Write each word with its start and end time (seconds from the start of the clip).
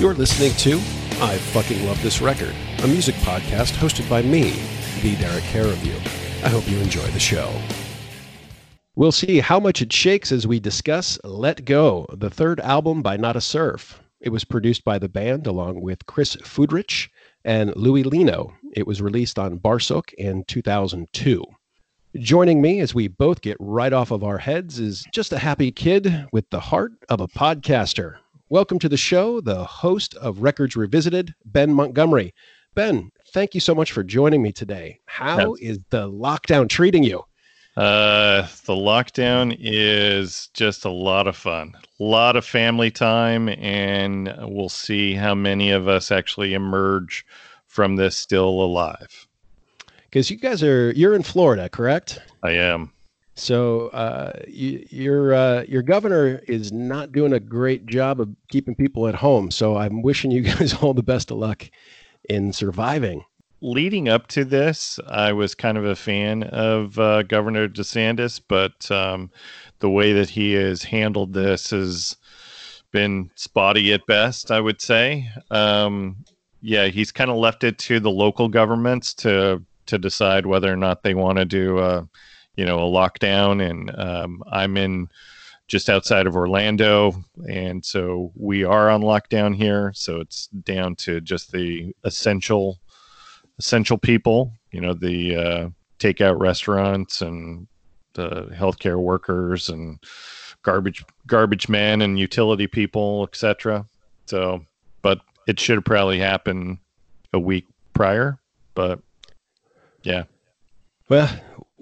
You're 0.00 0.14
listening 0.14 0.52
to 0.56 0.78
I 1.22 1.38
Fucking 1.38 1.86
Love 1.86 2.02
This 2.02 2.20
Record, 2.20 2.52
a 2.82 2.88
music 2.88 3.14
podcast 3.16 3.74
hosted 3.74 4.10
by 4.10 4.22
me, 4.22 4.50
the 5.02 5.14
Derek 5.16 5.44
You. 5.54 5.94
I 6.42 6.48
hope 6.48 6.68
you 6.68 6.78
enjoy 6.78 7.06
the 7.06 7.20
show. 7.20 7.48
We'll 8.96 9.12
see 9.12 9.38
how 9.38 9.60
much 9.60 9.80
it 9.82 9.92
shakes 9.92 10.32
as 10.32 10.48
we 10.48 10.58
discuss 10.58 11.16
Let 11.22 11.64
Go, 11.64 12.06
the 12.12 12.28
third 12.28 12.58
album 12.58 13.02
by 13.02 13.16
Nada 13.16 13.40
Surf. 13.40 14.02
It 14.20 14.30
was 14.30 14.42
produced 14.44 14.84
by 14.84 14.98
the 14.98 15.08
band 15.08 15.46
along 15.46 15.80
with 15.80 16.06
Chris 16.06 16.34
Fudurich 16.36 17.08
and 17.44 17.74
Louis 17.76 18.02
Lino. 18.02 18.52
It 18.72 18.88
was 18.88 19.00
released 19.00 19.38
on 19.38 19.60
Barsuk 19.60 20.12
in 20.14 20.42
2002. 20.44 21.44
Joining 22.16 22.60
me 22.60 22.80
as 22.80 22.96
we 22.96 23.06
both 23.06 23.42
get 23.42 23.56
right 23.60 23.92
off 23.92 24.10
of 24.10 24.24
our 24.24 24.38
heads 24.38 24.80
is 24.80 25.04
just 25.12 25.32
a 25.32 25.38
happy 25.38 25.70
kid 25.70 26.26
with 26.32 26.50
the 26.50 26.60
heart 26.60 26.92
of 27.08 27.20
a 27.20 27.28
podcaster. 27.28 28.16
Welcome 28.54 28.78
to 28.78 28.88
the 28.88 28.96
show, 28.96 29.40
the 29.40 29.64
host 29.64 30.14
of 30.14 30.42
Records 30.42 30.76
Revisited, 30.76 31.34
Ben 31.44 31.74
Montgomery. 31.74 32.32
Ben, 32.76 33.10
thank 33.32 33.52
you 33.52 33.60
so 33.60 33.74
much 33.74 33.90
for 33.90 34.04
joining 34.04 34.42
me 34.42 34.52
today. 34.52 35.00
How 35.06 35.54
is 35.54 35.80
the 35.90 36.08
lockdown 36.08 36.68
treating 36.68 37.02
you? 37.02 37.24
Uh, 37.76 38.42
the 38.64 38.74
lockdown 38.74 39.56
is 39.58 40.50
just 40.54 40.84
a 40.84 40.88
lot 40.88 41.26
of 41.26 41.34
fun, 41.34 41.74
a 41.98 42.04
lot 42.04 42.36
of 42.36 42.44
family 42.44 42.92
time, 42.92 43.48
and 43.48 44.32
we'll 44.42 44.68
see 44.68 45.14
how 45.14 45.34
many 45.34 45.72
of 45.72 45.88
us 45.88 46.12
actually 46.12 46.54
emerge 46.54 47.26
from 47.66 47.96
this 47.96 48.16
still 48.16 48.48
alive. 48.48 49.26
Because 50.04 50.30
you 50.30 50.36
guys 50.36 50.62
are 50.62 50.92
you're 50.92 51.16
in 51.16 51.24
Florida, 51.24 51.68
correct? 51.68 52.20
I 52.44 52.52
am. 52.52 52.92
So 53.34 53.88
uh, 53.88 54.32
you, 54.46 54.86
your 54.90 55.34
uh, 55.34 55.64
your 55.68 55.82
governor 55.82 56.40
is 56.46 56.72
not 56.72 57.12
doing 57.12 57.32
a 57.32 57.40
great 57.40 57.86
job 57.86 58.20
of 58.20 58.28
keeping 58.48 58.74
people 58.74 59.08
at 59.08 59.14
home. 59.16 59.50
So 59.50 59.76
I'm 59.76 60.02
wishing 60.02 60.30
you 60.30 60.42
guys 60.42 60.74
all 60.74 60.94
the 60.94 61.02
best 61.02 61.30
of 61.30 61.38
luck 61.38 61.68
in 62.28 62.52
surviving. 62.52 63.24
Leading 63.60 64.08
up 64.08 64.26
to 64.28 64.44
this, 64.44 65.00
I 65.08 65.32
was 65.32 65.54
kind 65.54 65.78
of 65.78 65.84
a 65.84 65.96
fan 65.96 66.42
of 66.44 66.98
uh, 66.98 67.22
Governor 67.22 67.66
DeSantis, 67.66 68.40
but 68.46 68.90
um, 68.90 69.30
the 69.78 69.88
way 69.88 70.12
that 70.12 70.28
he 70.28 70.52
has 70.52 70.82
handled 70.82 71.32
this 71.32 71.70
has 71.70 72.16
been 72.92 73.30
spotty 73.36 73.92
at 73.92 74.06
best. 74.06 74.50
I 74.50 74.60
would 74.60 74.80
say. 74.80 75.28
Um, 75.50 76.24
yeah, 76.60 76.86
he's 76.86 77.10
kind 77.10 77.30
of 77.30 77.36
left 77.36 77.64
it 77.64 77.78
to 77.78 78.00
the 78.00 78.10
local 78.10 78.48
governments 78.48 79.12
to 79.14 79.62
to 79.86 79.98
decide 79.98 80.46
whether 80.46 80.72
or 80.72 80.76
not 80.76 81.02
they 81.02 81.14
want 81.14 81.38
to 81.38 81.44
do 81.44 81.78
a 81.78 82.08
you 82.56 82.64
know 82.64 82.78
a 82.78 82.90
lockdown 82.90 83.68
and 83.68 83.96
um, 83.98 84.42
i'm 84.50 84.76
in 84.76 85.08
just 85.66 85.88
outside 85.88 86.26
of 86.26 86.36
orlando. 86.36 87.14
And 87.48 87.84
so 87.84 88.32
we 88.34 88.64
are 88.64 88.90
on 88.90 89.02
lockdown 89.02 89.54
here. 89.54 89.92
So 89.94 90.20
it's 90.20 90.48
down 90.48 90.94
to 90.96 91.20
just 91.20 91.52
the 91.52 91.94
essential 92.04 92.78
essential 93.58 93.96
people 93.96 94.52
you 94.72 94.80
know 94.80 94.94
the 94.94 95.36
uh, 95.36 95.68
takeout 96.00 96.40
restaurants 96.40 97.22
and 97.22 97.68
the 98.14 98.46
healthcare 98.52 98.98
workers 98.98 99.68
and 99.68 100.00
garbage 100.62 101.04
garbage 101.28 101.68
men 101.68 102.02
and 102.02 102.18
utility 102.18 102.66
people 102.66 103.22
etc 103.22 103.86
so 104.26 104.60
but 105.02 105.20
it 105.46 105.60
should 105.60 105.84
probably 105.84 106.18
happen 106.18 106.80
a 107.32 107.38
week 107.38 107.64
prior 107.92 108.40
but 108.74 108.98
yeah. 110.04 110.24
Well, 111.08 111.28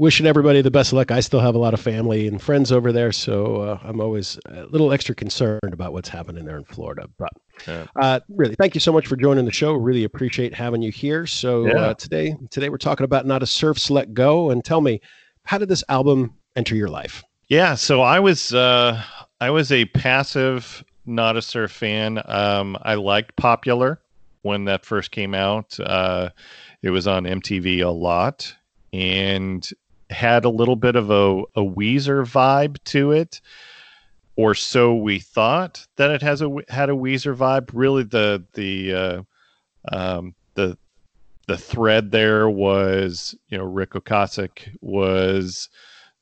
wishing 0.02 0.26
everybody 0.26 0.60
the 0.60 0.70
best 0.70 0.90
of 0.90 0.96
luck. 0.96 1.12
I 1.12 1.20
still 1.20 1.38
have 1.38 1.54
a 1.54 1.58
lot 1.58 1.74
of 1.74 1.80
family 1.80 2.26
and 2.26 2.42
friends 2.42 2.72
over 2.72 2.90
there, 2.90 3.12
so 3.12 3.56
uh, 3.58 3.78
I'm 3.84 4.00
always 4.00 4.36
a 4.46 4.64
little 4.64 4.92
extra 4.92 5.14
concerned 5.14 5.72
about 5.72 5.92
what's 5.92 6.08
happening 6.08 6.44
there 6.44 6.56
in 6.56 6.64
Florida. 6.64 7.08
But 7.18 7.30
yeah. 7.68 7.86
uh, 7.94 8.18
really, 8.28 8.56
thank 8.56 8.74
you 8.74 8.80
so 8.80 8.92
much 8.92 9.06
for 9.06 9.14
joining 9.14 9.44
the 9.44 9.52
show. 9.52 9.74
Really 9.74 10.02
appreciate 10.02 10.54
having 10.54 10.82
you 10.82 10.90
here. 10.90 11.24
So 11.28 11.66
yeah. 11.66 11.74
uh, 11.74 11.94
today, 11.94 12.34
today 12.50 12.68
we're 12.68 12.78
talking 12.78 13.04
about 13.04 13.26
Nada 13.26 13.46
Surf's 13.46 13.92
Let 13.92 14.12
Go, 14.12 14.50
and 14.50 14.64
tell 14.64 14.80
me, 14.80 15.00
how 15.44 15.58
did 15.58 15.68
this 15.68 15.84
album 15.88 16.34
enter 16.56 16.74
your 16.74 16.88
life? 16.88 17.22
Yeah, 17.46 17.76
so 17.76 18.00
I 18.00 18.18
was 18.18 18.52
uh, 18.52 19.00
I 19.40 19.50
was 19.50 19.70
a 19.70 19.84
passive 19.84 20.82
Nada 21.06 21.42
Surf 21.42 21.70
fan. 21.70 22.20
Um, 22.24 22.76
I 22.82 22.94
liked 22.94 23.36
Popular 23.36 24.00
when 24.42 24.64
that 24.64 24.84
first 24.84 25.12
came 25.12 25.32
out. 25.32 25.78
Uh, 25.78 26.30
it 26.82 26.90
was 26.90 27.06
on 27.06 27.22
MTV 27.22 27.84
a 27.84 27.88
lot 27.88 28.52
and 28.92 29.68
had 30.12 30.44
a 30.44 30.50
little 30.50 30.76
bit 30.76 30.96
of 30.96 31.10
a, 31.10 31.42
a 31.56 31.64
Weezer 31.64 32.24
vibe 32.24 32.78
to 32.84 33.12
it, 33.12 33.40
or 34.36 34.54
so 34.54 34.94
we 34.94 35.18
thought 35.18 35.86
that 35.96 36.10
it 36.10 36.22
has 36.22 36.42
a 36.42 36.50
had 36.68 36.90
a 36.90 36.94
Weezer 36.94 37.36
vibe. 37.36 37.70
Really, 37.72 38.04
the 38.04 38.44
the 38.54 38.94
uh, 38.94 39.22
um, 39.90 40.34
the 40.54 40.78
the 41.46 41.56
thread 41.56 42.10
there 42.10 42.48
was 42.48 43.34
you 43.48 43.58
know 43.58 43.64
Ric 43.64 43.90
Ocasek 43.90 44.76
was 44.80 45.68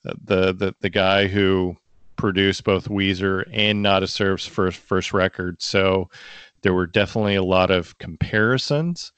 the 0.05 0.53
the 0.53 0.75
the 0.81 0.91
guy 0.91 1.27
who 1.27 1.77
produced 2.17 2.65
both 2.65 2.89
Weezer 2.89 3.45
and 3.53 3.83
Nada 3.83 4.07
Surf's 4.07 4.47
first 4.47 4.79
first 4.79 5.13
record, 5.13 5.63
so 5.63 6.09
there 6.63 6.75
were 6.75 6.87
definitely 6.87 7.37
a 7.37 7.43
lot 7.43 7.71
of 7.71 7.97
comparisons. 7.99 9.13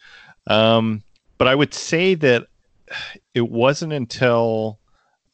Um, 0.46 1.02
but 1.38 1.48
I 1.48 1.54
would 1.54 1.74
say 1.74 2.14
that 2.14 2.46
it 3.34 3.48
wasn't 3.48 3.92
until 3.92 4.78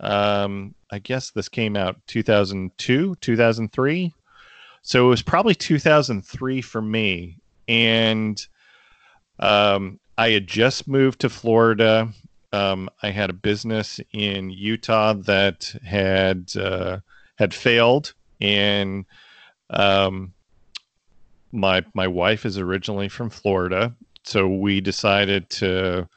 um, 0.00 0.74
I 0.90 0.98
guess 0.98 1.30
this 1.30 1.48
came 1.48 1.76
out 1.76 1.96
2002, 2.06 3.16
2003. 3.20 4.14
So 4.82 5.06
it 5.06 5.08
was 5.08 5.22
probably 5.22 5.54
2003 5.54 6.62
for 6.62 6.80
me. 6.80 7.36
And 7.66 8.44
um, 9.38 9.98
I 10.16 10.30
had 10.30 10.46
just 10.46 10.88
moved 10.88 11.20
to 11.20 11.28
Florida. 11.28 12.12
Um, 12.52 12.88
I 13.02 13.10
had 13.10 13.30
a 13.30 13.34
business 13.34 14.00
in 14.12 14.50
Utah 14.50 15.12
that 15.12 15.74
had 15.84 16.50
uh, 16.56 16.98
had 17.36 17.52
failed, 17.52 18.14
and 18.40 19.04
um, 19.70 20.32
my 21.52 21.84
my 21.94 22.06
wife 22.06 22.46
is 22.46 22.58
originally 22.58 23.08
from 23.08 23.28
Florida, 23.28 23.94
so 24.24 24.48
we 24.48 24.80
decided 24.80 25.50
to 25.50 26.08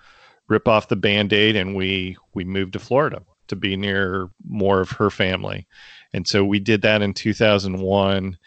rip 0.51 0.67
off 0.67 0.89
the 0.89 0.97
band-aid 0.97 1.55
and 1.55 1.75
we 1.75 2.17
we 2.33 2.43
moved 2.43 2.73
to 2.73 2.79
Florida 2.79 3.21
to 3.47 3.55
be 3.55 3.77
near 3.77 4.29
more 4.45 4.81
of 4.81 4.91
her 4.91 5.09
family. 5.09 5.65
And 6.13 6.27
so 6.27 6.43
we 6.43 6.59
did 6.59 6.81
that 6.81 7.01
in 7.01 7.13
2001 7.13 8.37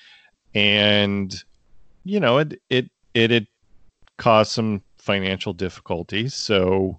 and 0.55 1.45
you 2.05 2.21
know 2.21 2.39
it 2.39 2.61
it 2.69 2.91
it 3.15 3.31
had 3.31 3.47
caused 4.19 4.53
some 4.53 4.83
financial 4.99 5.55
difficulties. 5.55 6.35
So 6.35 6.99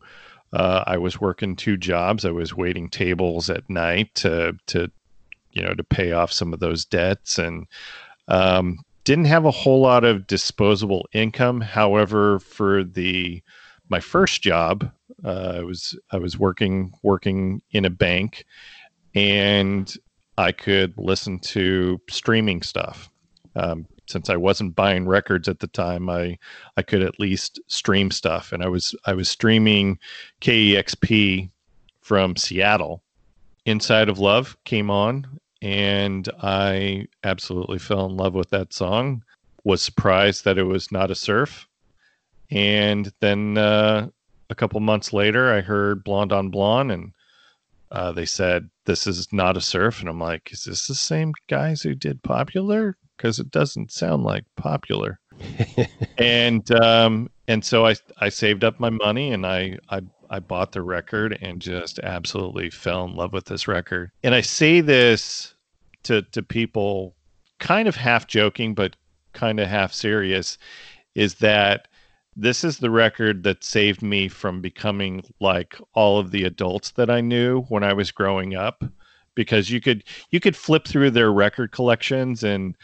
uh, 0.53 0.83
I 0.87 0.97
was 0.97 1.21
working 1.21 1.55
two 1.55 1.77
jobs. 1.77 2.25
I 2.25 2.31
was 2.31 2.55
waiting 2.55 2.89
tables 2.89 3.49
at 3.49 3.69
night 3.69 4.13
to 4.15 4.57
to 4.67 4.91
you 5.51 5.61
know 5.61 5.75
to 5.75 5.83
pay 5.83 6.13
off 6.13 6.31
some 6.31 6.51
of 6.51 6.59
those 6.59 6.83
debts 6.83 7.37
and 7.37 7.67
um, 8.27 8.79
didn't 9.03 9.25
have 9.25 9.45
a 9.45 9.51
whole 9.51 9.81
lot 9.81 10.03
of 10.03 10.25
disposable 10.25 11.07
income. 11.13 11.61
However, 11.61 12.39
for 12.39 12.83
the 12.83 13.43
my 13.89 13.99
first 13.99 14.41
job, 14.41 14.91
uh, 15.23 15.53
I 15.57 15.63
was 15.63 15.97
I 16.11 16.17
was 16.17 16.37
working 16.37 16.93
working 17.03 17.61
in 17.71 17.85
a 17.85 17.89
bank, 17.89 18.45
and 19.13 19.93
I 20.37 20.51
could 20.51 20.93
listen 20.97 21.39
to 21.39 21.99
streaming 22.09 22.61
stuff. 22.61 23.09
Um, 23.55 23.87
since 24.07 24.29
I 24.29 24.35
wasn't 24.35 24.75
buying 24.75 25.07
records 25.07 25.47
at 25.47 25.59
the 25.59 25.67
time, 25.67 26.09
I 26.09 26.37
I 26.77 26.81
could 26.81 27.01
at 27.01 27.19
least 27.19 27.59
stream 27.67 28.11
stuff, 28.11 28.51
and 28.51 28.63
I 28.63 28.67
was 28.67 28.95
I 29.05 29.13
was 29.13 29.29
streaming 29.29 29.99
KEXP 30.41 31.49
from 32.01 32.35
Seattle. 32.35 33.03
Inside 33.65 34.09
of 34.09 34.19
Love 34.19 34.57
came 34.63 34.91
on, 34.91 35.39
and 35.61 36.29
I 36.41 37.07
absolutely 37.23 37.79
fell 37.79 38.05
in 38.05 38.15
love 38.17 38.35
with 38.35 38.49
that 38.51 38.73
song. 38.73 39.23
Was 39.63 39.81
surprised 39.81 40.45
that 40.45 40.59
it 40.59 40.63
was 40.63 40.91
Nada 40.91 41.15
Surf 41.15 41.64
and 42.55 43.11
then 43.19 43.57
uh, 43.57 44.07
a 44.49 44.55
couple 44.55 44.79
months 44.79 45.11
later, 45.11 45.53
I 45.53 45.59
heard 45.59 46.05
Blonde 46.05 46.31
on 46.31 46.49
Blonde, 46.49 46.91
and 46.91 47.13
uh, 47.91 48.13
they 48.13 48.25
said 48.25 48.69
this 48.85 49.05
is 49.05 49.31
Nada 49.33 49.59
Surf, 49.59 49.99
and 49.99 50.07
I'm 50.07 50.21
like, 50.21 50.53
is 50.53 50.63
this 50.63 50.87
the 50.87 50.95
same 50.95 51.33
guys 51.49 51.81
who 51.81 51.93
did 51.93 52.23
Popular? 52.23 52.95
Because 53.17 53.39
it 53.39 53.51
doesn't 53.51 53.91
sound 53.91 54.23
like 54.23 54.45
Popular. 54.55 55.19
and 56.17 56.71
um, 56.71 57.29
and 57.49 57.63
so 57.63 57.85
I 57.85 57.95
I 58.19 58.29
saved 58.29 58.63
up 58.63 58.79
my 58.79 58.89
money 58.89 59.33
and 59.33 59.45
I 59.45 59.77
I 59.89 60.01
I 60.29 60.39
bought 60.39 60.71
the 60.71 60.81
record 60.81 61.37
and 61.41 61.61
just 61.61 61.99
absolutely 61.99 62.69
fell 62.69 63.03
in 63.03 63.15
love 63.15 63.33
with 63.33 63.45
this 63.45 63.67
record. 63.67 64.11
And 64.23 64.33
I 64.33 64.39
say 64.39 64.79
this 64.79 65.55
to 66.03 66.21
to 66.21 66.41
people, 66.41 67.15
kind 67.59 67.89
of 67.89 67.97
half 67.97 68.27
joking 68.27 68.73
but 68.73 68.95
kind 69.33 69.59
of 69.59 69.67
half 69.67 69.91
serious, 69.91 70.57
is 71.15 71.35
that 71.35 71.89
this 72.35 72.63
is 72.63 72.77
the 72.77 72.89
record 72.89 73.43
that 73.43 73.63
saved 73.63 74.01
me 74.01 74.27
from 74.27 74.61
becoming 74.61 75.23
like 75.39 75.75
all 75.93 76.19
of 76.19 76.31
the 76.31 76.43
adults 76.43 76.91
that 76.91 77.09
I 77.09 77.21
knew 77.21 77.61
when 77.63 77.83
I 77.83 77.93
was 77.93 78.11
growing 78.11 78.55
up 78.55 78.83
because 79.35 79.69
you 79.69 79.81
could 79.81 80.03
you 80.31 80.39
could 80.39 80.55
flip 80.55 80.87
through 80.87 81.11
their 81.11 81.31
record 81.31 81.71
collections 81.71 82.43
and 82.43 82.75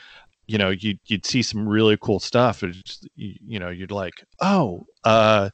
you 0.51 0.57
know, 0.57 0.69
you 0.69 0.97
you'd 1.05 1.25
see 1.25 1.41
some 1.41 1.67
really 1.67 1.97
cool 2.01 2.19
stuff. 2.19 2.59
Just, 2.59 3.07
you, 3.15 3.35
you, 3.45 3.59
know, 3.59 3.69
you'd 3.69 3.91
like, 3.91 4.21
oh, 4.41 4.85
uh, 5.05 5.49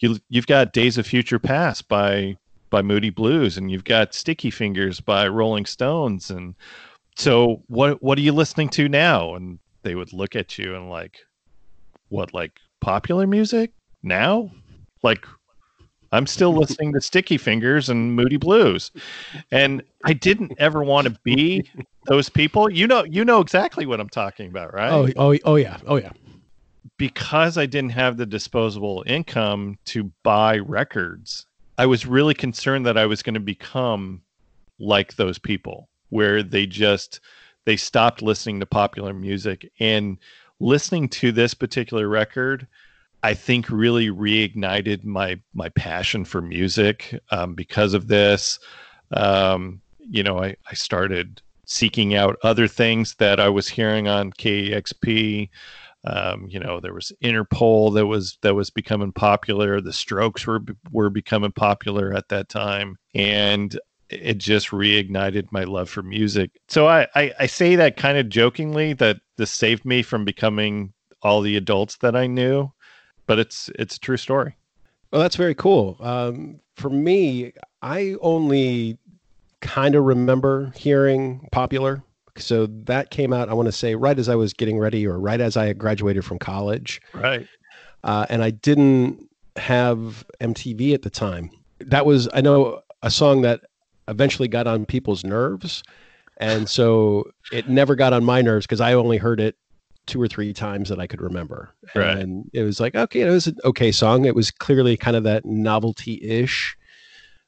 you 0.00 0.18
you've 0.28 0.46
got 0.46 0.74
Days 0.74 0.98
of 0.98 1.06
Future 1.06 1.38
Passed 1.38 1.88
by 1.88 2.36
by 2.68 2.82
Moody 2.82 3.08
Blues, 3.08 3.56
and 3.56 3.70
you've 3.70 3.84
got 3.84 4.12
Sticky 4.12 4.50
Fingers 4.50 5.00
by 5.00 5.26
Rolling 5.26 5.64
Stones, 5.64 6.30
and 6.30 6.54
so 7.16 7.62
what 7.68 8.02
what 8.02 8.18
are 8.18 8.22
you 8.22 8.32
listening 8.32 8.68
to 8.70 8.90
now? 8.90 9.34
And 9.34 9.58
they 9.84 9.94
would 9.94 10.12
look 10.12 10.36
at 10.36 10.58
you 10.58 10.74
and 10.74 10.90
like, 10.90 11.20
what 12.10 12.34
like 12.34 12.60
popular 12.82 13.26
music 13.26 13.72
now? 14.02 14.50
Like 15.02 15.26
I'm 16.12 16.26
still 16.26 16.52
listening 16.52 16.92
to 16.92 17.00
Sticky 17.00 17.38
Fingers 17.38 17.88
and 17.88 18.14
Moody 18.14 18.36
Blues. 18.36 18.90
And 19.50 19.82
I 20.04 20.12
didn't 20.12 20.52
ever 20.58 20.82
want 20.82 21.06
to 21.06 21.18
be 21.24 21.70
those 22.06 22.28
people. 22.28 22.70
You 22.70 22.86
know 22.86 23.04
you 23.04 23.24
know 23.24 23.40
exactly 23.40 23.86
what 23.86 23.98
I'm 24.00 24.10
talking 24.10 24.48
about, 24.48 24.74
right? 24.74 24.92
Oh 24.92 25.08
oh 25.16 25.38
oh 25.44 25.56
yeah. 25.56 25.78
Oh 25.86 25.96
yeah. 25.96 26.12
Because 26.98 27.56
I 27.56 27.64
didn't 27.64 27.90
have 27.92 28.18
the 28.18 28.26
disposable 28.26 29.02
income 29.06 29.78
to 29.86 30.12
buy 30.22 30.58
records, 30.58 31.46
I 31.78 31.86
was 31.86 32.06
really 32.06 32.34
concerned 32.34 32.84
that 32.86 32.98
I 32.98 33.06
was 33.06 33.22
going 33.22 33.34
to 33.34 33.40
become 33.40 34.20
like 34.78 35.16
those 35.16 35.38
people 35.38 35.88
where 36.10 36.42
they 36.42 36.66
just 36.66 37.20
they 37.64 37.76
stopped 37.76 38.22
listening 38.22 38.60
to 38.60 38.66
popular 38.66 39.14
music 39.14 39.70
and 39.80 40.18
listening 40.62 41.08
to 41.08 41.32
this 41.32 41.54
particular 41.54 42.08
record 42.08 42.66
I 43.22 43.34
think 43.34 43.68
really 43.70 44.08
reignited 44.08 45.04
my 45.04 45.40
my 45.54 45.68
passion 45.70 46.24
for 46.24 46.40
music 46.40 47.20
um, 47.30 47.54
because 47.54 47.94
of 47.94 48.08
this. 48.08 48.58
Um, 49.12 49.80
you 49.98 50.22
know, 50.22 50.42
I, 50.42 50.56
I 50.68 50.74
started 50.74 51.40
seeking 51.64 52.14
out 52.14 52.36
other 52.42 52.66
things 52.66 53.14
that 53.16 53.38
I 53.38 53.48
was 53.48 53.68
hearing 53.68 54.08
on 54.08 54.32
KEXP. 54.32 55.48
Um, 56.04 56.48
you 56.48 56.58
know, 56.58 56.80
there 56.80 56.94
was 56.94 57.12
Interpol 57.22 57.94
that 57.94 58.06
was 58.06 58.38
that 58.42 58.56
was 58.56 58.70
becoming 58.70 59.12
popular. 59.12 59.80
The 59.80 59.92
Strokes 59.92 60.44
were 60.44 60.60
were 60.90 61.10
becoming 61.10 61.52
popular 61.52 62.12
at 62.12 62.28
that 62.30 62.48
time, 62.48 62.96
and 63.14 63.78
it 64.12 64.38
just 64.38 64.68
reignited 64.68 65.48
my 65.50 65.64
love 65.64 65.88
for 65.88 66.02
music. 66.02 66.50
So 66.68 66.88
I, 66.88 67.06
I, 67.14 67.32
I 67.40 67.46
say 67.46 67.76
that 67.76 67.96
kind 67.96 68.18
of 68.18 68.28
jokingly 68.28 68.92
that 68.94 69.18
this 69.36 69.50
saved 69.50 69.84
me 69.84 70.02
from 70.02 70.24
becoming 70.24 70.92
all 71.22 71.40
the 71.40 71.56
adults 71.56 71.96
that 71.98 72.16
I 72.16 72.26
knew 72.26 72.72
but 73.26 73.38
it's 73.38 73.70
it's 73.78 73.96
a 73.96 74.00
true 74.00 74.16
story. 74.16 74.56
Well, 75.10 75.20
that's 75.20 75.36
very 75.36 75.54
cool. 75.54 75.96
Um, 76.00 76.60
for 76.76 76.90
me, 76.90 77.52
I 77.82 78.16
only 78.20 78.98
kind 79.60 79.94
of 79.94 80.04
remember 80.04 80.72
hearing 80.76 81.48
popular. 81.52 82.02
So 82.38 82.66
that 82.84 83.10
came 83.10 83.32
out, 83.32 83.50
I 83.50 83.54
want 83.54 83.66
to 83.66 83.72
say, 83.72 83.94
right 83.94 84.18
as 84.18 84.30
I 84.30 84.34
was 84.34 84.54
getting 84.54 84.78
ready 84.78 85.06
or 85.06 85.18
right 85.18 85.40
as 85.40 85.56
I 85.56 85.72
graduated 85.74 86.24
from 86.24 86.38
college. 86.38 87.00
Right. 87.12 87.46
Uh, 88.04 88.24
and 88.30 88.42
I 88.42 88.50
didn't 88.50 89.28
have 89.56 90.26
MTV 90.40 90.94
at 90.94 91.02
the 91.02 91.10
time. 91.10 91.50
That 91.80 92.06
was, 92.06 92.28
I 92.32 92.40
know, 92.40 92.80
a 93.02 93.10
song 93.10 93.42
that 93.42 93.60
eventually 94.08 94.48
got 94.48 94.66
on 94.66 94.86
people's 94.86 95.24
nerves. 95.24 95.82
And 96.38 96.68
so 96.68 97.30
it 97.52 97.68
never 97.68 97.94
got 97.94 98.12
on 98.12 98.24
my 98.24 98.42
nerves 98.42 98.66
because 98.66 98.80
I 98.80 98.94
only 98.94 99.18
heard 99.18 99.40
it 99.40 99.56
two 100.06 100.20
or 100.20 100.26
three 100.26 100.52
times 100.52 100.88
that 100.88 100.98
I 100.98 101.06
could 101.06 101.20
remember. 101.20 101.74
Right. 101.94 102.18
And 102.18 102.50
it 102.52 102.62
was 102.62 102.80
like, 102.80 102.94
okay, 102.94 103.20
it 103.20 103.30
was 103.30 103.46
an 103.46 103.56
okay 103.64 103.92
song. 103.92 104.24
It 104.24 104.34
was 104.34 104.50
clearly 104.50 104.96
kind 104.96 105.16
of 105.16 105.24
that 105.24 105.44
novelty 105.44 106.20
ish. 106.22 106.76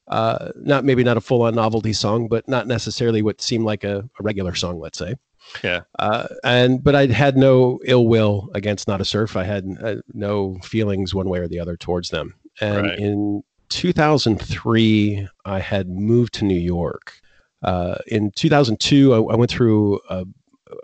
Uh, 0.07 0.51
not 0.57 0.85
maybe 0.85 1.03
not 1.03 1.17
a 1.17 1.21
full 1.21 1.43
on 1.43 1.55
novelty 1.55 1.93
song, 1.93 2.29
but 2.29 2.47
not 2.47 2.67
necessarily 2.67 3.23
what 3.23 3.41
seemed 3.41 3.65
like 3.65 3.85
a, 3.85 3.99
a 3.99 4.23
regular 4.23 4.55
song, 4.55 4.79
let's 4.79 4.99
say. 4.99 5.15
Yeah. 5.63 5.81
Uh, 5.99 6.29
and 6.45 6.83
but 6.83 6.95
I 6.95 7.07
had 7.07 7.37
no 7.37 7.81
ill 7.85 8.07
will 8.07 8.51
against 8.55 8.87
Nada 8.87 9.05
Surf. 9.05 9.37
I 9.37 9.45
had 9.45 9.67
uh, 9.83 9.97
no 10.13 10.59
feelings 10.63 11.15
one 11.15 11.29
way 11.29 11.39
or 11.39 11.49
the 11.49 11.61
other 11.61 11.77
towards 11.77 12.11
them. 12.11 12.35
And 12.61 12.87
right. 12.87 12.99
in 12.99 13.43
2003, 13.69 15.29
I 15.45 15.59
had 15.59 15.89
moved 15.89 16.35
to 16.35 16.45
New 16.45 16.59
York. 16.59 17.21
Uh, 17.63 17.97
in 18.07 18.31
2002, 18.33 19.15
I, 19.15 19.17
I 19.17 19.37
went 19.37 19.51
through 19.51 20.01
a 20.09 20.27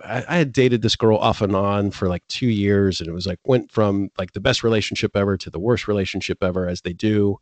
I, 0.04 0.24
I, 0.28 0.36
had 0.36 0.52
dated 0.52 0.82
this 0.82 0.96
girl 0.96 1.18
off 1.18 1.40
and 1.40 1.54
on 1.54 1.90
for 1.90 2.08
like 2.08 2.26
two 2.28 2.48
years, 2.48 3.00
and 3.00 3.08
it 3.08 3.12
was 3.12 3.26
like 3.26 3.38
went 3.44 3.70
from 3.70 4.10
like 4.18 4.32
the 4.32 4.40
best 4.40 4.62
relationship 4.62 5.16
ever 5.16 5.36
to 5.38 5.50
the 5.50 5.58
worst 5.58 5.88
relationship 5.88 6.42
ever, 6.42 6.68
as 6.68 6.82
they 6.82 6.92
do. 6.92 7.38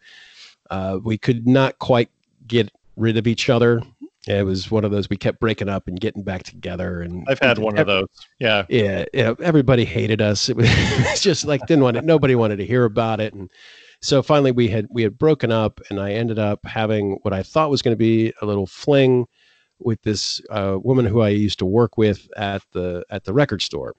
Uh, 0.71 0.99
we 1.03 1.19
could 1.19 1.47
not 1.47 1.79
quite 1.79 2.11
get 2.47 2.71
rid 2.97 3.17
of 3.17 3.27
each 3.27 3.49
other. 3.49 3.83
It 4.27 4.45
was 4.45 4.71
one 4.71 4.85
of 4.85 4.91
those 4.91 5.09
we 5.09 5.17
kept 5.17 5.41
breaking 5.41 5.69
up 5.69 5.89
and 5.89 5.99
getting 5.99 6.23
back 6.23 6.43
together. 6.43 7.01
And 7.01 7.25
I've 7.29 7.39
had 7.39 7.59
one 7.59 7.79
every, 7.79 7.81
of 7.81 7.87
those. 7.87 8.27
Yeah, 8.39 8.67
yeah, 8.69 9.05
yeah. 9.15 9.35
Everybody 9.41 9.85
hated 9.85 10.21
us. 10.21 10.49
It 10.49 10.57
was, 10.57 10.67
it 10.71 11.11
was 11.11 11.21
just 11.21 11.45
like 11.47 11.67
didn't 11.67 11.85
want 11.85 11.97
it. 11.97 12.05
Nobody 12.05 12.35
wanted 12.35 12.57
to 12.57 12.67
hear 12.67 12.85
about 12.85 13.21
it, 13.21 13.35
and 13.35 13.51
so 14.01 14.23
finally 14.23 14.53
we 14.53 14.69
had 14.69 14.87
we 14.91 15.03
had 15.03 15.19
broken 15.19 15.51
up, 15.51 15.81
and 15.91 16.01
I 16.01 16.13
ended 16.13 16.39
up 16.39 16.65
having 16.65 17.19
what 17.23 17.35
I 17.35 17.43
thought 17.43 17.71
was 17.71 17.83
going 17.83 17.93
to 17.93 17.99
be 17.99 18.33
a 18.41 18.47
little 18.47 18.67
fling 18.67 19.27
with 19.81 20.03
this 20.03 20.41
uh, 20.51 20.79
woman 20.81 21.05
who 21.07 21.21
I 21.21 21.29
used 21.31 21.59
to 21.61 21.67
work 21.67 21.97
with 21.97 22.29
at 22.37 22.63
the 22.73 23.05
at 23.11 23.25
the 23.25 23.33
record 23.33 23.63
store, 23.63 23.95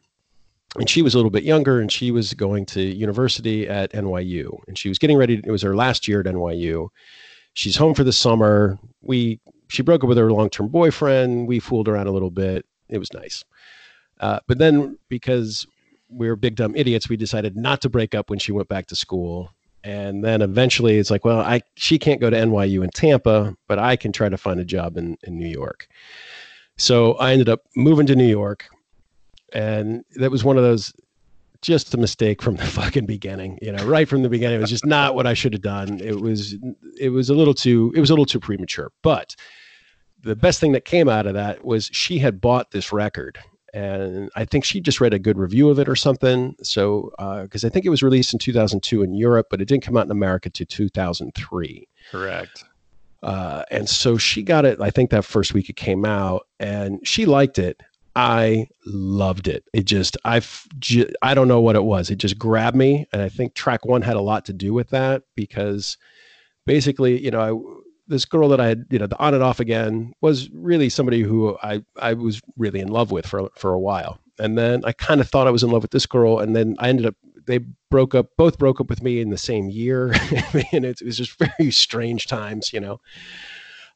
and 0.78 0.90
she 0.90 1.01
was 1.01 1.13
a 1.13 1.18
little 1.18 1.31
bit 1.31 1.44
younger, 1.44 1.80
and 1.81 1.92
she 1.92 2.12
was 2.12 2.34
going 2.34 2.66
to 2.68 2.81
university 2.81 3.68
at 3.68 3.92
NYU, 3.92 4.60
and 4.68 4.78
she 4.78 4.90
was 4.90 5.00
getting 5.00 5.18
ready. 5.18 5.42
To, 5.42 5.48
it 5.48 5.51
was 5.51 5.63
her 5.63 5.75
last 5.75 6.07
year 6.07 6.22
at 6.22 6.25
NYU. 6.25 6.90
She's 7.54 7.75
home 7.75 7.94
for 7.94 8.06
the 8.06 8.13
summer. 8.13 8.80
We 9.01 9.40
she 9.68 9.84
broke 9.84 10.04
up 10.04 10.07
with 10.07 10.18
her 10.18 10.31
long 10.31 10.50
term 10.50 10.69
boyfriend. 10.69 11.48
We 11.48 11.60
fooled 11.60 11.90
around 11.90 12.07
a 12.07 12.12
little 12.12 12.31
bit. 12.31 12.66
It 12.88 13.00
was 13.00 13.13
nice, 13.13 13.44
uh, 14.22 14.40
but 14.48 14.60
then 14.60 14.98
because 15.10 15.68
we 16.10 16.28
were 16.30 16.38
big 16.38 16.56
dumb 16.56 16.75
idiots, 16.75 17.10
we 17.10 17.18
decided 17.18 17.56
not 17.56 17.81
to 17.81 17.90
break 17.90 18.16
up 18.16 18.30
when 18.30 18.40
she 18.40 18.51
went 18.51 18.68
back 18.69 18.88
to 18.88 18.96
school 18.96 19.51
and 19.84 20.24
then 20.24 20.42
eventually 20.42 20.98
it's 20.98 21.12
like 21.12 21.24
well 21.24 21.40
i 21.40 21.62
she 21.76 21.98
can't 21.98 22.20
go 22.20 22.30
to 22.30 22.36
nyu 22.36 22.84
in 22.84 22.90
tampa 22.90 23.56
but 23.68 23.80
i 23.80 23.96
can 23.96 24.12
try 24.12 24.28
to 24.28 24.38
find 24.38 24.60
a 24.60 24.66
job 24.66 24.98
in, 24.98 25.18
in 25.24 25.38
new 25.38 25.48
york. 25.48 25.88
So 26.78 27.14
i 27.14 27.31
ended 27.31 27.50
up 27.50 27.62
moving 27.76 28.06
to 28.08 28.16
new 28.16 28.28
york 28.28 28.66
and 29.54 30.04
that 30.16 30.31
was 30.31 30.44
one 30.44 30.58
of 30.58 30.64
those 30.64 30.94
just 31.62 31.94
a 31.94 31.98
mistake 31.98 32.42
from 32.42 32.56
the 32.56 32.66
fucking 32.80 33.06
beginning 33.06 33.60
you 33.62 33.72
know 33.72 33.84
right 33.86 34.08
from 34.08 34.24
the 34.24 34.30
beginning. 34.30 34.58
It 34.58 34.62
was 34.62 34.70
just 34.70 34.86
not 34.86 35.16
what 35.16 35.28
i 35.28 35.34
should 35.34 35.54
have 35.54 35.62
done. 35.62 36.00
It 36.00 36.20
was 36.20 36.56
it 37.00 37.10
was 37.10 37.30
a 37.30 37.34
little 37.34 37.54
too 37.54 37.92
it 37.96 38.00
was 38.00 38.10
a 38.10 38.14
little 38.14 38.25
too 38.25 38.40
premature. 38.40 38.92
But 39.02 39.36
the 40.22 40.36
best 40.36 40.60
thing 40.60 40.74
that 40.74 40.86
came 40.86 41.08
out 41.08 41.25
of 41.25 41.34
that 41.34 41.64
was 41.64 41.90
she 41.94 42.20
had 42.20 42.42
bought 42.42 42.72
this 42.72 42.92
record 42.92 43.40
and 43.74 44.30
I 44.36 44.45
think 44.45 44.63
she 44.66 44.81
just 44.81 45.01
read 45.01 45.13
a 45.13 45.19
good 45.19 45.38
review 45.38 45.69
of 45.69 45.80
it 45.80 45.89
or 45.89 45.95
something. 45.95 46.56
So, 46.62 47.12
because 47.44 47.63
uh, 47.63 47.68
I 47.68 47.69
think 47.69 47.86
it 47.86 47.89
was 47.89 48.03
released 48.03 48.34
in 48.34 48.39
2002 48.39 49.03
in 49.03 49.13
Europe, 49.13 49.48
but 49.50 49.62
it 49.62 49.67
didn't 49.67 49.84
come 49.84 49.98
out 49.98 50.05
in 50.05 50.12
America 50.12 50.50
to 50.50 50.65
2003. 50.65 51.88
Correct. 52.12 52.63
Uh, 53.22 53.63
and 53.70 53.89
so 53.89 54.17
she 54.17 54.44
got 54.44 54.65
it. 54.65 54.79
I 54.82 54.89
think 54.89 55.10
that 55.10 55.25
first 55.25 55.53
week 55.53 55.70
it 55.70 55.75
came 55.75 56.05
out, 56.05 56.48
and 56.60 57.05
she 57.05 57.25
liked 57.25 57.60
it. 57.60 57.82
I 58.15 58.67
loved 58.86 59.48
it. 59.48 59.63
It 59.74 59.86
just 59.86 60.17
I 60.25 60.41
I 61.22 61.34
don't 61.34 61.48
know 61.48 61.62
what 61.62 61.75
it 61.75 61.84
was. 61.84 62.10
It 62.10 62.17
just 62.17 62.38
grabbed 62.38 62.75
me, 62.75 63.05
and 63.13 63.22
I 63.22 63.29
think 63.29 63.53
track 63.53 63.86
one 63.86 64.01
had 64.01 64.15
a 64.15 64.22
lot 64.22 64.46
to 64.46 64.53
do 64.53 64.74
with 64.74 64.89
that 64.89 65.24
because 65.36 65.98
basically, 66.65 67.22
you 67.24 67.32
know, 67.32 67.39
I 67.39 67.51
this 68.10 68.25
girl 68.25 68.50
that 68.50 68.60
I 68.60 68.68
had, 68.68 68.86
you 68.89 69.00
know, 69.00 69.08
the 69.08 69.18
on 69.20 69.34
and 69.34 69.44
off 69.44 69.60
again 69.60 70.13
was 70.22 70.50
really 70.51 70.89
somebody 70.89 71.22
who 71.22 71.58
I, 71.63 71.84
I 71.98 72.13
was 72.13 72.42
really 72.58 72.80
in 72.80 72.89
love 72.89 73.12
with 73.12 73.25
for, 73.25 73.50
for 73.56 73.72
a 73.72 73.80
while. 73.80 74.20
And 74.39 74.58
then 74.58 74.84
I 74.84 74.92
kind 74.92 75.22
of 75.22 75.30
thought 75.30 75.48
I 75.48 75.51
was 75.51 75.63
in 75.63 75.70
love 75.70 75.84
with 75.84 75.92
this 75.92 76.06
girl. 76.06 76.39
And 76.39 76.56
then 76.56 76.75
I 76.80 76.89
ended 76.89 77.06
up, 77.06 77.16
they 77.46 77.60
broke 77.89 78.16
up, 78.16 78.28
both 78.36 78.58
broke 78.58 78.82
up 78.82 78.89
with 78.89 79.04
me 79.04 79.22
in 79.22 79.30
the 79.30 79.38
same 79.38 79.70
year. 79.70 80.12
and 80.72 80.86
it, 80.86 81.01
it 81.01 81.06
was 81.06 81.18
just 81.18 81.38
very 81.38 81.72
strange 81.72 82.28
times, 82.28 82.74
you 82.74 82.80
know. 82.80 83.00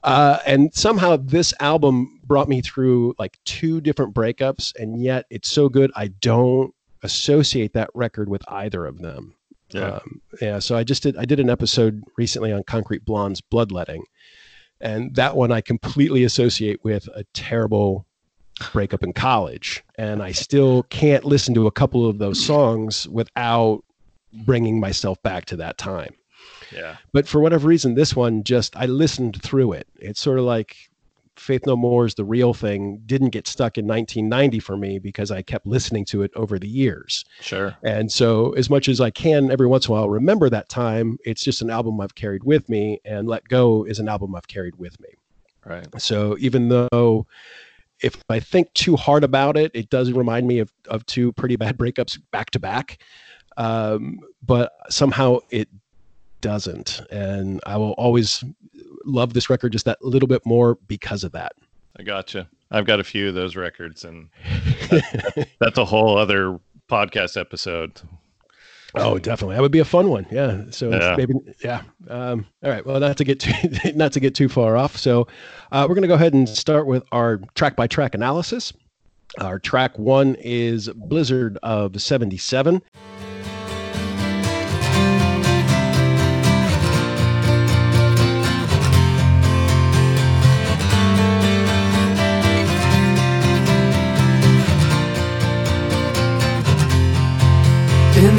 Uh, 0.04 0.40
and 0.46 0.74
somehow 0.74 1.16
this 1.16 1.54
album 1.60 2.20
brought 2.26 2.50
me 2.50 2.62
through 2.62 3.16
like 3.18 3.40
two 3.46 3.82
different 3.82 4.14
breakups. 4.14 4.74
And 4.76 5.02
yet 5.02 5.26
it's 5.30 5.50
so 5.50 5.70
good. 5.70 5.92
I 5.96 6.08
don't 6.08 6.74
associate 7.02 7.74
that 7.74 7.90
record 7.94 8.30
with 8.30 8.44
either 8.48 8.86
of 8.86 9.00
them. 9.00 9.36
Yeah. 9.74 9.96
Um, 9.96 10.22
yeah. 10.42 10.60
So 10.60 10.76
I 10.76 10.84
just 10.84 11.04
did, 11.04 11.18
I 11.18 11.26
did 11.26 11.40
an 11.40 11.50
episode 11.50 12.04
recently 12.18 12.52
on 12.52 12.64
Concrete 12.64 13.06
Blonde's 13.06 13.42
Bloodletting. 13.42 14.04
And 14.82 15.16
that 15.16 15.36
one 15.36 15.52
I 15.52 15.62
completely 15.62 16.24
associate 16.24 16.84
with 16.84 17.08
a 17.16 17.24
terrible 17.34 18.06
breakup 18.72 19.04
in 19.04 19.14
college. 19.14 19.84
And 19.98 20.22
I 20.22 20.32
still 20.32 20.84
can't 20.84 21.24
listen 21.24 21.54
to 21.54 21.68
a 21.68 21.72
couple 21.72 22.08
of 22.08 22.18
those 22.18 22.44
songs 22.44 23.08
without 23.08 23.84
bringing 24.46 24.80
myself 24.80 25.22
back 25.24 25.46
to 25.46 25.56
that 25.58 25.78
time. 25.78 26.14
Yeah. 26.72 26.98
But 27.14 27.28
for 27.28 27.40
whatever 27.40 27.68
reason, 27.68 27.96
this 27.96 28.16
one 28.16 28.44
just, 28.44 28.76
I 28.76 28.86
listened 28.86 29.42
through 29.42 29.74
it. 29.74 29.88
It's 29.96 30.20
sort 30.20 30.40
of 30.40 30.46
like 30.46 30.76
Faith 31.36 31.66
No 31.66 31.76
More 31.76 32.06
is 32.06 32.16
the 32.16 32.26
real 32.26 32.54
thing 32.54 33.02
didn't 33.06 33.30
get 33.30 33.48
stuck 33.48 33.78
in 33.78 33.88
1990 33.88 34.60
for 34.60 34.78
me 34.78 35.00
because 35.00 35.32
I 35.32 35.42
kept 35.42 35.66
listening 35.66 36.06
to 36.06 36.22
it 36.22 36.32
over 36.36 36.60
the 36.60 36.68
years. 36.68 37.26
Sure. 37.42 37.76
And 37.84 38.12
so, 38.12 38.54
as 38.54 38.70
much 38.70 38.88
as 38.88 39.02
I 39.02 39.10
can 39.10 39.52
every 39.52 39.68
once 39.68 39.88
in 39.88 39.92
a 39.92 39.94
while 39.94 40.10
remember 40.10 40.50
that 40.50 40.70
time, 40.70 41.18
it's 41.26 41.44
just 41.44 41.62
an 41.62 41.70
album 41.70 42.00
I've 42.00 42.16
carried 42.16 42.44
with 42.44 42.70
me, 42.70 43.00
and 43.06 43.28
Let 43.28 43.48
Go 43.48 43.84
is 43.84 44.00
an 44.00 44.08
album 44.08 44.36
I've 44.36 44.48
carried 44.48 44.76
with 44.78 45.00
me. 45.00 45.10
Right. 45.66 45.88
So, 46.00 46.38
even 46.40 46.70
though 46.70 47.26
if 48.02 48.22
I 48.30 48.40
think 48.40 48.72
too 48.74 48.96
hard 48.96 49.24
about 49.24 49.58
it, 49.58 49.72
it 49.74 49.90
does 49.90 50.12
remind 50.12 50.48
me 50.48 50.60
of, 50.60 50.72
of 50.90 51.06
two 51.06 51.32
pretty 51.34 51.56
bad 51.56 51.78
breakups 51.78 52.20
back 52.32 52.52
to 52.52 52.60
back. 52.60 53.02
Um, 53.56 54.20
but 54.46 54.74
somehow 54.90 55.40
it 55.50 55.70
doesn't. 56.44 57.02
And 57.10 57.60
I 57.66 57.78
will 57.78 57.94
always 57.94 58.44
love 59.06 59.34
this 59.34 59.50
record 59.50 59.72
just 59.72 59.86
that 59.86 60.04
little 60.04 60.28
bit 60.28 60.46
more 60.46 60.78
because 60.88 61.24
of 61.24 61.32
that. 61.32 61.54
I 61.98 62.04
gotcha. 62.04 62.48
I've 62.70 62.86
got 62.86 63.00
a 63.00 63.04
few 63.04 63.30
of 63.30 63.36
those 63.36 63.56
records, 63.56 64.04
and 64.04 64.30
that's, 64.90 65.50
that's 65.60 65.78
a 65.78 65.86
whole 65.86 66.18
other 66.18 66.60
podcast 66.90 67.40
episode. 67.40 68.02
Oh, 68.96 69.18
definitely. 69.18 69.56
That 69.56 69.62
would 69.62 69.72
be 69.72 69.80
a 69.80 69.86
fun 69.86 70.10
one. 70.10 70.28
Yeah. 70.32 70.66
So 70.70 70.92
yeah. 70.92 71.16
maybe, 71.18 71.34
yeah. 71.64 71.82
Um, 72.10 72.46
all 72.64 72.70
right. 72.70 72.86
Well, 72.86 73.00
not 73.00 73.18
to 73.18 73.24
get 73.24 73.40
too, 73.40 73.92
not 73.96 74.12
to 74.14 74.20
get 74.20 74.36
too 74.36 74.50
far 74.50 74.78
off. 74.78 74.98
So 74.98 75.28
uh, 75.72 75.86
we're 75.88 75.96
going 75.96 76.04
to 76.04 76.08
go 76.08 76.14
ahead 76.14 76.34
and 76.34 76.48
start 76.48 76.86
with 76.86 77.04
our 77.12 77.40
track 77.56 77.76
by 77.76 77.88
track 77.88 78.14
analysis. 78.14 78.74
Our 79.40 79.58
track 79.58 79.98
one 79.98 80.36
is 80.40 80.90
Blizzard 80.90 81.58
of 81.64 82.00
77. 82.00 82.84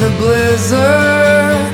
The 0.05 0.11
blizzard 0.19 1.73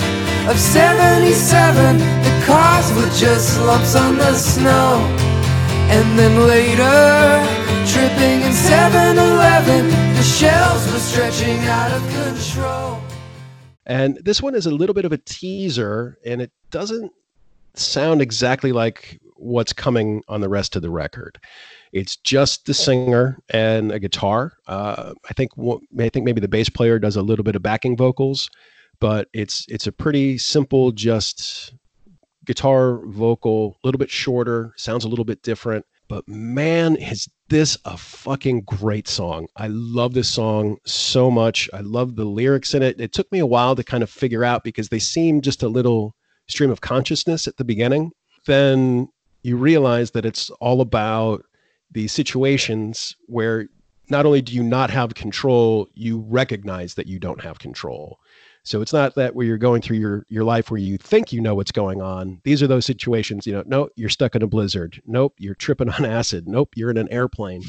of 0.49 0.57
77, 0.57 1.99
the 1.99 2.45
cars 2.47 2.93
were 2.95 3.11
just 3.19 3.61
lumps 3.63 3.97
on 3.97 4.19
the 4.19 4.35
snow. 4.35 5.03
And 5.91 6.17
then 6.17 6.47
later, 6.47 7.43
tripping 7.91 8.43
in 8.43 8.53
7 8.53 9.19
Eleven, 9.19 9.89
the 10.15 10.23
shells 10.23 10.93
were 10.93 11.01
stretching 11.01 11.59
out 11.65 11.91
of 11.91 12.03
control. 12.13 13.01
And 13.87 14.21
this 14.25 14.41
one 14.41 14.55
is 14.55 14.67
a 14.67 14.71
little 14.71 14.95
bit 14.95 15.05
of 15.05 15.13
a 15.13 15.19
teaser, 15.19 16.17
and 16.25 16.41
it 16.41 16.53
doesn't 16.71 17.11
sound 17.75 18.23
exactly 18.23 18.71
like 18.71 19.21
what's 19.35 19.73
coming 19.73 20.23
on 20.29 20.41
the 20.41 20.49
rest 20.49 20.77
of 20.77 20.83
the 20.83 20.91
record. 20.91 21.37
It's 21.93 22.17
just 22.17 22.67
the 22.67 22.75
singer 22.75 23.39
and 23.51 23.91
a 23.91 23.99
guitar. 23.99 24.53
Uh, 24.67 25.15
I 25.29 25.33
think 25.33 25.51
I 25.99 26.09
think 26.09 26.25
maybe 26.25 26.41
the 26.41 26.49
bass 26.49 26.69
player 26.69 26.99
does 26.99 27.17
a 27.17 27.23
little 27.23 27.45
bit 27.45 27.57
of 27.57 27.63
backing 27.63 27.97
vocals, 27.97 28.49
but 29.01 29.29
it's 29.33 29.65
it's 29.69 29.87
a 29.87 29.93
pretty 29.93 30.39
simple, 30.39 30.93
just 30.93 31.75
guitar 32.47 33.05
vocal, 33.07 33.77
a 33.83 33.87
little 33.87 33.99
bit 33.99 34.11
shorter, 34.11 34.73
sounds 34.77 35.05
a 35.05 35.09
little 35.09 35.25
bit 35.25 35.43
different. 35.43 35.85
But 36.09 36.27
man, 36.27 36.97
is 36.97 37.29
this 37.49 37.77
a 37.85 37.97
fucking 37.97 38.63
great 38.63 39.07
song. 39.07 39.47
I 39.57 39.69
love 39.69 40.15
this 40.15 40.31
song 40.31 40.79
so 40.87 41.31
much. 41.31 41.69
I 41.73 41.81
love 41.81 42.17
the 42.17 42.25
lyrics 42.25 42.75
in 42.75 42.83
it. 42.83 43.01
It 43.01 43.13
took 43.13 43.31
me 43.31 43.41
a 43.41 43.47
while 43.47 43.77
to 43.77 43.85
kind 43.85 44.03
of 44.03 44.11
figure 44.11 44.45
out 44.45 44.65
because 44.65 44.89
they 44.89 44.99
seem 44.99 45.41
just 45.41 45.63
a 45.63 45.69
little 45.69 46.15
stream 46.49 46.71
of 46.71 46.81
consciousness 46.81 47.47
at 47.47 47.57
the 47.57 47.65
beginning. 47.65 48.13
Then 48.47 49.09
you 49.43 49.57
realize 49.57 50.13
that 50.13 50.25
it's 50.25 50.51
all 50.61 50.81
about 50.81 51.45
these 51.91 52.13
situations 52.13 53.17
where 53.27 53.69
not 54.09 54.27
only 54.27 54.43
do 54.43 54.53
you 54.53 54.63
not 54.63 54.91
have 54.91 55.15
control, 55.15 55.89
you 55.95 56.19
recognize 56.29 56.95
that 56.95 57.07
you 57.07 57.19
don't 57.19 57.41
have 57.41 57.59
control. 57.59 58.19
So 58.63 58.83
it's 58.83 58.93
not 58.93 59.15
that 59.15 59.35
where 59.35 59.47
you're 59.47 59.57
going 59.57 59.81
through 59.81 59.97
your 59.97 60.27
your 60.29 60.45
life 60.45 60.71
where 60.71 60.81
you 60.81 60.99
think 60.99 61.33
you 61.33 61.41
know 61.41 61.55
what's 61.55 61.73
going 61.73 62.03
on. 62.03 62.41
These 62.45 62.63
are 62.63 62.67
those 62.67 62.85
situations, 62.85 63.47
you 63.47 63.53
know, 63.55 63.63
no, 63.67 63.89
you're 63.97 64.11
stuck 64.11 64.35
in 64.35 64.43
a 64.43 64.47
blizzard. 64.47 65.01
Nope, 65.07 65.35
you're 65.39 65.55
tripping 65.55 65.89
on 65.89 66.05
acid. 66.19 66.47
Nope, 66.47 66.71
you're 66.77 66.91
in 66.91 66.99
an 66.99 67.11
airplane. 67.11 67.63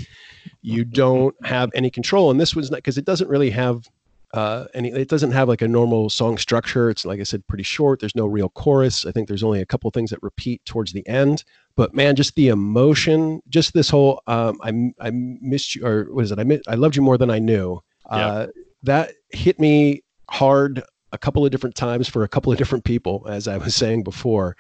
You 0.62 0.84
don't 0.84 1.36
have 1.46 1.72
any 1.74 1.90
control. 1.90 2.30
And 2.30 2.42
this 2.42 2.56
was 2.56 2.70
not 2.70 2.78
because 2.78 2.98
it 2.98 3.06
doesn't 3.06 3.30
really 3.30 3.51
have 3.51 3.88
uh, 4.34 4.66
and 4.74 4.86
it 4.86 5.10
doesn't 5.10 5.32
have 5.32 5.50
like 5.50 5.62
a 5.62 5.68
normal 5.68 6.10
song 6.10 6.38
structure. 6.38 6.90
It's 6.90 7.06
like 7.06 7.20
I 7.20 7.24
said, 7.24 7.46
pretty 7.48 7.64
short. 7.64 8.00
There's 8.00 8.16
no 8.16 8.26
real 8.26 8.50
chorus. 8.50 9.06
I 9.06 9.12
think 9.12 9.28
there's 9.28 9.44
only 9.44 9.62
a 9.62 9.66
couple 9.66 9.90
things 9.92 10.10
that 10.12 10.24
repeat 10.24 10.64
towards 10.66 10.94
the 10.94 11.06
end. 11.08 11.44
But 11.76 11.94
man, 11.94 12.16
just 12.16 12.36
the 12.36 12.48
emotion, 12.48 13.42
just 13.50 13.74
this 13.74 13.90
whole 13.90 14.22
um, 14.28 14.58
I 14.64 15.08
I 15.08 15.12
missed 15.12 15.76
you 15.76 15.86
or 15.86 16.06
what 16.12 16.24
is 16.24 16.32
it 16.32 16.40
I 16.40 16.62
I 16.72 16.76
loved 16.76 16.96
you 16.96 17.02
more 17.02 17.18
than 17.18 17.30
I 17.30 17.40
knew. 17.40 17.82
Uh, 18.10 18.48
That 18.84 19.14
hit 19.32 19.60
me 19.60 20.02
hard 20.30 20.82
a 21.12 21.18
couple 21.18 21.46
of 21.46 21.52
different 21.52 21.76
times 21.76 22.08
for 22.08 22.24
a 22.24 22.28
couple 22.28 22.52
of 22.52 22.58
different 22.58 22.84
people, 22.86 23.26
as 23.30 23.48
I 23.48 23.58
was 23.58 23.76
saying 23.76 24.04
before. 24.04 24.56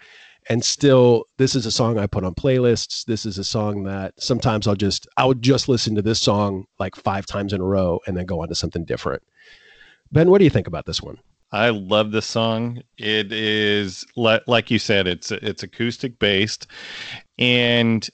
And 0.49 0.65
still, 0.65 1.25
this 1.37 1.55
is 1.55 1.65
a 1.65 1.71
song 1.71 1.97
I 1.97 2.07
put 2.07 2.23
on 2.23 2.33
playlists. 2.33 3.05
This 3.05 3.25
is 3.25 3.37
a 3.37 3.43
song 3.43 3.83
that 3.83 4.13
sometimes 4.19 4.67
I'll 4.67 4.75
just 4.75 5.07
I'll 5.17 5.33
just 5.33 5.69
listen 5.69 5.95
to 5.95 6.01
this 6.01 6.19
song 6.19 6.65
like 6.79 6.95
five 6.95 7.25
times 7.25 7.53
in 7.53 7.61
a 7.61 7.65
row 7.65 7.99
and 8.05 8.17
then 8.17 8.25
go 8.25 8.41
on 8.41 8.49
to 8.49 8.55
something 8.55 8.83
different. 8.83 9.23
Ben, 10.11 10.29
what 10.29 10.39
do 10.39 10.43
you 10.43 10.49
think 10.49 10.67
about 10.67 10.85
this 10.85 11.01
one? 11.01 11.19
I 11.53 11.69
love 11.69 12.11
this 12.11 12.25
song. 12.25 12.81
It 12.97 13.31
is 13.31 14.05
like 14.15 14.71
you 14.71 14.79
said, 14.79 15.07
it's 15.07 15.31
it's 15.31 15.63
acoustic 15.63 16.17
based, 16.17 16.67
and 17.37 18.09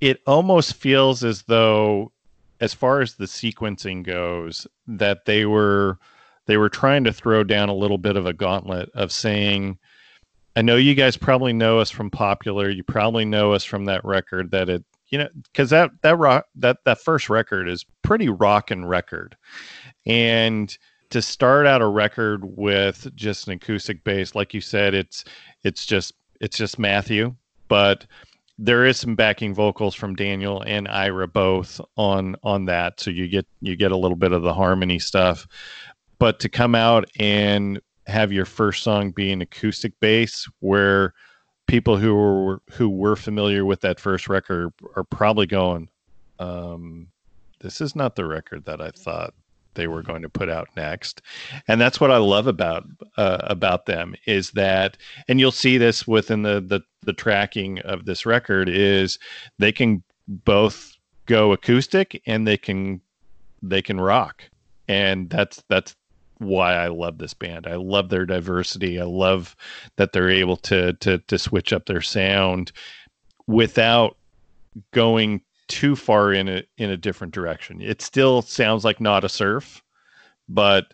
it 0.00 0.20
almost 0.26 0.74
feels 0.74 1.24
as 1.24 1.42
though, 1.42 2.12
as 2.60 2.74
far 2.74 3.00
as 3.00 3.14
the 3.14 3.24
sequencing 3.24 4.04
goes, 4.04 4.66
that 4.86 5.24
they 5.24 5.46
were 5.46 5.98
they 6.46 6.56
were 6.56 6.68
trying 6.68 7.04
to 7.04 7.12
throw 7.12 7.42
down 7.42 7.68
a 7.68 7.74
little 7.74 7.98
bit 7.98 8.16
of 8.16 8.26
a 8.26 8.32
gauntlet 8.32 8.90
of 8.94 9.12
saying, 9.12 9.78
I 10.56 10.62
know 10.62 10.76
you 10.76 10.94
guys 10.94 11.16
probably 11.16 11.52
know 11.52 11.78
us 11.78 11.90
from 11.90 12.10
Popular. 12.10 12.68
You 12.68 12.82
probably 12.82 13.24
know 13.24 13.52
us 13.52 13.64
from 13.64 13.86
that 13.86 14.04
record 14.04 14.50
that 14.50 14.68
it, 14.68 14.84
you 15.08 15.18
know, 15.18 15.28
because 15.44 15.70
that 15.70 15.90
that 16.02 16.18
rock 16.18 16.46
that 16.56 16.78
that 16.84 17.00
first 17.00 17.30
record 17.30 17.66
is 17.66 17.86
pretty 18.02 18.28
rock 18.28 18.70
and 18.70 18.88
record, 18.88 19.36
and 20.04 20.76
to 21.10 21.22
start 21.22 21.66
out 21.66 21.82
a 21.82 21.86
record 21.86 22.44
with 22.56 23.14
just 23.14 23.46
an 23.46 23.54
acoustic 23.54 24.04
bass, 24.04 24.34
like 24.34 24.52
you 24.52 24.60
said, 24.60 24.94
it's 24.94 25.24
it's 25.62 25.86
just 25.86 26.12
it's 26.40 26.56
just 26.56 26.78
Matthew, 26.78 27.34
but 27.68 28.06
there 28.58 28.84
is 28.84 28.98
some 28.98 29.14
backing 29.14 29.54
vocals 29.54 29.94
from 29.94 30.16
Daniel 30.16 30.62
and 30.62 30.88
Ira 30.88 31.28
both 31.28 31.80
on 31.96 32.36
on 32.42 32.66
that, 32.66 33.00
so 33.00 33.10
you 33.10 33.28
get 33.28 33.46
you 33.60 33.76
get 33.76 33.92
a 33.92 33.96
little 33.96 34.16
bit 34.16 34.32
of 34.32 34.42
the 34.42 34.54
harmony 34.54 34.98
stuff. 34.98 35.46
But 36.18 36.40
to 36.40 36.48
come 36.48 36.74
out 36.74 37.08
and 37.18 37.80
have 38.06 38.32
your 38.32 38.44
first 38.44 38.82
song 38.82 39.10
be 39.12 39.30
an 39.32 39.42
acoustic 39.42 39.98
bass, 40.00 40.48
where 40.60 41.14
people 41.66 41.96
who 41.96 42.14
were 42.14 42.62
who 42.72 42.88
were 42.88 43.16
familiar 43.16 43.64
with 43.64 43.80
that 43.82 44.00
first 44.00 44.28
record 44.28 44.72
are 44.96 45.04
probably 45.04 45.46
going, 45.46 45.88
um, 46.38 47.08
"This 47.60 47.80
is 47.80 47.94
not 47.94 48.16
the 48.16 48.26
record 48.26 48.64
that 48.64 48.80
I 48.80 48.90
thought 48.90 49.34
they 49.78 49.86
were 49.86 50.02
going 50.02 50.20
to 50.20 50.28
put 50.28 50.50
out 50.50 50.68
next 50.76 51.22
and 51.68 51.80
that's 51.80 52.00
what 52.00 52.10
i 52.10 52.18
love 52.18 52.46
about 52.46 52.84
uh, 53.16 53.38
about 53.44 53.86
them 53.86 54.14
is 54.26 54.50
that 54.50 54.98
and 55.28 55.40
you'll 55.40 55.50
see 55.50 55.78
this 55.78 56.06
within 56.06 56.42
the, 56.42 56.60
the 56.60 56.80
the 57.02 57.12
tracking 57.14 57.78
of 57.80 58.04
this 58.04 58.26
record 58.26 58.68
is 58.68 59.18
they 59.58 59.72
can 59.72 60.02
both 60.26 60.92
go 61.24 61.52
acoustic 61.52 62.20
and 62.26 62.46
they 62.46 62.56
can 62.56 63.00
they 63.62 63.80
can 63.80 64.00
rock 64.00 64.42
and 64.88 65.30
that's 65.30 65.62
that's 65.68 65.94
why 66.38 66.74
I 66.74 66.88
love 66.88 67.18
this 67.18 67.34
band. 67.34 67.66
I 67.66 67.74
love 67.74 68.08
their 68.08 68.24
diversity. 68.24 69.00
I 69.00 69.04
love 69.04 69.56
that 69.96 70.12
they're 70.12 70.30
able 70.30 70.56
to 70.58 70.94
to 70.94 71.18
to 71.18 71.38
switch 71.38 71.72
up 71.72 71.86
their 71.86 72.00
sound 72.00 72.72
without 73.46 74.16
going 74.92 75.42
too 75.68 75.94
far 75.94 76.32
in 76.32 76.48
a 76.48 76.62
in 76.76 76.90
a 76.90 76.96
different 76.96 77.32
direction. 77.32 77.80
It 77.80 78.02
still 78.02 78.42
sounds 78.42 78.84
like 78.84 79.00
Nada 79.00 79.28
Surf, 79.28 79.82
but 80.48 80.92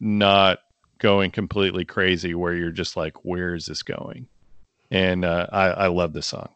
not 0.00 0.58
going 0.98 1.30
completely 1.30 1.84
crazy 1.84 2.34
where 2.34 2.54
you're 2.54 2.70
just 2.70 2.96
like, 2.96 3.24
where 3.24 3.54
is 3.54 3.66
this 3.66 3.82
going? 3.82 4.26
And 4.90 5.24
uh, 5.24 5.46
I, 5.52 5.64
I 5.66 5.86
love 5.88 6.12
this 6.12 6.26
song. 6.26 6.48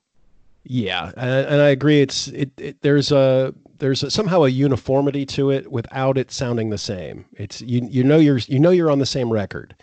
Yeah, 0.64 1.12
and, 1.17 1.47
and 1.47 1.61
I 1.61 1.69
agree. 1.69 2.00
It's 2.00 2.29
it, 2.29 2.50
it, 2.59 2.83
There's 2.83 3.12
a 3.12 3.55
there's 3.79 4.02
a, 4.02 4.11
somehow 4.11 4.45
a 4.45 4.49
uniformity 4.49 5.25
to 5.26 5.50
it 5.50 5.71
without 5.71 6.19
it 6.19 6.31
sounding 6.31 6.71
the 6.71 6.79
same. 6.79 7.25
It's 7.35 7.62
you 7.62 7.87
you 7.90 8.05
know 8.05 8.19
you're 8.19 8.38
you 8.38 8.59
know 8.59 8.71
you're 8.71 8.90
on 8.90 8.99
the 8.99 9.07
same 9.07 9.33
record. 9.33 9.75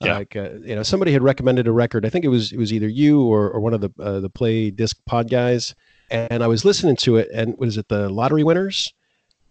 Yeah. 0.00 0.18
Like 0.18 0.36
uh, 0.36 0.50
you 0.62 0.74
know, 0.74 0.82
somebody 0.82 1.12
had 1.12 1.22
recommended 1.22 1.66
a 1.66 1.72
record. 1.72 2.06
I 2.06 2.10
think 2.10 2.24
it 2.24 2.28
was 2.28 2.52
it 2.52 2.58
was 2.58 2.72
either 2.72 2.88
you 2.88 3.22
or, 3.22 3.50
or 3.50 3.60
one 3.60 3.74
of 3.74 3.80
the 3.80 3.90
uh, 4.00 4.20
the 4.20 4.30
play 4.30 4.70
disc 4.70 4.96
pod 5.04 5.28
guys 5.28 5.74
and 6.10 6.42
I 6.42 6.46
was 6.46 6.64
listening 6.64 6.96
to 6.96 7.16
it, 7.16 7.28
and 7.32 7.56
was 7.58 7.76
it 7.76 7.88
the 7.88 8.08
lottery 8.08 8.44
winners? 8.44 8.92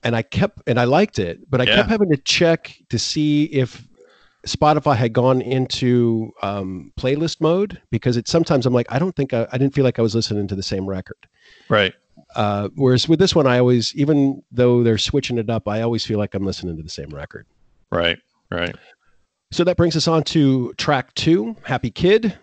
And 0.03 0.15
I 0.15 0.21
kept 0.21 0.61
and 0.67 0.79
I 0.79 0.85
liked 0.85 1.19
it, 1.19 1.49
but 1.49 1.59
I 1.59 1.65
yeah. 1.65 1.75
kept 1.75 1.89
having 1.89 2.09
to 2.09 2.17
check 2.17 2.73
to 2.89 2.97
see 2.97 3.45
if 3.45 3.85
Spotify 4.47 4.95
had 4.95 5.11
gone 5.11 5.41
into 5.41 6.31
um, 6.41 6.93
playlist 6.97 7.41
mode 7.41 7.81
because 7.91 8.15
it 8.15 8.27
sometimes 8.27 8.65
I'm 8.65 8.73
like 8.73 8.87
I 8.89 8.97
don't 8.97 9.15
think 9.15 9.33
I, 9.33 9.47
I 9.51 9.57
didn't 9.57 9.73
feel 9.73 9.83
like 9.83 9.99
I 9.99 10.01
was 10.01 10.15
listening 10.15 10.47
to 10.47 10.55
the 10.55 10.63
same 10.63 10.87
record. 10.87 11.17
Right. 11.67 11.93
Uh, 12.35 12.69
whereas 12.75 13.09
with 13.09 13.19
this 13.19 13.35
one, 13.35 13.47
I 13.47 13.59
always, 13.59 13.93
even 13.95 14.43
though 14.51 14.83
they're 14.83 14.97
switching 14.97 15.37
it 15.37 15.49
up, 15.49 15.67
I 15.67 15.81
always 15.81 16.05
feel 16.05 16.19
like 16.19 16.35
I'm 16.35 16.45
listening 16.45 16.77
to 16.77 16.83
the 16.83 16.89
same 16.89 17.09
record. 17.09 17.45
Right. 17.91 18.19
Right. 18.51 18.75
So 19.51 19.63
that 19.63 19.77
brings 19.77 19.95
us 19.95 20.07
on 20.07 20.23
to 20.25 20.73
track 20.73 21.13
two, 21.15 21.55
Happy 21.63 21.89
Kid. 21.89 22.37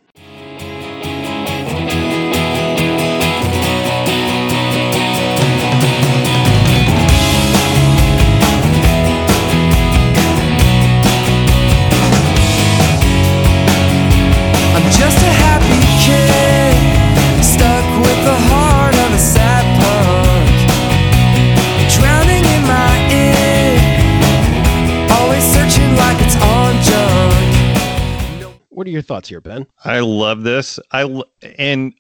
what 28.71 28.87
are 28.87 28.91
your 28.91 29.03
thoughts 29.03 29.29
here 29.29 29.41
ben? 29.41 29.67
I 29.85 30.01
love 30.01 30.45
this. 30.45 30.79
I 30.93 31.23
and 31.59 31.93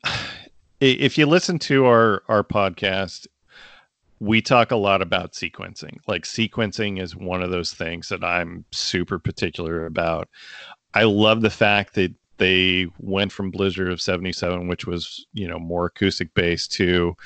if 0.80 1.18
you 1.18 1.26
listen 1.26 1.58
to 1.58 1.84
our 1.84 2.22
our 2.28 2.42
podcast 2.44 3.26
we 4.20 4.40
talk 4.40 4.70
a 4.70 4.76
lot 4.76 5.02
about 5.02 5.32
sequencing. 5.34 5.98
Like 6.06 6.22
sequencing 6.22 6.98
is 6.98 7.14
one 7.14 7.42
of 7.42 7.50
those 7.50 7.74
things 7.74 8.08
that 8.08 8.24
i'm 8.24 8.64
super 8.72 9.18
particular 9.18 9.84
about. 9.84 10.28
I 10.94 11.02
love 11.02 11.42
the 11.42 11.50
fact 11.50 11.94
that 11.96 12.14
they 12.38 12.86
went 12.98 13.32
from 13.32 13.50
Blizzard 13.50 13.90
of 13.90 14.00
77 14.00 14.68
which 14.68 14.86
was, 14.86 15.26
you 15.32 15.48
know, 15.48 15.58
more 15.58 15.86
acoustic 15.86 16.32
based 16.34 16.72
to 16.72 17.16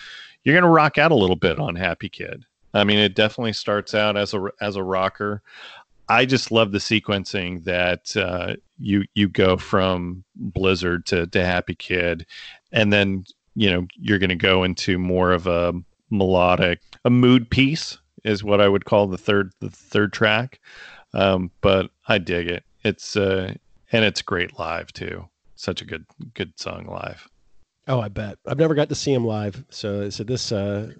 you're 0.45 0.55
going 0.55 0.65
to 0.65 0.71
rock 0.71 0.99
out 0.99 1.13
a 1.13 1.17
little 1.17 1.37
bit 1.37 1.59
on 1.59 1.77
Happy 1.77 2.09
Kid. 2.09 2.45
I 2.73 2.85
mean, 2.85 2.99
it 2.99 3.15
definitely 3.15 3.53
starts 3.53 3.95
out 3.95 4.17
as 4.17 4.33
a 4.33 4.49
as 4.61 4.77
a 4.77 4.83
rocker. 4.83 5.43
I 6.09 6.25
just 6.25 6.51
love 6.51 6.73
the 6.73 6.79
sequencing 6.79 7.65
that 7.65 8.17
uh, 8.17 8.57
you 8.79 9.05
you 9.15 9.29
go 9.29 9.57
from 9.57 10.25
Blizzard 10.37 11.07
to, 11.07 11.27
to 11.27 11.45
Happy 11.45 11.75
Kid, 11.75 12.27
and 12.73 12.93
then 12.93 13.25
you 13.55 13.71
know 13.71 13.87
you're 13.97 14.19
going 14.19 14.31
to 14.31 14.37
go 14.37 14.65
into 14.65 14.99
more 14.99 15.33
of 15.33 15.47
a 15.47 15.75
melodic, 16.11 16.81
a 17.05 17.11
mood 17.11 17.51
piece 17.51 17.99
is 18.25 18.45
what 18.45 18.61
I 18.61 18.69
would 18.69 18.85
call 18.85 19.07
the 19.07 19.19
third 19.19 19.53
the 19.61 19.71
third 19.71 20.13
track. 20.13 20.61
Um, 21.13 21.51
but 21.61 21.91
I 22.07 22.19
dig 22.19 22.49
it. 22.49 22.65
It's 22.85 23.17
uh, 23.17 23.55
and 23.93 24.05
it's 24.05 24.23
great 24.23 24.59
live 24.59 24.93
too. 24.93 25.29
Such 25.57 25.83
a 25.83 25.85
good 25.85 26.05
good 26.35 26.59
song 26.59 26.87
live. 26.87 27.29
Oh, 27.89 28.01
I 28.01 28.09
bet. 28.09 28.39
I've 28.47 28.59
never 28.59 28.75
got 28.75 28.89
to 28.89 28.95
see 28.95 29.13
him 29.13 29.25
live, 29.25 29.65
so 29.71 30.11
so 30.11 30.25
this 30.25 30.53
uh, 30.53 30.93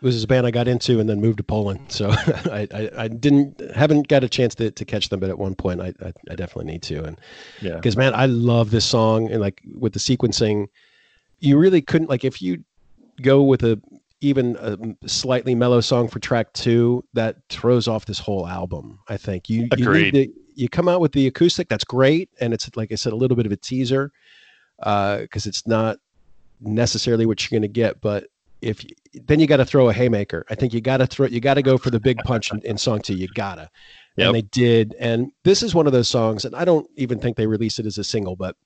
was 0.00 0.22
a 0.22 0.26
band 0.26 0.46
I 0.46 0.50
got 0.50 0.68
into 0.68 1.00
and 1.00 1.08
then 1.08 1.20
moved 1.20 1.38
to 1.38 1.44
Poland. 1.44 1.90
So 1.90 2.10
I, 2.50 2.68
I, 2.72 2.90
I, 2.96 3.08
didn't 3.08 3.60
haven't 3.74 4.08
got 4.08 4.22
a 4.22 4.28
chance 4.28 4.54
to, 4.56 4.70
to 4.70 4.84
catch 4.84 5.08
them, 5.08 5.20
but 5.20 5.28
at 5.28 5.38
one 5.38 5.54
point 5.54 5.80
I, 5.80 5.92
I, 6.00 6.12
I 6.30 6.34
definitely 6.36 6.72
need 6.72 6.82
to. 6.82 7.04
And 7.04 7.20
yeah, 7.60 7.74
because 7.74 7.96
man, 7.96 8.14
I 8.14 8.26
love 8.26 8.70
this 8.70 8.84
song 8.84 9.30
and 9.30 9.40
like 9.40 9.60
with 9.74 9.92
the 9.92 9.98
sequencing, 9.98 10.66
you 11.40 11.58
really 11.58 11.82
couldn't 11.82 12.08
like 12.08 12.24
if 12.24 12.40
you 12.40 12.64
go 13.22 13.42
with 13.42 13.62
a 13.62 13.80
even 14.20 14.56
a 14.56 14.76
slightly 15.08 15.54
mellow 15.54 15.80
song 15.80 16.08
for 16.08 16.18
track 16.18 16.52
two 16.52 17.04
that 17.12 17.36
throws 17.48 17.86
off 17.86 18.06
this 18.06 18.18
whole 18.18 18.46
album. 18.46 18.98
I 19.08 19.16
think 19.16 19.48
you 19.48 19.68
Agreed. 19.70 20.14
you, 20.14 20.26
to, 20.26 20.32
you 20.58 20.68
come 20.68 20.88
out 20.88 21.00
with 21.00 21.12
the 21.12 21.26
acoustic 21.28 21.68
that's 21.68 21.84
great 21.84 22.28
and 22.40 22.52
it's 22.52 22.68
like 22.76 22.90
I 22.90 22.96
said 22.96 23.12
a 23.12 23.16
little 23.16 23.36
bit 23.36 23.46
of 23.46 23.52
a 23.52 23.56
teaser 23.56 24.10
because 24.78 25.46
uh, 25.46 25.48
it's 25.48 25.66
not 25.66 25.98
necessarily 26.60 27.26
what 27.26 27.42
you're 27.42 27.58
going 27.58 27.68
to 27.68 27.72
get, 27.72 28.00
but 28.00 28.26
if 28.60 28.84
then 29.26 29.38
you 29.38 29.46
got 29.46 29.58
to 29.58 29.64
throw 29.64 29.88
a 29.88 29.92
haymaker. 29.92 30.44
I 30.50 30.56
think 30.56 30.74
you 30.74 30.80
got 30.80 30.96
to 30.96 31.06
throw 31.06 31.26
you 31.26 31.40
got 31.40 31.54
to 31.54 31.62
go 31.62 31.78
for 31.78 31.90
the 31.90 32.00
big 32.00 32.18
punch 32.24 32.50
in, 32.52 32.60
in 32.62 32.76
song 32.76 33.00
two. 33.00 33.14
You 33.14 33.28
gotta, 33.34 33.70
yep. 34.16 34.26
and 34.26 34.34
they 34.34 34.42
did. 34.42 34.96
And 34.98 35.30
this 35.44 35.62
is 35.62 35.76
one 35.76 35.86
of 35.86 35.92
those 35.92 36.08
songs, 36.08 36.44
and 36.44 36.56
I 36.56 36.64
don't 36.64 36.88
even 36.96 37.20
think 37.20 37.36
they 37.36 37.46
released 37.46 37.78
it 37.78 37.86
as 37.86 37.98
a 37.98 38.04
single, 38.04 38.34
but 38.34 38.56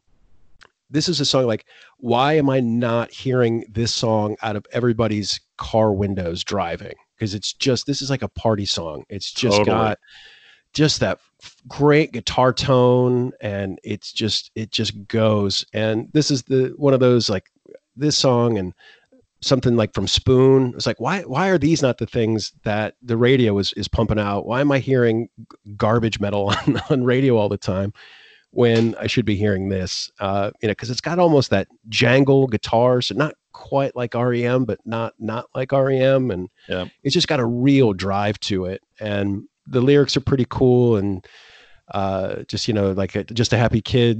this 0.89 1.09
is 1.09 1.21
a 1.21 1.25
song 1.27 1.47
like 1.47 1.67
why 1.99 2.35
am 2.35 2.49
I 2.49 2.61
not 2.61 3.11
hearing 3.11 3.65
this 3.71 3.95
song 3.95 4.37
out 4.43 4.57
of 4.57 4.67
everybody's 4.73 5.41
car 5.59 5.93
windows 5.93 6.43
driving? 6.43 6.95
Because 7.15 7.35
it's 7.35 7.53
just 7.53 7.87
this 7.87 8.01
is 8.01 8.09
like 8.09 8.23
a 8.23 8.29
party 8.29 8.67
song. 8.67 9.05
It's 9.11 9.31
just 9.31 9.59
totally. 9.59 9.77
got 9.77 9.99
just 10.73 11.01
that 11.01 11.19
great 11.69 12.13
guitar 12.13 12.53
tone 12.53 13.33
and 13.41 13.79
it's 13.83 14.13
just 14.13 14.51
it 14.55 14.71
just 14.71 15.07
goes 15.09 15.65
and 15.73 16.09
this 16.13 16.31
is 16.31 16.43
the 16.45 16.73
one 16.77 16.95
of 16.95 17.01
those 17.01 17.29
like 17.29 17.51
this 17.97 18.17
song 18.17 18.59
and 18.59 18.73
something 19.43 19.77
like 19.77 19.93
from 19.93 20.07
Spoon. 20.07 20.73
It's 20.75 20.87
like 20.87 21.01
why 21.01 21.23
why 21.23 21.49
are 21.49 21.59
these 21.59 21.83
not 21.83 21.99
the 21.99 22.07
things 22.07 22.53
that 22.63 22.95
the 23.03 23.17
radio 23.17 23.59
is 23.59 23.73
is 23.75 23.89
pumping 23.89 24.19
out? 24.19 24.47
Why 24.47 24.61
am 24.61 24.73
I 24.73 24.79
hearing 24.79 25.29
garbage 25.77 26.21
metal 26.21 26.55
on, 26.67 26.81
on 26.89 27.05
radio 27.05 27.37
all 27.37 27.49
the 27.49 27.59
time 27.59 27.93
when 28.53 28.95
I 28.97 29.07
should 29.07 29.25
be 29.27 29.37
hearing 29.37 29.69
this? 29.69 30.11
Uh, 30.19 30.51
you 30.63 30.69
know, 30.69 30.73
because 30.73 30.91
it's 30.91 31.01
got 31.01 31.19
almost 31.19 31.51
that 31.51 31.69
jangle 31.89 32.47
guitar, 32.47 33.03
so 33.03 33.15
not 33.15 33.35
quite 33.53 33.95
like 33.95 34.15
REM, 34.15 34.65
but 34.65 34.79
not 34.85 35.15
not 35.19 35.47
like 35.55 35.73
REM, 35.73 36.31
and 36.31 36.49
yeah. 36.69 36.87
it's 37.03 37.15
just 37.15 37.29
got 37.29 37.41
a 37.41 37.47
real 37.47 37.93
drive 37.93 38.39
to 38.41 38.67
it, 38.67 38.83
and 39.01 39.45
the 39.67 39.81
lyrics 39.81 40.17
are 40.17 40.21
pretty 40.21 40.47
cool 40.49 40.97
and 40.97 41.27
uh, 41.93 42.43
just 42.45 42.69
you 42.69 42.75
know 42.75 42.93
like 42.93 43.15
a, 43.15 43.25
just 43.25 43.53
a 43.53 43.59
happy 43.59 43.81
kid 43.81 44.19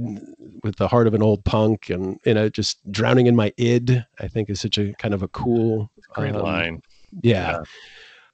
with 0.63 0.75
the 0.75 0.87
heart 0.87 1.07
of 1.07 1.13
an 1.13 1.23
old 1.23 1.43
punk 1.43 1.89
and 1.89 2.19
you 2.25 2.33
know 2.33 2.49
just 2.49 2.79
drowning 2.91 3.25
in 3.25 3.35
my 3.35 3.51
id 3.57 4.03
i 4.19 4.27
think 4.27 4.49
is 4.49 4.61
such 4.61 4.77
a 4.77 4.93
kind 4.93 5.13
of 5.13 5.23
a 5.23 5.27
cool 5.29 5.89
great 6.09 6.35
um, 6.35 6.41
line 6.41 6.81
yeah. 7.23 7.51
yeah. 7.51 7.63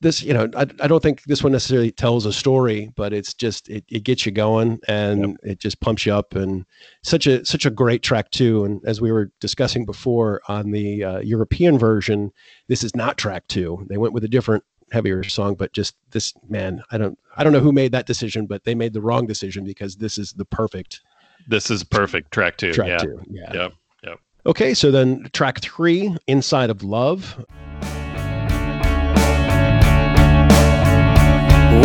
this 0.02 0.22
you 0.22 0.34
know 0.34 0.50
I, 0.58 0.62
I 0.82 0.88
don't 0.88 1.02
think 1.02 1.24
this 1.24 1.42
one 1.42 1.54
necessarily 1.54 1.92
tells 1.92 2.26
a 2.26 2.34
story 2.34 2.92
but 2.96 3.14
it's 3.14 3.34
just 3.34 3.70
it, 3.70 3.86
it 3.88 4.04
gets 4.04 4.26
you 4.26 4.32
going 4.32 4.80
and 4.88 5.22
yep. 5.22 5.38
it 5.44 5.60
just 5.60 5.80
pumps 5.80 6.06
you 6.06 6.14
up 6.14 6.36
and 6.36 6.66
such 7.04 7.26
a 7.26 7.46
such 7.46 7.66
a 7.66 7.72
great 7.72 8.04
track 8.04 8.32
too 8.32 8.66
and 8.66 8.82
as 8.86 9.00
we 9.00 9.12
were 9.12 9.32
discussing 9.40 9.86
before 9.86 10.42
on 10.50 10.72
the 10.72 11.04
uh, 11.04 11.20
european 11.20 11.78
version 11.78 12.32
this 12.68 12.84
is 12.84 12.96
not 12.96 13.18
track 13.18 13.48
two 13.48 13.86
they 13.90 13.98
went 13.98 14.14
with 14.14 14.26
a 14.26 14.30
different 14.30 14.64
heavier 14.92 15.24
song 15.24 15.56
but 15.56 15.72
just 15.74 15.96
this 16.12 16.34
man 16.48 16.82
i 16.92 16.98
don't 16.98 17.18
i 17.38 17.44
don't 17.44 17.54
know 17.54 17.60
who 17.60 17.72
made 17.72 17.92
that 17.92 18.06
decision 18.06 18.46
but 18.46 18.64
they 18.64 18.76
made 18.76 18.94
the 18.94 19.02
wrong 19.02 19.26
decision 19.26 19.64
because 19.64 19.96
this 19.96 20.18
is 20.18 20.34
the 20.34 20.46
perfect 20.46 21.02
this 21.48 21.70
is 21.70 21.84
perfect 21.84 22.32
track 22.32 22.58
two 22.58 22.74
track 22.74 22.88
yeah. 22.88 22.98
two 22.98 23.22
yeah. 23.30 23.54
Yep 23.54 23.74
yep. 24.04 24.20
Okay 24.46 24.74
so 24.74 24.92
then 24.92 25.30
track 25.34 25.60
three 25.62 26.16
inside 26.28 26.70
of 26.70 26.84
love. 26.84 27.46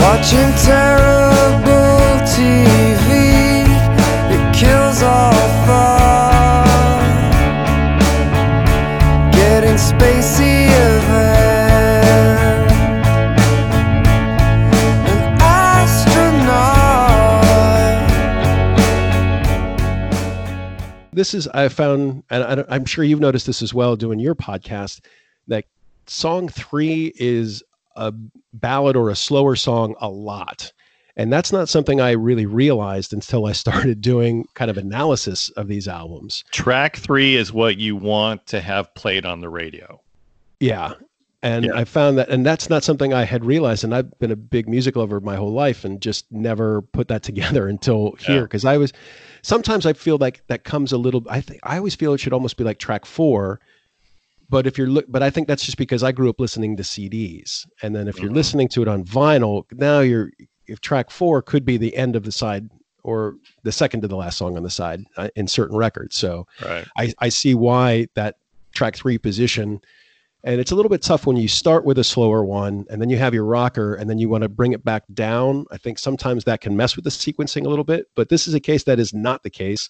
Watching 0.05 0.53
terrible 0.65 1.24
this 21.25 21.33
is 21.33 21.49
I 21.49 21.69
found, 21.69 22.23
and 22.29 22.67
I, 22.69 22.77
am 22.77 22.85
sure 22.85 23.03
you've 23.03 23.19
noticed 23.19 23.47
this 23.47 23.63
as 23.63 23.73
well 23.73 23.97
doing 23.97 24.19
your 24.19 24.35
podcast, 24.35 25.01
that 25.49 25.65
song 26.07 26.51
three 26.51 27.15
is 27.17 27.63
a 27.97 28.13
ballad 28.53 28.95
or 28.95 29.09
a 29.09 29.17
slower 29.17 29.57
song 29.57 29.95
a 30.03 30.09
lot. 30.11 30.71
And 31.17 31.33
that's 31.33 31.51
not 31.51 31.71
something 31.71 31.99
I 31.99 32.11
really 32.11 32.45
realized 32.45 33.15
until 33.15 33.47
I 33.47 33.53
started 33.53 34.03
doing 34.03 34.45
kind 34.53 34.71
of 34.71 34.77
analysis 34.77 35.49
of 35.51 35.67
these 35.67 35.89
albums. 35.89 36.45
Track 36.51 36.99
three 36.99 37.37
is 37.37 37.55
what 37.55 37.79
you 37.79 37.97
want 37.97 38.47
to 38.49 38.61
have 38.61 38.95
played 38.95 39.25
on 39.25 39.41
the 39.41 39.49
radio. 39.49 40.03
Yeah. 40.61 40.93
And 41.43 41.67
yeah. 41.67 41.73
I 41.75 41.85
found 41.85 42.19
that, 42.19 42.29
and 42.29 42.45
that's 42.45 42.69
not 42.69 42.85
something 42.85 43.15
I 43.15 43.25
had 43.25 43.47
realized. 43.47 43.83
And 43.83 43.95
I've 43.95 44.19
been 44.19 44.31
a 44.31 44.37
big 44.37 44.69
music 44.69 44.97
lover 44.97 45.21
my 45.21 45.37
whole 45.37 45.53
life 45.53 45.87
and 45.87 46.03
just 46.03 46.31
never 46.31 46.83
put 46.83 47.09
that 47.09 47.23
together 47.31 47.67
until 47.67 48.13
here. 48.19 48.43
Because. 48.43 48.67
I 48.67 48.77
was, 48.77 48.93
sometimes 49.45 49.85
I 49.85 49.93
feel 49.93 50.17
like 50.17 50.43
that 50.49 50.65
comes 50.65 50.93
a 50.93 50.99
little. 50.99 51.23
I 51.29 51.41
think 51.41 51.61
I 51.63 51.77
always 51.77 51.95
feel 51.95 52.15
it 52.15 52.19
should 52.19 52.33
almost 52.33 52.57
be 52.57 52.65
like 52.65 52.79
track 52.79 53.05
four. 53.05 53.61
But 54.49 54.67
if 54.67 54.77
you're 54.77 54.89
look, 54.89 55.07
but 55.09 55.23
I 55.23 55.31
think 55.31 55.49
that's 55.49 55.65
just 55.65 55.79
because 55.79 56.03
I 56.03 56.13
grew 56.13 56.29
up 56.29 56.41
listening 56.41 56.77
to 56.77 56.83
CDs, 56.83 57.67
and 57.83 57.95
then 57.95 58.09
if 58.09 58.19
you're 58.19 58.27
mm-hmm. 58.27 58.37
listening 58.37 58.69
to 58.69 58.83
it 58.83 58.89
on 58.89 59.05
vinyl, 59.05 59.65
now 59.73 60.01
you're 60.01 60.31
if 60.67 60.81
track 60.81 61.11
four 61.11 61.43
could 61.43 61.65
be 61.65 61.77
the 61.77 61.95
end 61.97 62.17
of 62.17 62.25
the 62.25 62.33
side 62.33 62.69
or 63.03 63.37
the 63.63 63.73
second 63.73 64.01
to 64.01 64.09
the 64.09 64.17
last 64.17 64.39
song 64.39 64.57
on 64.57 64.63
the 64.63 64.71
side 64.71 65.05
uh, 65.19 65.29
in 65.37 65.47
certain 65.47 65.77
records. 65.77 66.17
So 66.17 66.47
right. 66.65 66.87
I, 66.97 67.13
I 67.19 67.29
see 67.29 67.55
why 67.55 68.07
that 68.15 68.37
track 68.73 68.97
three 68.97 69.19
position 69.19 69.83
and 70.45 70.61
it's 70.61 70.71
a 70.71 70.75
little 70.75 70.91
bit 70.91 71.03
tough 71.03 71.27
when 71.27 71.39
you 71.39 71.49
start 71.49 71.87
with 71.87 71.99
a 71.99 72.05
slower 72.05 72.45
one 72.45 72.85
and 72.91 73.01
then 73.01 73.09
you 73.09 73.17
have 73.17 73.33
your 73.33 73.45
rocker 73.45 73.95
and 73.95 74.11
then 74.11 74.19
you 74.19 74.29
want 74.29 74.43
to 74.43 74.49
bring 74.49 74.73
it 74.73 74.85
back 74.85 75.03
down. 75.15 75.65
I 75.73 75.79
think 75.79 75.99
sometimes 75.99 76.45
that 76.45 76.61
can 76.61 76.77
mess 76.77 76.97
with 76.97 77.05
the 77.05 77.11
sequencing 77.11 77.65
a 77.65 77.69
little 77.71 77.85
bit, 77.85 78.09
but 78.15 78.29
this 78.29 78.47
is 78.47 78.53
a 78.53 78.61
case 78.61 78.85
that 78.85 78.99
is 78.99 79.15
not 79.15 79.43
the 79.43 79.51
case. 79.51 79.89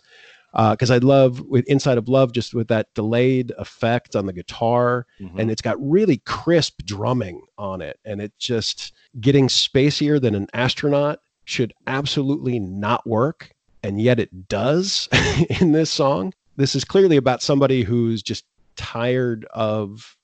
Because 0.52 0.92
uh, 0.92 0.94
I 0.94 0.98
love 0.98 1.40
with 1.40 1.66
Inside 1.66 1.98
of 1.98 2.08
Love 2.08 2.30
just 2.32 2.54
with 2.54 2.68
that 2.68 2.86
delayed 2.94 3.52
effect 3.58 4.14
on 4.14 4.26
the 4.26 4.32
guitar, 4.32 5.04
mm-hmm. 5.20 5.40
and 5.40 5.50
it's 5.50 5.60
got 5.60 5.76
really 5.80 6.18
crisp 6.18 6.80
drumming 6.84 7.42
on 7.58 7.82
it, 7.82 7.98
and 8.04 8.22
it 8.22 8.32
just 8.38 8.92
getting 9.20 9.48
spacier 9.48 10.22
than 10.22 10.36
an 10.36 10.46
astronaut 10.54 11.18
should 11.44 11.74
absolutely 11.88 12.60
not 12.60 13.04
work, 13.04 13.50
and 13.82 14.00
yet 14.00 14.20
it 14.20 14.48
does 14.48 15.08
in 15.60 15.72
this 15.72 15.90
song. 15.90 16.32
This 16.54 16.76
is 16.76 16.84
clearly 16.84 17.16
about 17.16 17.42
somebody 17.42 17.82
who's 17.82 18.22
just 18.22 18.44
tired 18.76 19.46
of 19.54 20.16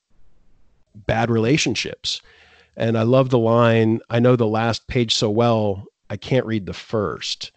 bad 0.95 1.29
relationships. 1.29 2.21
And 2.77 2.97
I 2.97 3.03
love 3.03 3.29
the 3.29 3.39
line, 3.39 3.99
I 4.09 4.19
know 4.19 4.35
the 4.35 4.47
last 4.47 4.87
page 4.87 5.15
so 5.15 5.29
well, 5.29 5.85
I 6.09 6.17
can't 6.17 6.45
read 6.45 6.65
the 6.65 6.73
first. 6.73 7.51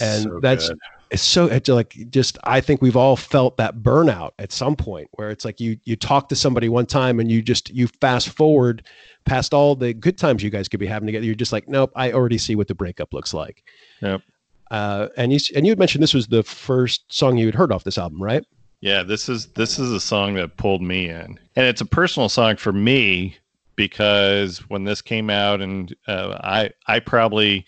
And 0.00 0.24
so 0.24 0.40
that's 0.40 0.68
good. 0.68 0.78
it's 1.10 1.22
so 1.22 1.46
it's 1.46 1.68
like 1.68 1.96
just 2.10 2.38
I 2.44 2.60
think 2.60 2.82
we've 2.82 2.96
all 2.96 3.16
felt 3.16 3.56
that 3.58 3.76
burnout 3.76 4.32
at 4.38 4.50
some 4.50 4.74
point 4.74 5.08
where 5.12 5.30
it's 5.30 5.44
like 5.44 5.60
you 5.60 5.76
you 5.84 5.94
talk 5.94 6.28
to 6.30 6.36
somebody 6.36 6.68
one 6.68 6.86
time 6.86 7.20
and 7.20 7.30
you 7.30 7.42
just 7.42 7.70
you 7.70 7.86
fast 7.86 8.30
forward 8.30 8.84
past 9.24 9.54
all 9.54 9.76
the 9.76 9.94
good 9.94 10.18
times 10.18 10.42
you 10.42 10.50
guys 10.50 10.68
could 10.68 10.80
be 10.80 10.86
having 10.86 11.06
together. 11.06 11.24
You're 11.24 11.34
just 11.34 11.52
like, 11.52 11.68
nope, 11.68 11.92
I 11.94 12.12
already 12.12 12.38
see 12.38 12.56
what 12.56 12.68
the 12.68 12.74
breakup 12.74 13.14
looks 13.14 13.32
like. 13.32 13.62
Yep. 14.02 14.22
Uh, 14.70 15.08
and 15.16 15.32
you 15.32 15.38
and 15.54 15.64
you 15.66 15.70
had 15.70 15.78
mentioned 15.78 16.02
this 16.02 16.14
was 16.14 16.26
the 16.26 16.42
first 16.42 17.12
song 17.12 17.36
you 17.36 17.46
had 17.46 17.54
heard 17.54 17.70
off 17.70 17.84
this 17.84 17.98
album, 17.98 18.20
right? 18.20 18.44
Yeah, 18.84 19.02
this 19.02 19.30
is 19.30 19.46
this 19.46 19.78
is 19.78 19.90
a 19.90 19.98
song 19.98 20.34
that 20.34 20.58
pulled 20.58 20.82
me 20.82 21.08
in, 21.08 21.40
and 21.56 21.66
it's 21.66 21.80
a 21.80 21.86
personal 21.86 22.28
song 22.28 22.56
for 22.56 22.70
me 22.70 23.34
because 23.76 24.58
when 24.68 24.84
this 24.84 25.00
came 25.00 25.30
out, 25.30 25.62
and 25.62 25.96
uh, 26.06 26.38
I 26.44 26.70
I 26.86 27.00
probably 27.00 27.64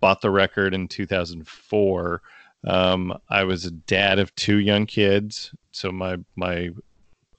bought 0.00 0.22
the 0.22 0.30
record 0.32 0.74
in 0.74 0.88
2004. 0.88 2.20
Um, 2.66 3.16
I 3.30 3.44
was 3.44 3.64
a 3.64 3.70
dad 3.70 4.18
of 4.18 4.34
two 4.34 4.56
young 4.56 4.86
kids, 4.86 5.54
so 5.70 5.92
my 5.92 6.16
my 6.34 6.70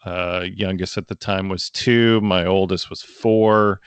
uh, 0.06 0.46
youngest 0.50 0.98
at 0.98 1.10
the 1.10 1.16
time 1.16 1.50
was 1.50 1.70
two, 1.70 2.22
my 2.22 2.46
oldest 2.46 2.90
was 2.90 3.02
four. 3.02 3.82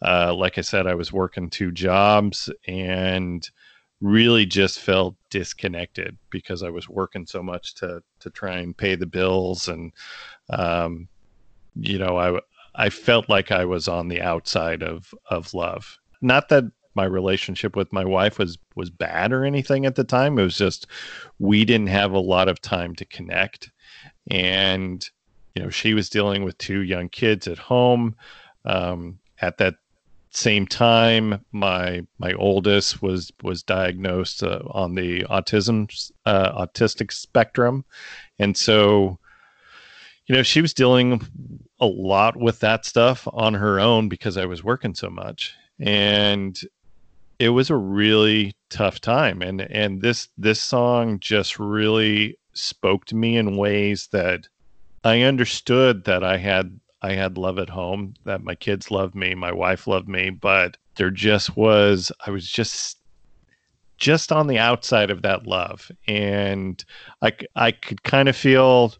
Uh, 0.00 0.32
like 0.32 0.56
I 0.56 0.62
said, 0.62 0.86
I 0.86 0.94
was 0.94 1.12
working 1.12 1.50
two 1.50 1.72
jobs 1.72 2.48
and 2.66 3.50
really 4.00 4.46
just 4.46 4.78
felt 4.80 5.16
disconnected 5.30 6.16
because 6.30 6.62
I 6.62 6.70
was 6.70 6.88
working 6.88 7.26
so 7.26 7.42
much 7.42 7.74
to 7.76 8.02
to 8.20 8.30
try 8.30 8.58
and 8.58 8.76
pay 8.76 8.94
the 8.94 9.06
bills 9.06 9.68
and 9.68 9.92
um, 10.50 11.08
you 11.74 11.98
know 11.98 12.16
I 12.16 12.40
I 12.74 12.90
felt 12.90 13.28
like 13.28 13.50
I 13.50 13.64
was 13.64 13.88
on 13.88 14.08
the 14.08 14.20
outside 14.20 14.82
of 14.82 15.12
of 15.30 15.52
love. 15.52 15.98
Not 16.20 16.48
that 16.48 16.64
my 16.94 17.04
relationship 17.04 17.76
with 17.76 17.92
my 17.92 18.04
wife 18.04 18.38
was 18.38 18.56
was 18.76 18.90
bad 18.90 19.32
or 19.32 19.44
anything 19.44 19.84
at 19.84 19.96
the 19.96 20.04
time. 20.04 20.38
It 20.38 20.42
was 20.42 20.58
just 20.58 20.86
we 21.38 21.64
didn't 21.64 21.88
have 21.88 22.12
a 22.12 22.20
lot 22.20 22.48
of 22.48 22.60
time 22.60 22.94
to 22.96 23.04
connect, 23.04 23.70
and 24.30 25.08
you 25.54 25.62
know 25.62 25.70
she 25.70 25.94
was 25.94 26.08
dealing 26.08 26.44
with 26.44 26.56
two 26.58 26.80
young 26.80 27.08
kids 27.08 27.48
at 27.48 27.58
home. 27.58 28.14
Um, 28.64 29.18
at 29.40 29.58
that 29.58 29.76
same 30.30 30.66
time, 30.66 31.44
my 31.52 32.02
my 32.18 32.32
oldest 32.34 33.02
was 33.02 33.32
was 33.42 33.62
diagnosed 33.62 34.42
uh, 34.42 34.60
on 34.70 34.94
the 34.94 35.22
autism 35.24 35.88
uh, 36.26 36.66
autistic 36.66 37.12
spectrum, 37.12 37.84
and 38.38 38.56
so 38.56 39.18
you 40.26 40.34
know 40.34 40.42
she 40.42 40.60
was 40.60 40.74
dealing 40.74 41.26
a 41.80 41.86
lot 41.86 42.36
with 42.36 42.60
that 42.60 42.84
stuff 42.84 43.26
on 43.32 43.54
her 43.54 43.80
own 43.80 44.08
because 44.08 44.36
I 44.36 44.46
was 44.46 44.64
working 44.64 44.94
so 44.94 45.10
much, 45.10 45.54
and 45.80 46.58
it 47.38 47.50
was 47.50 47.70
a 47.70 47.76
really 47.76 48.54
tough 48.70 49.00
time. 49.00 49.42
And 49.42 49.60
and 49.60 50.02
this 50.02 50.28
this 50.36 50.60
song 50.60 51.20
just 51.20 51.58
really 51.58 52.38
spoke 52.52 53.04
to 53.06 53.16
me 53.16 53.36
in 53.36 53.56
ways 53.56 54.08
that 54.12 54.48
I 55.04 55.22
understood 55.22 56.04
that 56.04 56.24
I 56.24 56.38
had 56.38 56.80
I 57.02 57.12
had 57.12 57.38
love 57.38 57.58
at 57.58 57.70
home, 57.70 58.14
that 58.24 58.42
my 58.42 58.54
kids 58.54 58.90
loved 58.90 59.14
me, 59.14 59.34
my 59.34 59.52
wife 59.52 59.86
loved 59.86 60.08
me, 60.08 60.30
but 60.30 60.76
there 60.96 61.10
just 61.10 61.56
was, 61.56 62.10
I 62.26 62.30
was 62.30 62.50
just 62.50 62.98
just 63.98 64.30
on 64.30 64.46
the 64.46 64.58
outside 64.58 65.10
of 65.10 65.22
that 65.22 65.46
love. 65.46 65.90
And 66.06 66.82
i 67.22 67.32
i 67.56 67.72
could 67.72 68.02
kind 68.02 68.28
of 68.28 68.36
feel 68.36 68.94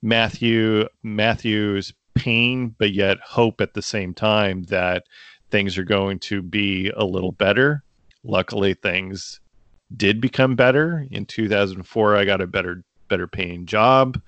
matthew 0.00 0.86
matthew's 1.02 1.92
pain 2.14 2.74
but 2.78 2.92
yet 2.92 3.18
hope 3.20 3.60
at 3.60 3.74
the 3.74 3.82
same 3.82 4.14
time 4.14 4.62
that 4.64 5.04
things 5.50 5.76
are 5.76 5.84
going 5.84 6.18
to 6.20 6.42
be 6.42 6.90
a 6.96 7.04
little 7.04 7.32
better. 7.32 7.82
Luckily 8.24 8.74
things 8.74 9.40
did 9.96 10.20
become 10.20 10.54
better. 10.54 11.06
In 11.10 11.26
2004 11.26 12.16
i 12.16 12.24
got 12.24 12.40
a 12.40 12.46
better 12.46 12.84
better 13.08 13.26
paying 13.26 13.66
job. 13.66 14.20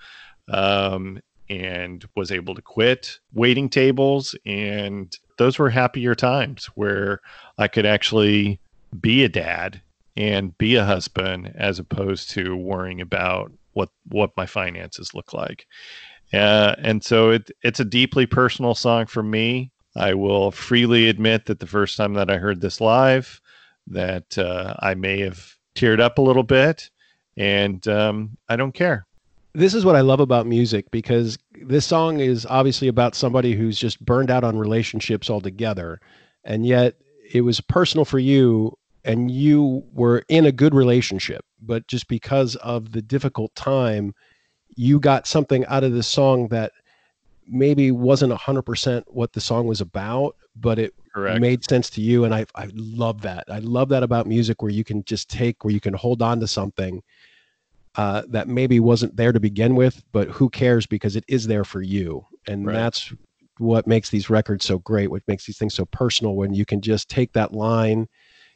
Um, 0.49 1.21
and 1.51 2.07
was 2.15 2.31
able 2.31 2.55
to 2.55 2.63
quit 2.63 3.19
waiting 3.35 3.69
tables. 3.69 4.37
And 4.47 5.15
those 5.37 5.59
were 5.59 5.69
happier 5.69 6.15
times 6.15 6.67
where 6.77 7.21
I 7.59 7.67
could 7.69 7.85
actually 7.85 8.61
be 9.01 9.25
a 9.25 9.29
dad 9.29 9.83
and 10.17 10.57
be 10.59 10.77
a 10.77 10.85
husband 10.85 11.53
as 11.57 11.79
opposed 11.79 12.31
to 12.31 12.57
worrying 12.57 13.01
about 13.01 13.53
what 13.73 13.91
what 14.07 14.37
my 14.37 14.47
finances 14.47 15.13
look 15.13 15.33
like. 15.33 15.67
Uh, 16.33 16.77
and 16.79 17.03
so 17.03 17.31
it, 17.31 17.51
it's 17.63 17.81
a 17.81 17.85
deeply 17.85 18.27
personal 18.27 18.75
song 18.75 19.07
for 19.07 19.23
me. 19.23 19.73
I 19.97 20.15
will 20.15 20.53
freely 20.53 21.09
admit 21.09 21.47
that 21.47 21.59
the 21.59 21.67
first 21.67 21.97
time 21.97 22.15
that 22.15 22.31
I 22.31 22.37
heard 22.37 22.61
this 22.61 22.81
live, 22.81 23.41
that 23.89 24.39
uh, 24.39 24.75
I 24.79 24.95
may 24.95 25.21
have 25.21 25.53
teared 25.75 26.01
up 26.01 26.19
a 26.19 26.23
little 26.23 26.45
bit, 26.45 26.91
and 27.37 27.87
um, 27.89 28.37
I 28.49 28.55
don't 28.55 28.75
care 28.75 29.07
this 29.55 29.75
is 29.75 29.85
what 29.85 29.97
I 29.97 30.01
love 30.01 30.21
about 30.21 30.47
music 30.47 30.91
because 30.91 31.39
this 31.63 31.87
song 31.87 32.21
is 32.21 32.47
obviously 32.47 32.89
about 32.89 33.15
somebody 33.15 33.55
who's 33.55 33.79
just 33.79 34.05
burned 34.05 34.31
out 34.31 34.45
on 34.45 34.59
relationships 34.59 35.29
altogether. 35.29 36.01
And 36.45 36.67
yet 36.67 36.97
it 37.33 37.41
was 37.43 37.61
personal 37.61 38.05
for 38.05 38.19
you 38.19 38.77
and 39.05 39.31
you 39.31 39.85
were 39.93 40.23
in 40.29 40.47
a 40.47 40.53
good 40.53 40.75
relationship, 40.75 41.45
but 41.61 41.87
just 41.89 42.07
because 42.07 42.55
of 42.57 42.93
the 42.93 43.03
difficult 43.03 43.55
time, 43.55 44.15
you 44.77 45.01
got 45.01 45.27
something 45.27 45.65
out 45.67 45.85
of 45.85 45.93
this 45.93 46.07
song 46.07 46.49
that 46.49 46.73
maybe 47.47 47.91
wasn't 47.91 48.33
100% 48.33 49.03
what 49.09 49.33
the 49.33 49.41
song 49.41 49.67
was 49.67 49.81
about, 49.81 50.37
but 50.55 50.79
it 50.79 50.95
Correct. 51.13 51.41
made 51.41 51.65
sense 51.69 51.91
to 51.91 52.01
you. 52.01 52.25
And 52.25 52.35
I, 52.35 52.47
I 52.55 52.69
love 52.75 53.23
that. 53.23 53.45
I 53.49 53.59
love 53.59 53.89
that 53.89 54.05
about 54.05 54.27
music 54.27 54.63
where 54.63 54.71
you 54.71 54.85
can 54.85 55.03
just 55.05 55.29
take, 55.29 55.65
where 55.65 55.73
you 55.73 55.81
can 55.81 55.95
hold 55.95 56.23
on 56.23 56.39
to 56.41 56.47
something 56.47 57.03
uh, 57.97 58.23
that 58.29 58.49
maybe 58.49 58.81
wasn't 58.81 59.17
there 59.17 59.33
to 59.33 59.41
begin 59.41 59.75
with, 59.75 60.03
but 60.13 60.29
who 60.29 60.49
cares 60.49 60.87
because 60.87 61.17
it 61.17 61.25
is 61.29 61.47
there 61.47 61.65
for 61.65 61.83
you. 61.83 62.25
And 62.47 62.67
right. 62.67 62.75
that's 62.75 63.13
what 63.59 63.87
makes 63.87 64.11
these 64.11 64.31
records 64.31 64.65
so 64.65 64.79
great, 64.79 65.11
what 65.11 65.27
makes 65.29 65.47
these 65.47 65.59
things 65.59 65.75
so 65.75 65.85
personal 65.87 66.35
when 66.35 66.55
you 66.55 66.65
can 66.65 66.81
just 66.81 67.11
take 67.11 67.33
that 67.33 67.53
line, 67.53 68.09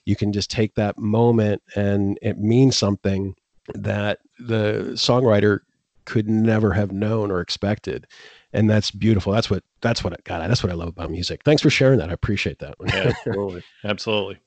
you 0.04 0.16
can 0.16 0.32
just 0.32 0.50
take 0.50 0.74
that 0.74 0.98
moment 0.98 1.62
and 1.74 2.18
it 2.22 2.38
means 2.38 2.76
something 2.76 3.34
that 3.74 4.18
the 4.38 4.90
songwriter 4.92 5.60
could 6.04 6.28
never 6.28 6.72
have 6.72 6.92
known 6.92 7.30
or 7.30 7.40
expected. 7.40 8.06
And 8.52 8.68
that's 8.70 8.90
beautiful. 8.90 9.32
That's 9.32 9.50
what 9.50 9.64
that's 9.80 10.04
what 10.04 10.12
I 10.12 10.16
got. 10.24 10.46
That's 10.46 10.62
what 10.62 10.70
I 10.70 10.76
love 10.76 10.88
about 10.88 11.10
music. 11.10 11.42
Thanks 11.44 11.60
for 11.60 11.70
sharing 11.70 11.98
that. 11.98 12.10
I 12.10 12.12
appreciate 12.12 12.60
that. 12.60 12.76
Yeah, 12.86 13.08
absolutely. 13.08 13.62
absolutely. 13.84 14.38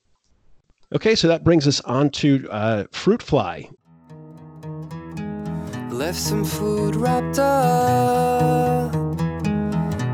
Okay, 0.96 1.16
so 1.16 1.28
that 1.28 1.44
brings 1.44 1.68
us 1.68 1.82
on 1.82 2.10
to 2.12 2.48
uh, 2.50 2.86
Fruit 2.92 3.22
Fly. 3.22 3.70
Left 5.98 6.20
some 6.20 6.46
food 6.46 6.96
wrapped 6.96 7.40
up 7.40 8.94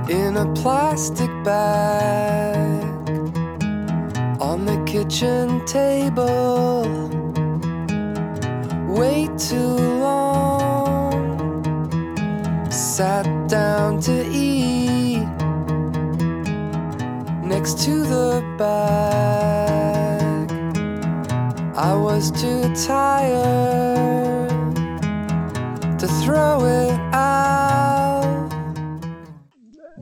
in 0.09 0.37
a 0.37 0.49
plastic 0.55 1.29
bag 1.43 2.85
on 4.39 4.63
the 4.63 4.81
kitchen 4.85 5.65
table. 5.65 6.87
Way 8.87 9.27
too 9.37 9.75
long. 9.99 11.51
Sat 12.71 13.27
down 13.49 13.99
to 14.03 14.25
eat 14.31 15.27
next 17.43 17.79
to 17.79 18.03
the 18.03 18.41
bag. 18.57 20.49
I 21.75 21.93
was 21.93 22.31
too 22.31 22.73
tired 22.73 24.22
to 26.03 26.09
throw 26.25 26.65
it 26.65 26.99
out. 27.13 28.49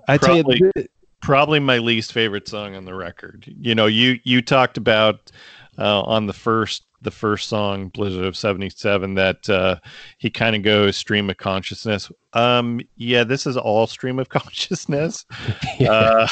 I 0.07 0.17
tell 0.17 0.41
probably, 0.41 0.61
you, 0.75 0.87
probably 1.21 1.59
my 1.59 1.77
least 1.77 2.11
favorite 2.11 2.47
song 2.47 2.75
on 2.75 2.85
the 2.85 2.95
record. 2.95 3.45
You 3.45 3.75
know, 3.75 3.85
you 3.85 4.19
you 4.23 4.41
talked 4.41 4.77
about 4.77 5.31
uh, 5.77 6.01
on 6.01 6.25
the 6.25 6.33
first 6.33 6.85
the 7.03 7.11
first 7.11 7.49
song 7.49 7.89
blizzard 7.89 8.25
of 8.25 8.35
77 8.35 9.13
that 9.13 9.47
uh, 9.47 9.75
he 10.17 10.31
kind 10.31 10.55
of 10.55 10.63
goes 10.63 10.97
stream 10.97 11.31
of 11.31 11.37
consciousness 11.37 12.11
um 12.33 12.79
yeah 12.95 13.23
this 13.23 13.47
is 13.47 13.57
all 13.57 13.87
stream 13.87 14.19
of 14.19 14.29
consciousness 14.29 15.25
yeah. 15.79 15.91
uh, 15.91 16.27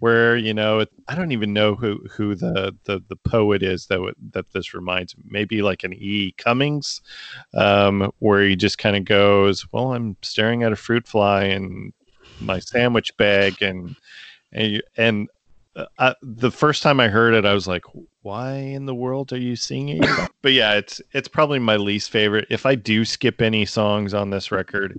where 0.00 0.36
you 0.36 0.52
know 0.52 0.84
I 1.08 1.14
don't 1.14 1.32
even 1.32 1.52
know 1.52 1.74
who 1.74 2.00
who 2.10 2.34
the 2.34 2.76
the, 2.84 3.02
the 3.08 3.16
poet 3.16 3.62
is 3.62 3.86
that 3.86 3.96
w- 3.96 4.14
that 4.32 4.52
this 4.52 4.74
reminds 4.74 5.16
me. 5.16 5.24
Maybe 5.28 5.62
like 5.62 5.84
an 5.84 5.94
E. 5.94 6.34
Cummings, 6.36 7.00
um, 7.54 8.10
where 8.18 8.42
he 8.42 8.56
just 8.56 8.78
kind 8.78 8.96
of 8.96 9.04
goes, 9.04 9.66
"Well, 9.72 9.94
I'm 9.94 10.16
staring 10.22 10.62
at 10.62 10.72
a 10.72 10.76
fruit 10.76 11.06
fly 11.06 11.44
in 11.44 11.92
my 12.40 12.58
sandwich 12.58 13.16
bag," 13.16 13.62
and 13.62 13.94
and 14.52 14.82
and 14.96 15.28
uh, 15.76 15.86
I, 15.98 16.14
the 16.22 16.50
first 16.50 16.82
time 16.82 16.98
I 16.98 17.08
heard 17.08 17.34
it, 17.34 17.44
I 17.44 17.54
was 17.54 17.68
like, 17.68 17.84
"Why 18.22 18.54
in 18.54 18.86
the 18.86 18.94
world 18.94 19.32
are 19.32 19.38
you 19.38 19.54
singing?" 19.56 20.02
but 20.42 20.52
yeah, 20.52 20.74
it's 20.74 21.00
it's 21.12 21.28
probably 21.28 21.58
my 21.58 21.76
least 21.76 22.10
favorite. 22.10 22.46
If 22.50 22.66
I 22.66 22.74
do 22.74 23.04
skip 23.04 23.40
any 23.40 23.66
songs 23.66 24.14
on 24.14 24.30
this 24.30 24.50
record, 24.50 24.98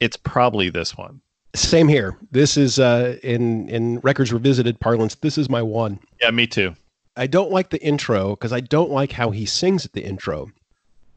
it's 0.00 0.16
probably 0.16 0.70
this 0.70 0.96
one. 0.96 1.20
Same 1.56 1.88
here. 1.88 2.16
This 2.30 2.56
is 2.56 2.78
uh, 2.78 3.16
in 3.22 3.68
in 3.68 3.98
records 4.00 4.32
revisited 4.32 4.78
parlance. 4.80 5.14
This 5.16 5.38
is 5.38 5.48
my 5.48 5.62
one. 5.62 5.98
Yeah, 6.20 6.30
me 6.30 6.46
too. 6.46 6.74
I 7.16 7.26
don't 7.26 7.50
like 7.50 7.70
the 7.70 7.82
intro 7.82 8.30
because 8.30 8.52
I 8.52 8.60
don't 8.60 8.90
like 8.90 9.12
how 9.12 9.30
he 9.30 9.46
sings 9.46 9.84
at 9.86 9.92
the 9.94 10.04
intro. 10.04 10.50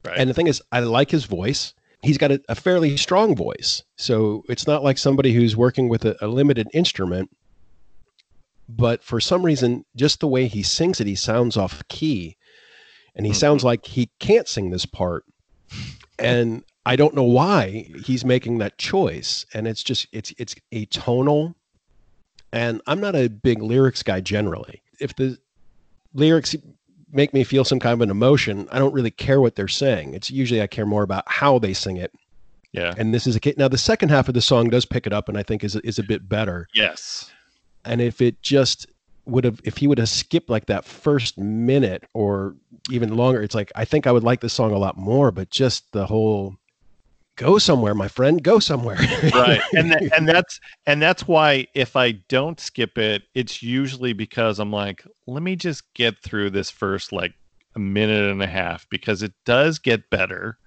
Right. 0.05 0.17
And 0.17 0.29
the 0.29 0.33
thing 0.33 0.47
is, 0.47 0.61
I 0.71 0.79
like 0.79 1.11
his 1.11 1.25
voice. 1.25 1.73
He's 2.01 2.17
got 2.17 2.31
a, 2.31 2.41
a 2.47 2.55
fairly 2.55 2.95
strong 2.95 3.35
voice, 3.35 3.83
so 3.97 4.43
it's 4.47 4.65
not 4.65 4.81
like 4.83 4.97
somebody 4.97 5.33
who's 5.33 5.57
working 5.57 5.89
with 5.89 6.05
a, 6.05 6.15
a 6.23 6.27
limited 6.27 6.69
instrument. 6.73 7.29
But 8.69 9.03
for 9.03 9.19
some 9.19 9.43
reason, 9.43 9.83
just 9.97 10.21
the 10.21 10.27
way 10.27 10.47
he 10.47 10.63
sings 10.63 11.01
it, 11.01 11.07
he 11.07 11.15
sounds 11.15 11.57
off 11.57 11.85
key 11.89 12.37
and 13.15 13.25
he 13.25 13.31
Mhm. 13.33 13.35
sounds 13.35 13.63
like 13.65 13.85
he 13.85 14.09
can't 14.19 14.47
sing 14.47 14.69
this 14.69 14.85
part. 14.85 15.25
And 16.19 16.63
I 16.85 16.95
don't 16.95 17.13
know 17.13 17.23
why 17.23 17.89
he's 18.03 18.25
making 18.25 18.57
that 18.59 18.77
choice. 18.77 19.45
And 19.53 19.67
it's 19.67 19.83
just 19.83 20.07
it's 20.11 20.33
it's 20.37 20.55
atonal. 20.71 21.55
And 22.51 22.81
I'm 22.87 22.99
not 22.99 23.15
a 23.15 23.27
big 23.27 23.61
lyrics 23.61 24.01
guy 24.01 24.21
generally. 24.21 24.81
If 24.99 25.15
the 25.15 25.37
lyrics 26.13 26.55
make 27.11 27.33
me 27.33 27.43
feel 27.43 27.63
some 27.63 27.79
kind 27.79 27.93
of 27.93 28.01
an 28.01 28.09
emotion, 28.09 28.67
I 28.71 28.79
don't 28.79 28.93
really 28.93 29.11
care 29.11 29.41
what 29.41 29.55
they're 29.55 29.67
saying. 29.67 30.13
It's 30.13 30.31
usually 30.31 30.61
I 30.61 30.67
care 30.67 30.85
more 30.85 31.03
about 31.03 31.23
how 31.27 31.59
they 31.59 31.73
sing 31.73 31.97
it. 31.97 32.11
Yeah. 32.71 32.93
And 32.97 33.13
this 33.13 33.25
is 33.25 33.35
a 33.35 33.53
now 33.57 33.67
the 33.67 33.77
second 33.77 34.09
half 34.09 34.27
of 34.27 34.33
the 34.33 34.41
song 34.41 34.69
does 34.69 34.85
pick 34.85 35.07
it 35.07 35.13
up, 35.13 35.27
and 35.27 35.37
I 35.37 35.43
think 35.43 35.63
is 35.63 35.75
is 35.77 35.99
a 35.99 36.03
bit 36.03 36.29
better. 36.29 36.67
Yes. 36.73 37.31
And 37.85 38.01
if 38.01 38.21
it 38.21 38.41
just 38.41 38.87
would 39.25 39.43
have, 39.43 39.59
if 39.63 39.77
he 39.77 39.87
would 39.87 39.97
have 39.97 40.09
skipped 40.09 40.49
like 40.49 40.65
that 40.67 40.85
first 40.85 41.37
minute 41.37 42.03
or 42.13 42.55
even 42.91 43.15
longer, 43.15 43.41
it's 43.41 43.55
like 43.55 43.71
I 43.75 43.85
think 43.85 44.05
I 44.05 44.11
would 44.11 44.23
like 44.23 44.41
this 44.41 44.53
song 44.53 44.71
a 44.71 44.77
lot 44.77 44.97
more. 44.97 45.31
But 45.31 45.49
just 45.49 45.91
the 45.93 46.05
whole 46.05 46.57
go 47.39 47.57
somewhere, 47.57 47.95
my 47.95 48.09
friend, 48.09 48.43
go 48.43 48.59
somewhere. 48.59 48.97
right. 49.33 49.61
And 49.73 49.91
tha- 49.91 50.09
and 50.15 50.27
that's 50.27 50.59
and 50.85 51.01
that's 51.01 51.27
why 51.27 51.65
if 51.73 51.95
i 51.95 52.11
don't 52.27 52.59
skip 52.59 52.97
it 52.97 53.23
it's 53.33 53.63
usually 53.63 54.13
because 54.13 54.59
i'm 54.59 54.71
like 54.71 55.03
let 55.25 55.41
me 55.41 55.55
just 55.55 55.83
get 55.93 56.21
through 56.21 56.49
this 56.49 56.69
first 56.69 57.11
like 57.11 57.33
a 57.75 57.79
minute 57.79 58.29
and 58.29 58.43
a 58.43 58.47
half 58.47 58.87
because 58.89 59.23
it 59.23 59.33
does 59.45 59.79
get 59.79 60.09
better 60.09 60.57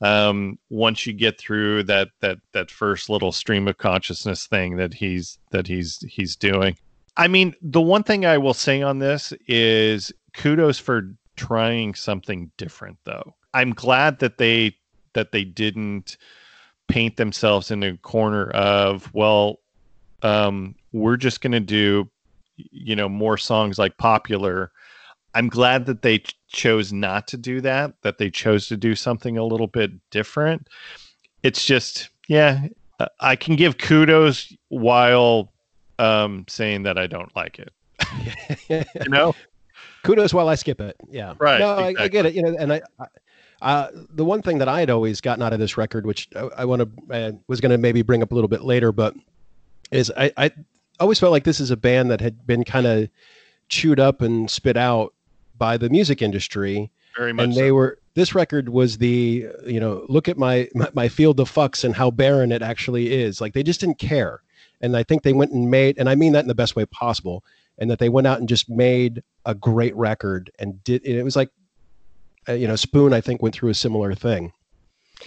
um 0.00 0.58
once 0.70 1.06
you 1.06 1.12
get 1.12 1.38
through 1.38 1.82
that 1.82 2.08
that 2.20 2.38
that 2.52 2.70
first 2.70 3.10
little 3.10 3.32
stream 3.32 3.68
of 3.68 3.76
consciousness 3.76 4.46
thing 4.46 4.76
that 4.76 4.94
he's 4.94 5.38
that 5.50 5.66
he's 5.66 5.98
he's 6.08 6.36
doing. 6.36 6.76
I 7.16 7.26
mean 7.26 7.54
the 7.60 7.80
one 7.80 8.04
thing 8.04 8.24
i 8.24 8.38
will 8.38 8.54
say 8.54 8.80
on 8.80 9.00
this 9.00 9.32
is 9.48 10.12
kudos 10.34 10.78
for 10.78 11.14
trying 11.36 11.94
something 11.94 12.50
different 12.56 12.98
though. 13.04 13.34
I'm 13.54 13.72
glad 13.72 14.20
that 14.20 14.38
they 14.38 14.76
that 15.18 15.32
they 15.32 15.42
didn't 15.42 16.16
paint 16.86 17.16
themselves 17.16 17.72
in 17.72 17.82
a 17.82 17.96
corner 17.98 18.50
of 18.50 19.12
well 19.12 19.58
um 20.22 20.76
we're 20.92 21.16
just 21.16 21.40
going 21.40 21.50
to 21.50 21.58
do 21.58 22.08
you 22.56 22.94
know 22.94 23.08
more 23.08 23.36
songs 23.36 23.80
like 23.80 23.96
popular 23.98 24.70
i'm 25.34 25.48
glad 25.48 25.86
that 25.86 26.02
they 26.02 26.20
ch- 26.20 26.38
chose 26.46 26.92
not 26.92 27.26
to 27.26 27.36
do 27.36 27.60
that 27.60 27.92
that 28.02 28.18
they 28.18 28.30
chose 28.30 28.68
to 28.68 28.76
do 28.76 28.94
something 28.94 29.36
a 29.36 29.44
little 29.44 29.66
bit 29.66 29.90
different 30.10 30.68
it's 31.42 31.64
just 31.64 32.10
yeah 32.28 32.68
uh, 33.00 33.06
i 33.18 33.34
can 33.34 33.56
give 33.56 33.76
kudos 33.78 34.52
while 34.68 35.52
um 35.98 36.44
saying 36.48 36.84
that 36.84 36.96
i 36.96 37.08
don't 37.08 37.34
like 37.34 37.58
it 37.58 37.72
you 39.04 39.10
know 39.10 39.34
kudos 40.02 40.32
while 40.32 40.48
I 40.48 40.54
skip 40.54 40.80
it. 40.80 40.96
Yeah, 41.10 41.34
Right, 41.38 41.60
No, 41.60 41.74
I, 41.74 41.94
I 41.98 42.08
get 42.08 42.26
it. 42.26 42.34
You 42.34 42.42
know, 42.42 42.56
and 42.58 42.72
I, 42.72 42.82
I 42.98 43.06
uh, 43.60 43.88
the 44.10 44.24
one 44.24 44.42
thing 44.42 44.58
that 44.58 44.68
I 44.68 44.80
had 44.80 44.90
always 44.90 45.20
gotten 45.20 45.42
out 45.42 45.52
of 45.52 45.58
this 45.58 45.76
record, 45.76 46.06
which 46.06 46.28
I, 46.36 46.48
I 46.58 46.64
want 46.64 46.82
to 46.82 47.14
uh, 47.14 47.32
was 47.48 47.60
going 47.60 47.72
to 47.72 47.78
maybe 47.78 48.02
bring 48.02 48.22
up 48.22 48.30
a 48.30 48.34
little 48.34 48.48
bit 48.48 48.62
later, 48.62 48.92
but 48.92 49.14
is 49.90 50.12
I, 50.16 50.32
I 50.36 50.50
always 51.00 51.18
felt 51.18 51.32
like 51.32 51.44
this 51.44 51.60
is 51.60 51.70
a 51.70 51.76
band 51.76 52.10
that 52.10 52.20
had 52.20 52.46
been 52.46 52.64
kind 52.64 52.86
of 52.86 53.08
chewed 53.68 54.00
up 54.00 54.22
and 54.22 54.50
spit 54.50 54.76
out 54.76 55.14
by 55.56 55.76
the 55.76 55.90
music 55.90 56.22
industry, 56.22 56.90
very 57.16 57.32
much 57.32 57.44
and 57.44 57.52
they 57.54 57.68
so. 57.68 57.74
were. 57.74 57.98
This 58.14 58.34
record 58.34 58.68
was 58.68 58.98
the 58.98 59.46
you 59.66 59.80
know 59.80 60.04
look 60.08 60.28
at 60.28 60.38
my, 60.38 60.68
my 60.74 60.88
my 60.94 61.08
field 61.08 61.40
of 61.40 61.50
fucks 61.50 61.84
and 61.84 61.94
how 61.94 62.10
barren 62.10 62.52
it 62.52 62.62
actually 62.62 63.12
is. 63.12 63.40
Like 63.40 63.54
they 63.54 63.62
just 63.62 63.80
didn't 63.80 63.98
care, 63.98 64.42
and 64.80 64.96
I 64.96 65.02
think 65.02 65.22
they 65.22 65.32
went 65.32 65.52
and 65.52 65.70
made, 65.70 65.98
and 65.98 66.08
I 66.08 66.14
mean 66.14 66.32
that 66.32 66.42
in 66.42 66.48
the 66.48 66.54
best 66.54 66.76
way 66.76 66.86
possible, 66.86 67.44
and 67.78 67.90
that 67.90 67.98
they 67.98 68.08
went 68.08 68.26
out 68.26 68.38
and 68.38 68.48
just 68.48 68.68
made 68.68 69.22
a 69.46 69.54
great 69.54 69.96
record 69.96 70.50
and 70.58 70.82
did. 70.84 71.04
And 71.04 71.16
it 71.16 71.22
was 71.22 71.36
like, 71.36 71.50
Uh, 72.48 72.52
you 72.52 72.66
know, 72.66 72.76
Spoon 72.76 73.12
I 73.12 73.20
think 73.20 73.42
went 73.42 73.54
through 73.54 73.70
a 73.70 73.74
similar 73.74 74.14
thing, 74.14 74.52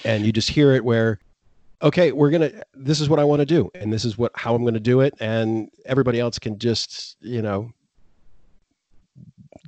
and 0.04 0.26
you 0.26 0.32
just 0.32 0.50
hear 0.50 0.74
it 0.74 0.84
where. 0.84 1.20
Okay, 1.84 2.12
we're 2.12 2.30
gonna. 2.30 2.52
This 2.76 3.02
is 3.02 3.10
what 3.10 3.20
I 3.20 3.24
want 3.24 3.40
to 3.40 3.46
do, 3.46 3.72
and 3.74 3.92
this 3.92 4.06
is 4.06 4.18
what 4.18 4.32
how 4.36 4.54
I'm 4.54 4.62
going 4.62 4.76
to 4.76 4.80
do 4.80 5.02
it, 5.02 5.16
and 5.20 5.70
everybody 5.86 6.20
else 6.20 6.38
can 6.38 6.60
just, 6.60 7.18
you 7.22 7.42
know, 7.42 7.72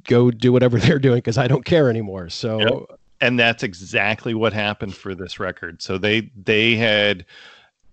go 0.04 0.32
do 0.32 0.52
whatever 0.52 0.78
they're 0.80 1.00
doing 1.00 1.18
because 1.18 1.38
I 1.38 1.48
don't 1.48 1.66
care 1.66 1.90
anymore. 1.90 2.30
So 2.30 2.60
Yep. 2.60 3.00
and 3.22 3.40
that's 3.40 3.64
exactly 3.64 4.34
what 4.34 4.54
happened 4.54 4.96
for 4.96 5.16
this 5.16 5.40
record. 5.40 5.82
So 5.82 5.98
they 5.98 6.32
they 6.36 6.76
had 6.76 7.26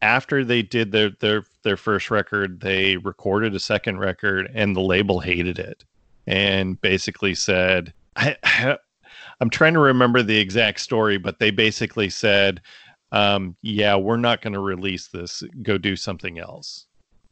after 0.02 0.44
they 0.44 0.62
did 0.62 0.92
their 0.92 1.10
their 1.20 1.44
their 1.62 1.76
first 1.76 2.10
record, 2.10 2.60
they 2.60 2.96
recorded 2.98 3.54
a 3.54 3.60
second 3.60 3.98
record, 3.98 4.50
and 4.54 4.74
the 4.74 4.80
label 4.80 5.20
hated 5.20 5.58
it, 5.58 5.84
and 6.26 6.80
basically 6.80 7.34
said, 7.34 7.92
I, 8.16 8.36
I, 8.42 8.78
"I'm 9.40 9.50
trying 9.50 9.74
to 9.74 9.80
remember 9.80 10.22
the 10.22 10.38
exact 10.38 10.80
story, 10.80 11.18
but 11.18 11.38
they 11.38 11.50
basically 11.50 12.10
said, 12.10 12.60
um, 13.12 13.56
yeah, 13.62 13.96
we're 13.96 14.16
not 14.16 14.42
going 14.42 14.52
to 14.52 14.60
release 14.60 15.08
this. 15.08 15.42
Go 15.62 15.78
do 15.78 15.96
something 15.96 16.38
else." 16.38 16.86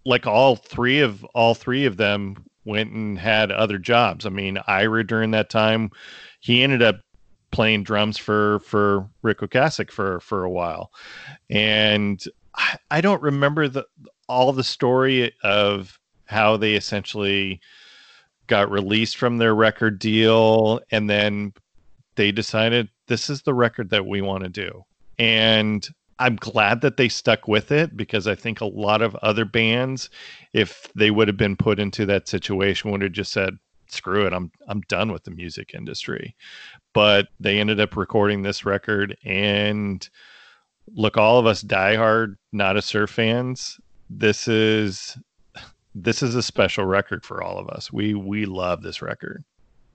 Like 0.05 0.27
all 0.27 0.57
three 0.57 1.01
of 1.01 1.25
all 1.35 1.55
three 1.55 1.85
of 1.85 1.97
them 1.97 2.37
went 2.65 2.93
and 2.93 3.19
had 3.19 3.51
other 3.51 3.79
jobs. 3.79 4.27
I 4.27 4.31
mean, 4.31 4.59
Ira 4.67 5.05
during 5.07 5.33
that 5.33 5.51
time, 5.51 5.91
he 6.41 6.63
ended 6.63 6.83
up 6.83 7.01
playing 7.51 7.83
drums 7.83 8.19
for 8.19 8.61
for 8.61 9.09
Ric 9.23 9.39
Ocasek 9.39 9.91
for 9.91 10.21
for 10.21 10.45
a 10.45 10.51
while, 10.51 10.93
and 11.51 12.23
I, 12.55 12.77
I 12.91 13.01
don't 13.01 13.23
remember 13.23 13.69
the 13.69 13.87
all 14.29 14.53
the 14.53 14.65
story 14.65 15.33
of 15.43 15.99
how 16.27 16.57
they 16.59 16.75
essentially 16.75 17.61
got 18.47 18.71
released 18.71 19.17
from 19.17 19.39
their 19.39 19.55
record 19.55 19.99
deal, 19.99 20.81
and 20.91 21.09
then 21.09 21.53
they 22.19 22.33
decided 22.33 22.89
this 23.07 23.31
is 23.31 23.43
the 23.43 23.55
record 23.55 23.91
that 23.91 24.07
we 24.07 24.21
want 24.21 24.43
to 24.43 24.51
do, 24.51 24.85
and 25.19 25.89
I'm 26.19 26.35
glad 26.37 26.81
that 26.81 26.97
they 26.97 27.09
stuck 27.09 27.47
with 27.47 27.71
it 27.71 27.97
because 27.97 28.27
I 28.27 28.35
think 28.35 28.61
a 28.61 28.67
lot 28.67 29.03
of 29.03 29.15
other 29.17 29.45
bands, 29.45 30.11
if 30.53 30.91
they 30.97 31.13
would 31.13 31.29
have 31.29 31.37
been 31.37 31.57
put 31.57 31.79
into 31.79 32.05
that 32.07 32.27
situation, 32.27 32.91
would 32.91 33.03
have 33.03 33.13
just 33.13 33.33
said, 33.33 33.57
"Screw 33.87 34.27
it, 34.27 34.33
I'm 34.33 34.51
I'm 34.67 34.81
done 34.83 35.13
with 35.13 35.23
the 35.25 35.31
music 35.31 35.75
industry." 35.75 36.35
But 36.93 37.29
they 37.39 37.61
ended 37.61 37.79
up 37.79 37.97
recording 37.97 38.43
this 38.43 38.65
record, 38.65 39.17
and 39.25 40.09
look, 40.95 41.17
all 41.17 41.39
of 41.39 41.47
us 41.47 41.63
diehard 41.63 42.35
Nada 42.53 42.83
Surf 42.83 43.11
fans, 43.11 43.79
this 44.11 44.49
is 44.49 45.17
this 45.95 46.23
is 46.23 46.35
a 46.35 46.43
special 46.43 46.85
record 46.85 47.25
for 47.25 47.43
all 47.43 47.59
of 47.59 47.69
us. 47.69 47.93
We 47.93 48.15
we 48.15 48.45
love 48.45 48.83
this 48.83 49.03
record. 49.03 49.45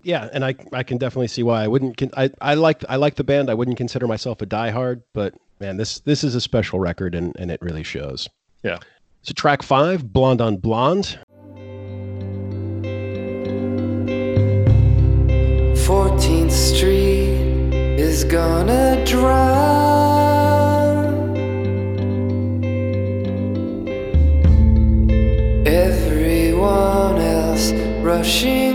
Yeah, 0.04 0.30
and 0.32 0.46
I 0.46 0.56
I 0.72 0.84
can 0.84 0.98
definitely 0.98 1.28
see 1.28 1.44
why 1.44 1.64
I 1.64 1.68
wouldn't. 1.68 1.98
Con- 1.98 2.12
I 2.16 2.30
I 2.42 2.54
like 2.56 2.84
I 2.90 2.98
like 2.98 3.16
the 3.16 3.24
band. 3.24 3.50
I 3.50 3.54
wouldn't 3.54 3.78
consider 3.78 4.08
myself 4.08 4.42
a 4.42 4.46
diehard, 4.46 5.02
but 5.14 5.34
man, 5.60 5.78
this 5.78 6.00
this 6.02 6.24
is 6.24 6.36
a 6.36 6.42
special 6.42 6.80
record, 6.80 7.16
and 7.16 7.36
and 7.38 7.50
it 7.50 7.62
really 7.62 7.84
shows. 7.84 8.30
Yeah. 8.64 8.80
So 9.22 9.34
track 9.34 9.64
five, 9.64 10.12
Blonde 10.12 10.42
on 10.42 10.58
Blonde. 10.58 11.18
14th 15.86 16.52
Street 16.52 17.74
is 18.00 18.24
gonna 18.24 19.04
drown 19.06 20.04
everyone 25.68 27.18
else 27.18 27.72
rushing 28.02 28.73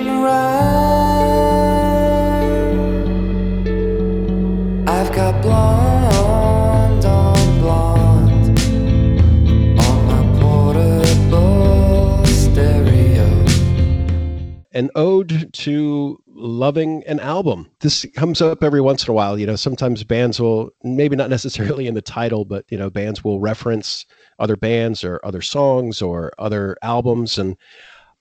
an 14.79 14.91
ode 14.95 15.53
to 15.53 16.17
loving 16.29 17.03
an 17.09 17.19
album. 17.19 17.69
This 17.81 18.07
comes 18.15 18.41
up 18.41 18.63
every 18.63 18.81
once 18.81 19.05
in 19.05 19.11
a 19.11 19.13
while. 19.13 19.37
You 19.37 19.45
know, 19.45 19.57
sometimes 19.57 20.05
bands 20.05 20.41
will, 20.41 20.71
maybe 20.85 21.17
not 21.17 21.31
necessarily 21.31 21.89
in 21.89 21.95
the 21.95 22.01
title, 22.01 22.45
but, 22.45 22.65
you 22.71 22.79
know, 22.79 22.89
bands 22.89 23.25
will 23.25 23.41
reference 23.41 24.07
other 24.39 24.55
bands 24.57 25.03
or 25.03 25.21
other 25.25 25.43
songs 25.43 26.01
or 26.01 26.33
other 26.39 26.77
albums. 26.83 27.39
And, 27.39 27.57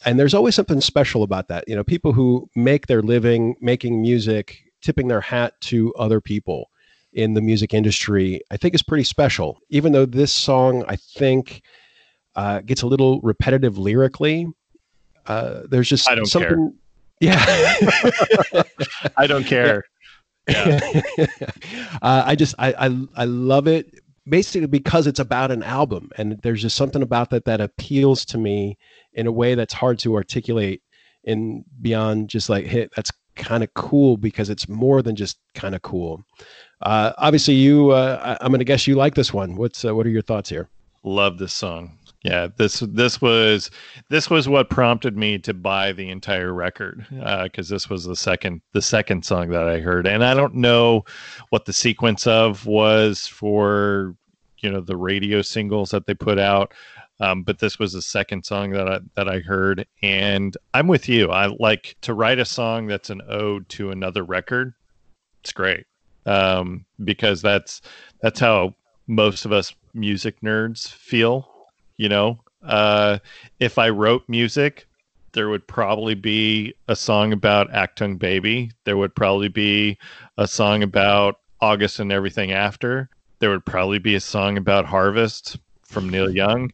and 0.04 0.20
there's 0.20 0.34
always 0.34 0.56
something 0.56 0.82
special 0.82 1.22
about 1.22 1.48
that. 1.50 1.64
You 1.68 1.76
know, 1.76 1.84
people 1.84 2.12
who 2.12 2.50
make 2.56 2.88
their 2.88 3.04
living 3.04 3.56
making 3.62 4.02
music, 4.02 4.58
tipping 4.82 5.10
their 5.10 5.22
hat 5.22 5.54
to 5.62 5.94
other 5.94 6.20
people 6.20 6.72
in 7.14 7.36
the 7.36 7.42
music 7.42 7.72
industry, 7.72 8.42
I 8.50 8.58
think 8.58 8.74
is 8.74 8.82
pretty 8.82 9.04
special. 9.04 9.60
Even 9.70 9.92
though 9.92 10.08
this 10.08 10.34
song, 10.34 10.84
I 10.88 10.96
think, 10.96 11.62
uh, 12.36 12.62
gets 12.62 12.82
a 12.82 12.88
little 12.88 13.22
repetitive 13.22 13.78
lyrically. 13.78 14.48
Uh, 15.28 15.64
there's 15.70 15.90
just 15.90 16.10
I 16.10 16.16
don't 16.16 16.26
something. 16.26 16.50
care. 16.50 16.72
Yeah. 17.20 18.64
I 19.18 19.28
don't 19.28 19.46
care. 19.46 19.84
Yeah. 20.50 20.80
uh, 22.02 22.24
I 22.26 22.36
just 22.38 22.56
I, 22.58 22.74
I 22.80 23.08
I 23.18 23.26
love 23.26 23.68
it 23.68 23.94
basically 24.30 24.68
because 24.68 25.06
it's 25.06 25.20
about 25.20 25.52
an 25.52 25.62
album 25.62 26.10
and 26.16 26.40
there's 26.42 26.62
just 26.62 26.78
something 26.78 27.02
about 27.02 27.32
that 27.32 27.44
that 27.44 27.60
appeals 27.60 28.24
to 28.28 28.38
me 28.38 28.78
in 29.12 29.28
a 29.28 29.32
way 29.32 29.56
that's 29.56 29.74
hard 29.74 30.00
to 30.00 30.16
articulate 30.16 30.82
in 31.26 31.66
beyond 31.82 32.30
just 32.30 32.48
like 32.48 32.66
hey 32.66 32.88
that's 32.96 33.12
kind 33.38 33.64
of 33.64 33.74
cool 33.74 34.18
because 34.18 34.50
it's 34.50 34.68
more 34.68 35.02
than 35.02 35.16
just 35.16 35.38
kind 35.54 35.76
of 35.76 35.82
cool. 35.82 36.24
Uh, 36.82 37.14
obviously, 37.18 37.54
you. 37.54 37.92
Uh, 37.92 38.38
I, 38.42 38.46
am 38.46 38.52
going 38.52 38.60
to 38.60 38.66
guess 38.66 38.88
you 38.88 38.96
like 38.96 39.16
this 39.16 39.34
one. 39.34 39.56
What's 39.56 39.86
uh, 39.86 39.96
what 39.96 40.06
are 40.06 40.10
your 40.10 40.22
thoughts 40.22 40.50
here? 40.50 40.70
Love 41.04 41.38
this 41.38 41.54
song. 41.54 41.98
Yeah, 42.28 42.48
this 42.56 42.80
this 42.80 43.22
was 43.22 43.72
this 44.10 44.30
was 44.30 44.48
what 44.48 44.70
prompted 44.70 45.18
me 45.18 45.38
to 45.40 45.54
buy 45.54 45.92
the 45.92 46.10
entire 46.10 46.54
record 46.54 47.06
because 47.10 47.72
uh, 47.72 47.76
this 47.76 47.90
was 47.90 48.06
the 48.06 48.16
second 48.16 48.62
the 48.74 48.82
second 48.82 49.26
song 49.26 49.50
that 49.50 49.68
I 49.68 49.80
heard, 49.80 50.08
and 50.08 50.24
I 50.24 50.34
don't 50.34 50.56
know 50.56 51.06
what 51.50 51.66
the 51.66 51.74
sequence 51.74 52.28
of 52.28 52.66
was 52.66 53.28
for 53.28 54.16
you 54.60 54.72
know 54.72 54.82
the 54.82 54.98
radio 54.98 55.42
singles 55.42 55.92
that 55.92 56.06
they 56.06 56.14
put 56.14 56.40
out, 56.40 56.74
um, 57.20 57.44
but 57.44 57.60
this 57.60 57.80
was 57.80 57.94
the 57.94 58.02
second 58.02 58.46
song 58.46 58.72
that 58.72 58.88
I 58.88 59.00
that 59.16 59.30
I 59.30 59.40
heard, 59.40 59.86
and 60.02 60.56
I'm 60.74 60.88
with 60.88 61.08
you. 61.10 61.32
I 61.32 61.48
like 61.60 61.96
to 62.02 62.14
write 62.14 62.40
a 62.40 62.46
song 62.46 62.88
that's 62.88 63.10
an 63.10 63.22
ode 63.30 63.68
to 63.70 63.92
another 63.92 64.24
record. 64.24 64.74
It's 65.42 65.52
great 65.52 65.86
um, 66.28 66.86
because 67.04 67.42
that's 67.42 67.82
that's 68.22 68.40
how 68.40 68.76
most 69.08 69.46
of 69.46 69.52
us 69.52 69.74
music 69.94 70.42
nerds 70.42 70.88
feel. 70.88 71.50
You 71.98 72.10
know, 72.10 72.40
uh, 72.64 73.20
if 73.60 73.78
I 73.78 73.90
wrote 73.90 74.24
music, 74.28 74.88
there 75.34 75.50
would 75.50 75.68
probably 75.68 76.16
be 76.16 76.74
a 76.88 76.96
song 76.96 77.34
about 77.34 77.72
Achtung 77.72 78.18
Baby. 78.18 78.72
There 78.86 78.98
would 78.98 79.16
probably 79.16 79.50
be 79.50 79.98
a 80.38 80.48
song 80.48 80.84
about 80.84 81.40
August 81.62 82.00
and 82.00 82.12
everything 82.12 82.52
after. 82.52 83.10
There 83.40 83.50
would 83.50 83.66
probably 83.66 84.00
be 84.00 84.16
a 84.16 84.20
song 84.20 84.58
about 84.58 84.86
Harvest 84.86 85.58
from 85.84 86.10
Neil 86.10 86.30
Young. 86.30 86.72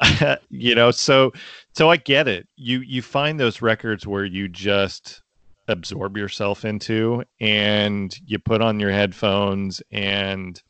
you 0.50 0.74
know, 0.74 0.90
so 0.90 1.32
so 1.74 1.90
I 1.90 1.96
get 1.96 2.28
it. 2.28 2.48
You 2.56 2.80
you 2.80 3.02
find 3.02 3.38
those 3.38 3.62
records 3.62 4.06
where 4.06 4.24
you 4.24 4.48
just 4.48 5.22
absorb 5.68 6.16
yourself 6.16 6.64
into 6.64 7.22
and 7.40 8.18
you 8.26 8.38
put 8.38 8.60
on 8.60 8.80
your 8.80 8.90
headphones 8.90 9.80
and 9.92 10.60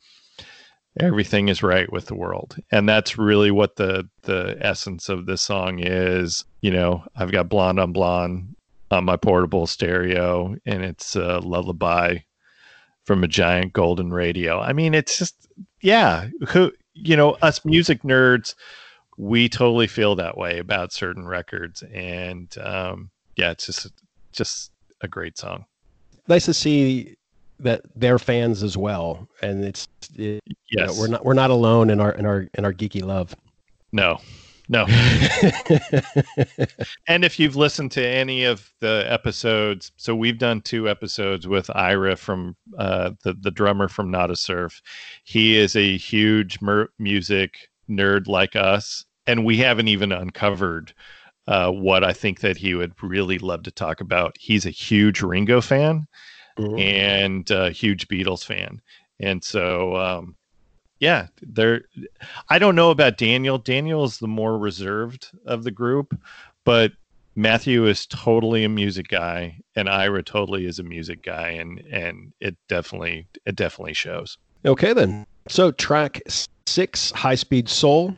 everything 0.99 1.47
is 1.49 1.63
right 1.63 1.91
with 1.91 2.07
the 2.07 2.15
world. 2.15 2.57
And 2.71 2.87
that's 2.87 3.17
really 3.17 3.51
what 3.51 3.75
the 3.75 4.09
the 4.23 4.57
essence 4.59 5.09
of 5.09 5.25
this 5.25 5.41
song 5.41 5.79
is. 5.79 6.43
You 6.61 6.71
know 6.71 7.03
i've 7.15 7.31
got 7.31 7.49
blonde 7.49 7.79
on 7.79 7.91
blonde 7.91 8.55
on 8.91 9.05
my 9.05 9.15
portable 9.15 9.65
stereo 9.67 10.55
and 10.65 10.83
it's 10.83 11.15
a 11.15 11.39
lullaby 11.39 12.17
from 13.05 13.23
a 13.23 13.27
giant 13.27 13.73
golden 13.73 14.11
radio. 14.11 14.59
I 14.59 14.73
mean 14.73 14.93
it's 14.93 15.17
just 15.17 15.35
yeah 15.81 16.27
who 16.49 16.71
you 16.93 17.15
know 17.15 17.31
us 17.41 17.63
music 17.65 18.03
nerds 18.03 18.53
we 19.17 19.47
totally 19.49 19.87
feel 19.87 20.15
that 20.15 20.37
way 20.37 20.59
about 20.59 20.93
certain 20.93 21.25
records. 21.25 21.83
And 21.93 22.55
um 22.57 23.09
yeah 23.37 23.51
it's 23.51 23.65
just 23.65 23.87
just 24.33 24.71
a 25.01 25.07
great 25.07 25.37
song. 25.37 25.65
Nice 26.27 26.45
to 26.45 26.53
see 26.53 27.15
that 27.61 27.81
they're 27.95 28.19
fans 28.19 28.63
as 28.63 28.77
well, 28.77 29.27
and 29.41 29.63
it's 29.63 29.87
it, 30.15 30.41
yes. 30.45 30.53
You 30.71 30.85
know, 30.85 30.93
we're 30.99 31.07
not 31.07 31.25
we're 31.25 31.33
not 31.33 31.49
alone 31.49 31.89
in 31.89 31.99
our 31.99 32.11
in 32.11 32.25
our 32.25 32.47
in 32.55 32.65
our 32.65 32.73
geeky 32.73 33.03
love. 33.03 33.35
No, 33.91 34.19
no. 34.69 34.85
and 37.07 37.23
if 37.23 37.39
you've 37.39 37.55
listened 37.55 37.91
to 37.91 38.05
any 38.05 38.43
of 38.43 38.71
the 38.79 39.05
episodes, 39.07 39.91
so 39.97 40.15
we've 40.15 40.37
done 40.37 40.61
two 40.61 40.89
episodes 40.89 41.47
with 41.47 41.69
Ira 41.75 42.15
from 42.15 42.55
uh, 42.77 43.11
the 43.23 43.33
the 43.33 43.51
drummer 43.51 43.87
from 43.87 44.11
Nada 44.11 44.35
Surf. 44.35 44.81
He 45.23 45.57
is 45.57 45.75
a 45.75 45.97
huge 45.97 46.61
mer- 46.61 46.89
music 46.99 47.69
nerd 47.89 48.27
like 48.27 48.55
us, 48.55 49.05
and 49.27 49.45
we 49.45 49.57
haven't 49.57 49.87
even 49.87 50.11
uncovered 50.11 50.93
uh, 51.47 51.71
what 51.71 52.03
I 52.03 52.13
think 52.13 52.41
that 52.41 52.57
he 52.57 52.75
would 52.75 52.93
really 53.03 53.39
love 53.39 53.63
to 53.63 53.71
talk 53.71 54.01
about. 54.01 54.35
He's 54.39 54.65
a 54.65 54.71
huge 54.71 55.21
Ringo 55.21 55.61
fan 55.61 56.07
mm-hmm. 56.57 56.79
and 56.79 57.49
a 57.51 57.71
huge 57.71 58.07
Beatles 58.07 58.45
fan. 58.45 58.81
And 59.19 59.43
so, 59.43 59.95
um, 59.95 60.35
yeah, 60.99 61.27
there. 61.41 61.83
I 62.49 62.59
don't 62.59 62.75
know 62.75 62.91
about 62.91 63.17
Daniel. 63.17 63.57
Daniel 63.57 64.03
is 64.03 64.19
the 64.19 64.27
more 64.27 64.57
reserved 64.57 65.29
of 65.45 65.63
the 65.63 65.71
group, 65.71 66.17
but 66.63 66.91
Matthew 67.35 67.85
is 67.87 68.05
totally 68.05 68.63
a 68.63 68.69
music 68.69 69.07
guy, 69.07 69.57
and 69.75 69.89
Ira 69.89 70.21
totally 70.21 70.65
is 70.65 70.79
a 70.79 70.83
music 70.83 71.23
guy, 71.23 71.49
and 71.49 71.79
and 71.91 72.33
it 72.39 72.55
definitely 72.67 73.27
it 73.45 73.55
definitely 73.55 73.93
shows. 73.93 74.37
Okay, 74.65 74.93
then. 74.93 75.25
So 75.47 75.71
track 75.71 76.21
six, 76.67 77.11
High 77.11 77.35
Speed 77.35 77.67
Soul. 77.67 78.15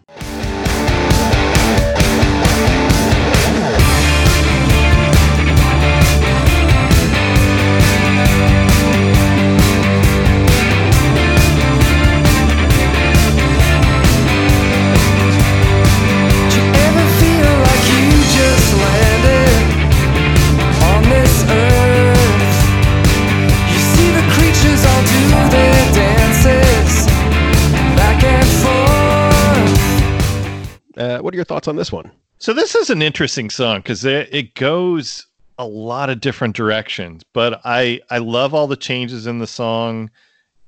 Uh, 31.04 31.20
what 31.20 31.34
are 31.34 31.36
your 31.36 31.44
thoughts 31.44 31.68
on 31.68 31.76
this 31.76 31.92
one? 31.92 32.10
So 32.38 32.54
this 32.54 32.76
is 32.76 32.90
an 32.90 33.02
interesting 33.02 33.50
song 33.50 33.80
because 33.80 34.06
it, 34.06 34.56
goes 34.56 35.28
a 35.58 35.66
lot 35.66 36.10
of 36.10 36.22
different 36.22 36.56
directions, 36.56 37.24
but 37.34 37.60
I 37.66 38.00
I 38.10 38.20
love 38.20 38.54
all 38.54 38.68
the 38.68 38.78
changes 38.78 39.28
in 39.28 39.40
the 39.40 39.48
song. 39.48 40.10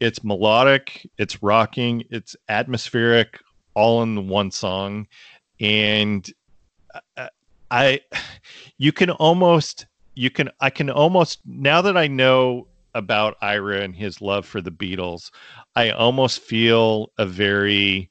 It's 0.01 0.23
melodic, 0.25 1.09
it's 1.17 1.41
rocking, 1.41 2.03
it's 2.09 2.35
atmospheric, 2.49 3.39
all 3.75 4.03
in 4.03 4.27
one 4.27 4.51
song, 4.51 5.07
and 5.61 6.29
uh, 7.17 7.29
I 7.71 8.01
you 8.77 8.91
can 8.91 9.11
almost 9.11 9.85
you 10.15 10.29
can 10.29 10.49
I 10.59 10.69
can 10.69 10.89
almost 10.89 11.39
now 11.45 11.81
that 11.81 11.95
I 11.95 12.07
know 12.07 12.67
about 12.93 13.37
Ira 13.41 13.81
and 13.81 13.95
his 13.95 14.21
love 14.21 14.45
for 14.45 14.59
the 14.59 14.71
Beatles, 14.71 15.31
I 15.77 15.91
almost 15.91 16.41
feel 16.41 17.11
a 17.17 17.25
very 17.25 18.09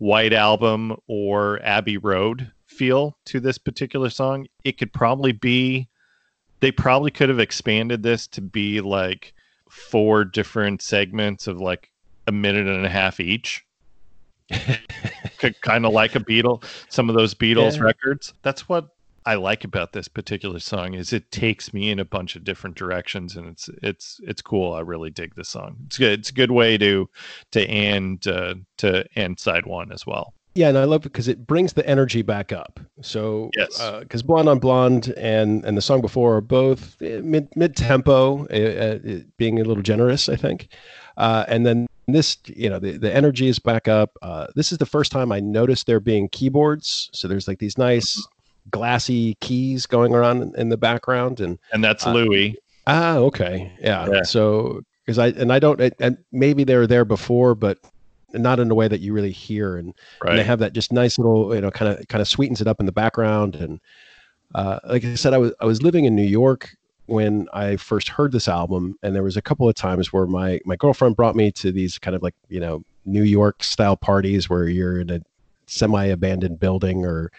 White 0.00 0.32
Album 0.32 0.96
or 1.08 1.60
Abbey 1.62 1.98
Road 1.98 2.50
feel 2.64 3.18
to 3.26 3.38
this 3.38 3.58
particular 3.58 4.08
song. 4.08 4.46
It 4.64 4.78
could 4.78 4.94
probably 4.94 5.32
be, 5.32 5.88
they 6.60 6.72
probably 6.72 7.10
could 7.10 7.28
have 7.28 7.38
expanded 7.38 8.02
this 8.02 8.26
to 8.28 8.40
be 8.40 8.80
like 8.80 9.34
four 9.68 10.24
different 10.24 10.80
segments 10.80 11.46
of 11.46 11.60
like 11.60 11.90
a 12.26 12.32
minute 12.32 12.66
and 12.66 12.86
a 12.86 12.88
half 12.88 13.20
each. 13.20 13.62
kind 15.60 15.84
of 15.84 15.92
like 15.92 16.16
a 16.16 16.20
Beatle, 16.20 16.64
some 16.88 17.10
of 17.10 17.14
those 17.14 17.34
Beatles 17.34 17.76
yeah. 17.76 17.82
records. 17.82 18.32
That's 18.40 18.70
what 18.70 18.88
I 19.26 19.34
like 19.34 19.64
about 19.64 19.92
this 19.92 20.08
particular 20.08 20.58
song 20.60 20.94
is 20.94 21.12
it 21.12 21.30
takes 21.30 21.74
me 21.74 21.90
in 21.90 21.98
a 21.98 22.04
bunch 22.04 22.36
of 22.36 22.44
different 22.44 22.76
directions 22.76 23.36
and 23.36 23.46
it's 23.48 23.68
it's 23.82 24.20
it's 24.22 24.42
cool. 24.42 24.72
I 24.72 24.80
really 24.80 25.10
dig 25.10 25.34
this 25.34 25.48
song. 25.48 25.76
It's 25.86 25.98
good. 25.98 26.20
It's 26.20 26.30
a 26.30 26.34
good 26.34 26.50
way 26.50 26.78
to 26.78 27.08
to 27.52 27.64
end 27.64 28.26
uh, 28.26 28.54
to 28.78 29.04
end 29.16 29.38
side 29.38 29.66
one 29.66 29.92
as 29.92 30.06
well. 30.06 30.34
Yeah, 30.54 30.68
and 30.68 30.78
I 30.78 30.84
love 30.84 31.02
it 31.02 31.12
because 31.12 31.28
it 31.28 31.46
brings 31.46 31.74
the 31.74 31.86
energy 31.88 32.22
back 32.22 32.50
up. 32.50 32.80
So, 33.02 33.50
yes, 33.56 33.80
because 34.00 34.22
uh, 34.22 34.26
Blonde 34.26 34.48
on 34.48 34.58
Blonde 34.58 35.14
and 35.16 35.64
and 35.64 35.76
the 35.76 35.82
song 35.82 36.00
before 36.00 36.36
are 36.36 36.40
both 36.40 37.00
eh, 37.00 37.20
mid 37.22 37.48
mid 37.54 37.76
tempo, 37.76 38.46
uh, 38.46 38.96
uh, 38.96 39.18
being 39.36 39.60
a 39.60 39.64
little 39.64 39.82
generous, 39.82 40.28
I 40.28 40.36
think. 40.36 40.68
Uh, 41.16 41.44
and 41.46 41.64
then 41.64 41.86
this, 42.08 42.36
you 42.46 42.68
know, 42.68 42.78
the, 42.78 42.96
the 42.96 43.14
energy 43.14 43.46
is 43.46 43.58
back 43.58 43.86
up. 43.86 44.16
Uh, 44.22 44.46
this 44.56 44.72
is 44.72 44.78
the 44.78 44.86
first 44.86 45.12
time 45.12 45.30
I 45.30 45.38
noticed 45.38 45.86
there 45.86 46.00
being 46.00 46.28
keyboards. 46.28 47.10
So 47.12 47.28
there's 47.28 47.46
like 47.46 47.58
these 47.58 47.78
nice 47.78 48.26
glassy 48.70 49.34
keys 49.40 49.86
going 49.86 50.14
around 50.14 50.54
in 50.56 50.68
the 50.68 50.76
background, 50.76 51.40
and 51.40 51.58
and 51.72 51.82
that's 51.82 52.06
uh, 52.06 52.12
Louis. 52.12 52.56
Ah, 52.86 53.16
okay, 53.16 53.72
yeah. 53.80 54.08
yeah. 54.10 54.22
So 54.22 54.82
because 55.04 55.18
I 55.18 55.28
and 55.28 55.52
I 55.52 55.58
don't, 55.58 55.80
and 56.00 56.18
maybe 56.32 56.64
they 56.64 56.76
were 56.76 56.86
there 56.86 57.04
before, 57.04 57.54
but 57.54 57.78
not 58.32 58.60
in 58.60 58.70
a 58.70 58.74
way 58.74 58.88
that 58.88 59.00
you 59.00 59.12
really 59.12 59.32
hear, 59.32 59.76
and, 59.76 59.94
right. 60.22 60.30
and 60.30 60.38
they 60.38 60.44
have 60.44 60.60
that 60.60 60.72
just 60.72 60.92
nice 60.92 61.18
little, 61.18 61.54
you 61.54 61.60
know, 61.60 61.70
kind 61.70 61.98
of 61.98 62.06
kind 62.08 62.22
of 62.22 62.28
sweetens 62.28 62.60
it 62.60 62.66
up 62.66 62.80
in 62.80 62.86
the 62.86 62.92
background, 62.92 63.56
and 63.56 63.80
uh, 64.54 64.78
like 64.84 65.04
I 65.04 65.14
said, 65.14 65.34
I 65.34 65.38
was 65.38 65.52
I 65.60 65.64
was 65.64 65.82
living 65.82 66.04
in 66.04 66.14
New 66.14 66.22
York 66.22 66.74
when 67.06 67.48
I 67.52 67.76
first 67.76 68.08
heard 68.08 68.32
this 68.32 68.48
album, 68.48 68.96
and 69.02 69.14
there 69.14 69.22
was 69.22 69.36
a 69.36 69.42
couple 69.42 69.68
of 69.68 69.74
times 69.74 70.12
where 70.12 70.26
my 70.26 70.60
my 70.64 70.76
girlfriend 70.76 71.16
brought 71.16 71.36
me 71.36 71.50
to 71.52 71.72
these 71.72 71.98
kind 71.98 72.14
of 72.14 72.22
like 72.22 72.34
you 72.48 72.60
know 72.60 72.84
New 73.04 73.24
York 73.24 73.62
style 73.62 73.96
parties 73.96 74.48
where 74.48 74.68
you're 74.68 75.00
in 75.00 75.10
a 75.10 75.20
semi 75.66 76.06
abandoned 76.06 76.60
building 76.60 77.04
or 77.04 77.30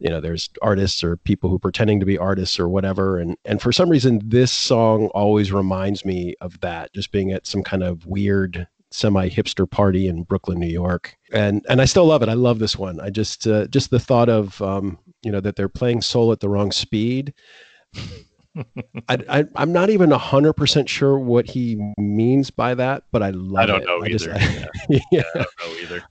you 0.00 0.08
know 0.08 0.20
there's 0.20 0.48
artists 0.62 1.04
or 1.04 1.16
people 1.18 1.48
who 1.50 1.56
are 1.56 1.60
pretending 1.60 2.00
to 2.00 2.06
be 2.06 2.18
artists 2.18 2.58
or 2.58 2.68
whatever 2.68 3.18
and 3.18 3.36
and 3.44 3.60
for 3.62 3.70
some 3.72 3.88
reason 3.88 4.20
this 4.24 4.50
song 4.50 5.06
always 5.08 5.52
reminds 5.52 6.04
me 6.04 6.34
of 6.40 6.58
that 6.60 6.92
just 6.94 7.12
being 7.12 7.32
at 7.32 7.46
some 7.46 7.62
kind 7.62 7.82
of 7.82 8.04
weird 8.06 8.66
semi 8.90 9.28
hipster 9.28 9.70
party 9.70 10.08
in 10.08 10.22
Brooklyn 10.24 10.58
New 10.58 10.66
York 10.66 11.16
and 11.32 11.64
and 11.68 11.80
I 11.80 11.84
still 11.84 12.06
love 12.06 12.22
it 12.22 12.28
I 12.28 12.34
love 12.34 12.58
this 12.58 12.76
one 12.76 12.98
I 13.00 13.10
just 13.10 13.46
uh, 13.46 13.66
just 13.68 13.90
the 13.90 14.00
thought 14.00 14.28
of 14.28 14.60
um, 14.62 14.98
you 15.22 15.30
know 15.30 15.40
that 15.40 15.54
they're 15.56 15.68
playing 15.68 16.00
soul 16.02 16.32
at 16.32 16.40
the 16.40 16.48
wrong 16.48 16.72
speed 16.72 17.32
I, 19.08 19.18
I, 19.28 19.44
I'm 19.54 19.72
not 19.72 19.90
even 19.90 20.10
hundred 20.10 20.54
percent 20.54 20.88
sure 20.88 21.18
what 21.18 21.46
he 21.46 21.78
means 21.98 22.50
by 22.50 22.74
that, 22.74 23.04
but 23.12 23.22
I 23.22 23.30
love 23.30 23.62
I 23.62 23.66
don't 23.66 23.82
it. 23.82 23.86
know 23.86 24.02
I 24.02 24.08
just- 24.08 24.26
either. 24.26 24.68
yeah. 24.88 24.98
yeah, 25.12 25.22
I 25.34 25.38
don't 25.38 25.46
know 25.60 25.78
either. 25.82 26.02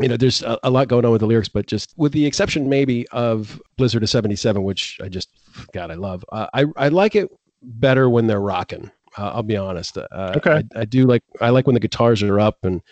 You 0.00 0.08
know, 0.08 0.16
there's 0.16 0.42
a, 0.42 0.58
a 0.64 0.70
lot 0.70 0.88
going 0.88 1.04
on 1.04 1.12
with 1.12 1.20
the 1.20 1.26
lyrics, 1.26 1.48
but 1.48 1.66
just 1.66 1.94
with 1.96 2.12
the 2.12 2.26
exception 2.26 2.68
maybe 2.68 3.06
of 3.08 3.60
Blizzard 3.76 4.02
of 4.02 4.10
'77, 4.10 4.62
which 4.62 4.98
I 5.02 5.08
just, 5.08 5.28
God, 5.72 5.90
I 5.90 5.94
love. 5.94 6.24
Uh, 6.32 6.46
I 6.52 6.66
I 6.76 6.88
like 6.88 7.14
it 7.14 7.30
better 7.62 8.10
when 8.10 8.26
they're 8.26 8.40
rocking. 8.40 8.90
Uh, 9.16 9.30
I'll 9.34 9.42
be 9.44 9.56
honest. 9.56 9.96
Uh, 9.96 10.34
Okay. 10.36 10.62
I, 10.74 10.80
I 10.80 10.84
do 10.84 11.06
like 11.06 11.22
I 11.40 11.50
like 11.50 11.66
when 11.66 11.74
the 11.74 11.80
guitars 11.80 12.22
are 12.22 12.40
up, 12.40 12.58
and 12.64 12.82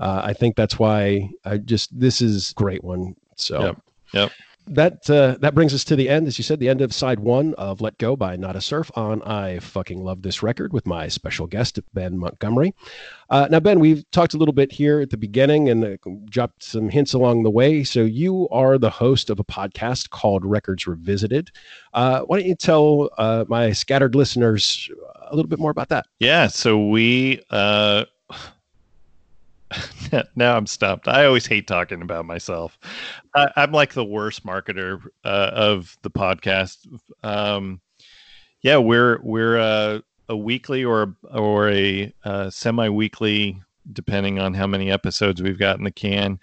uh, 0.00 0.22
I 0.24 0.32
think 0.32 0.56
that's 0.56 0.78
why 0.78 1.30
I 1.44 1.58
just 1.58 1.98
this 1.98 2.22
is 2.22 2.52
great 2.54 2.82
one. 2.82 3.14
So. 3.36 3.60
Yep. 3.60 3.82
Yep. 4.14 4.32
That 4.70 5.08
uh, 5.08 5.36
that 5.40 5.54
brings 5.54 5.72
us 5.72 5.84
to 5.84 5.96
the 5.96 6.08
end, 6.08 6.26
as 6.26 6.38
you 6.38 6.44
said, 6.44 6.60
the 6.60 6.68
end 6.68 6.80
of 6.80 6.92
side 6.92 7.20
one 7.20 7.54
of 7.54 7.80
"Let 7.80 7.96
Go" 7.98 8.16
by 8.16 8.36
Nada 8.36 8.60
Surf 8.60 8.90
on 8.94 9.22
"I 9.22 9.58
Fucking 9.60 10.02
Love 10.02 10.22
This 10.22 10.42
Record" 10.42 10.72
with 10.72 10.86
my 10.86 11.08
special 11.08 11.46
guest 11.46 11.78
Ben 11.94 12.18
Montgomery. 12.18 12.74
Uh, 13.30 13.48
now, 13.50 13.60
Ben, 13.60 13.80
we've 13.80 14.08
talked 14.10 14.34
a 14.34 14.36
little 14.36 14.52
bit 14.52 14.70
here 14.72 15.00
at 15.00 15.10
the 15.10 15.16
beginning 15.16 15.68
and 15.68 15.84
uh, 15.84 15.96
dropped 16.30 16.62
some 16.62 16.88
hints 16.88 17.14
along 17.14 17.42
the 17.42 17.50
way. 17.50 17.82
So, 17.84 18.00
you 18.00 18.48
are 18.50 18.78
the 18.78 18.90
host 18.90 19.30
of 19.30 19.40
a 19.40 19.44
podcast 19.44 20.10
called 20.10 20.44
Records 20.44 20.86
Revisited. 20.86 21.50
Uh, 21.94 22.20
why 22.20 22.38
don't 22.38 22.48
you 22.48 22.54
tell 22.54 23.10
uh, 23.18 23.44
my 23.48 23.72
scattered 23.72 24.14
listeners 24.14 24.90
a 25.30 25.34
little 25.34 25.48
bit 25.48 25.58
more 25.58 25.70
about 25.70 25.88
that? 25.88 26.06
Yeah, 26.18 26.46
so 26.48 26.88
we 26.88 27.42
uh 27.50 28.04
now 30.36 30.56
I'm 30.56 30.66
stumped. 30.66 31.08
I 31.08 31.24
always 31.24 31.46
hate 31.46 31.66
talking 31.66 32.02
about 32.02 32.24
myself. 32.24 32.78
I, 33.34 33.50
I'm 33.56 33.72
like 33.72 33.94
the 33.94 34.04
worst 34.04 34.44
marketer 34.44 35.00
uh, 35.24 35.50
of 35.52 35.96
the 36.02 36.10
podcast. 36.10 36.78
Um, 37.22 37.80
yeah, 38.62 38.78
we're 38.78 39.20
we're 39.22 39.58
uh, 39.58 40.00
a 40.28 40.36
weekly 40.36 40.84
or 40.84 41.14
or 41.30 41.70
a 41.70 42.12
uh, 42.24 42.50
semi-weekly, 42.50 43.60
depending 43.92 44.38
on 44.38 44.54
how 44.54 44.66
many 44.66 44.90
episodes 44.90 45.42
we've 45.42 45.58
got 45.58 45.78
in 45.78 45.84
the 45.84 45.90
can, 45.90 46.38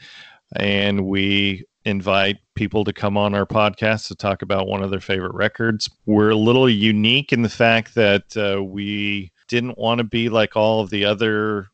and 0.55 1.05
we 1.05 1.65
invite 1.86 2.38
people 2.55 2.84
to 2.84 2.91
come 2.91 3.15
on 3.15 3.36
our 3.36 3.45
podcast 3.45 4.07
to 4.07 4.15
talk 4.15 4.41
about 4.41 4.67
one 4.67 4.82
of 4.82 4.89
their 4.89 4.99
favorite 4.99 5.36
records. 5.36 5.89
We're 6.05 6.32
a 6.32 6.36
little 6.36 6.69
unique 6.69 7.32
in 7.32 7.43
the 7.43 7.49
fact 7.49 7.93
that 7.95 8.36
uh, 8.36 8.63
we 8.63 9.32
didn't 9.47 9.78
want 9.78 9.99
to 9.99 10.03
be 10.03 10.30
like 10.30 10.55
all 10.55 10.82
of 10.82 10.89
the 10.89 11.05
other 11.05 11.67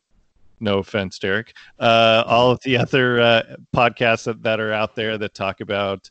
no 0.62 0.78
offense 0.78 1.18
derek. 1.18 1.54
Uh, 1.78 2.22
all 2.26 2.50
of 2.50 2.60
the 2.64 2.76
other 2.78 3.20
uh, 3.20 3.42
podcasts 3.74 4.24
that, 4.24 4.42
that 4.42 4.60
are 4.60 4.72
out 4.72 4.94
there 4.94 5.18
that 5.18 5.34
talk 5.34 5.60
about 5.60 6.08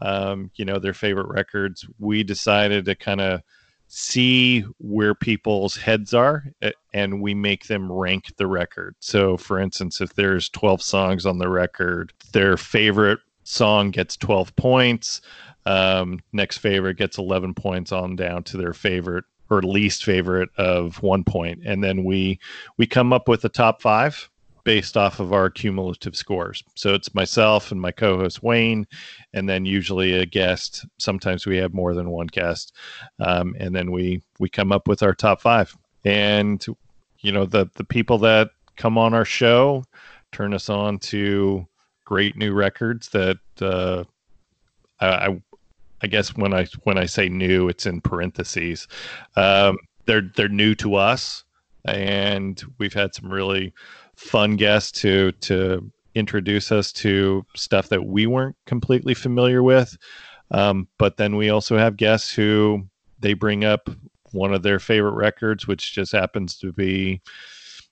um, 0.00 0.50
you 0.56 0.64
know 0.64 0.78
their 0.78 0.94
favorite 0.94 1.28
records 1.28 1.86
we 1.98 2.22
decided 2.22 2.84
to 2.84 2.94
kind 2.94 3.20
of 3.20 3.40
see 3.86 4.60
where 4.78 5.14
people's 5.14 5.76
heads 5.76 6.14
are 6.14 6.44
and 6.92 7.20
we 7.20 7.32
make 7.32 7.66
them 7.66 7.92
rank 7.92 8.32
the 8.38 8.46
record. 8.46 8.96
So 8.98 9.36
for 9.36 9.60
instance 9.60 10.00
if 10.00 10.14
there's 10.14 10.48
12 10.48 10.82
songs 10.82 11.26
on 11.26 11.38
the 11.38 11.48
record 11.48 12.12
their 12.32 12.56
favorite 12.56 13.20
song 13.44 13.90
gets 13.90 14.16
12 14.16 14.56
points 14.56 15.20
um, 15.66 16.18
next 16.32 16.58
favorite 16.58 16.96
gets 16.96 17.18
11 17.18 17.54
points 17.54 17.92
on 17.92 18.16
down 18.16 18.42
to 18.44 18.56
their 18.56 18.72
favorite 18.72 19.24
or 19.50 19.62
least 19.62 20.04
favorite 20.04 20.48
of 20.56 21.02
one 21.02 21.24
point. 21.24 21.60
And 21.64 21.82
then 21.82 22.04
we 22.04 22.38
we 22.78 22.86
come 22.86 23.12
up 23.12 23.28
with 23.28 23.44
a 23.44 23.48
top 23.48 23.82
five 23.82 24.28
based 24.64 24.96
off 24.96 25.20
of 25.20 25.32
our 25.32 25.50
cumulative 25.50 26.16
scores. 26.16 26.64
So 26.74 26.94
it's 26.94 27.14
myself 27.14 27.70
and 27.70 27.80
my 27.80 27.92
co-host 27.92 28.42
wayne 28.42 28.86
and 29.34 29.46
then 29.46 29.66
usually 29.66 30.14
a 30.14 30.24
guest. 30.24 30.86
Sometimes 30.98 31.46
we 31.46 31.58
have 31.58 31.74
more 31.74 31.92
than 31.92 32.08
one 32.08 32.28
guest. 32.28 32.74
Um, 33.20 33.54
and 33.58 33.74
then 33.74 33.92
we 33.92 34.22
we 34.38 34.48
come 34.48 34.72
up 34.72 34.88
with 34.88 35.02
our 35.02 35.14
top 35.14 35.40
five. 35.40 35.76
And 36.04 36.64
you 37.20 37.32
know 37.32 37.46
the 37.46 37.70
the 37.74 37.84
people 37.84 38.18
that 38.18 38.50
come 38.76 38.98
on 38.98 39.14
our 39.14 39.24
show 39.24 39.84
turn 40.32 40.52
us 40.52 40.68
on 40.68 40.98
to 40.98 41.66
great 42.04 42.36
new 42.36 42.52
records 42.52 43.08
that 43.10 43.38
uh, 43.62 44.04
I, 45.00 45.06
I 45.06 45.42
I 46.04 46.06
guess 46.06 46.36
when 46.36 46.52
I 46.52 46.66
when 46.82 46.98
I 46.98 47.06
say 47.06 47.30
new, 47.30 47.66
it's 47.70 47.86
in 47.86 48.02
parentheses. 48.02 48.86
Um, 49.36 49.78
they're 50.04 50.30
they're 50.36 50.50
new 50.50 50.74
to 50.74 50.96
us, 50.96 51.44
and 51.86 52.62
we've 52.78 52.92
had 52.92 53.14
some 53.14 53.32
really 53.32 53.72
fun 54.14 54.56
guests 54.56 55.00
to 55.00 55.32
to 55.32 55.90
introduce 56.14 56.70
us 56.70 56.92
to 56.92 57.46
stuff 57.56 57.88
that 57.88 58.04
we 58.04 58.26
weren't 58.26 58.56
completely 58.66 59.14
familiar 59.14 59.62
with. 59.62 59.96
Um, 60.50 60.88
but 60.98 61.16
then 61.16 61.36
we 61.36 61.48
also 61.48 61.78
have 61.78 61.96
guests 61.96 62.30
who 62.34 62.86
they 63.18 63.32
bring 63.32 63.64
up 63.64 63.88
one 64.32 64.52
of 64.52 64.62
their 64.62 64.78
favorite 64.78 65.14
records, 65.14 65.66
which 65.66 65.94
just 65.94 66.12
happens 66.12 66.58
to 66.58 66.70
be 66.70 67.22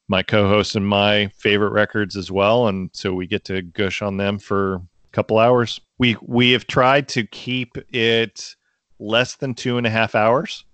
my 0.07 0.23
co-host 0.23 0.77
and 0.77 0.87
my 0.87 1.29
favorite 1.39 1.73
records 1.73 2.15
as 2.15 2.31
well, 2.31 2.69
and 2.69 2.91
so 2.93 3.15
we 3.15 3.27
get 3.27 3.47
to 3.47 3.63
gush 3.63 4.03
on 4.03 4.19
them 4.19 4.39
for 4.39 4.83
couple 5.13 5.39
hours. 5.39 5.81
We 5.99 6.17
we 6.23 6.53
have 6.53 6.67
tried 6.67 7.09
to 7.09 7.27
keep 7.27 7.77
it 7.93 8.57
less 8.99 9.37
than 9.37 9.55
two 9.55 9.79
and 9.79 9.87
a 9.87 9.91
half 9.91 10.15
hours. 10.15 10.65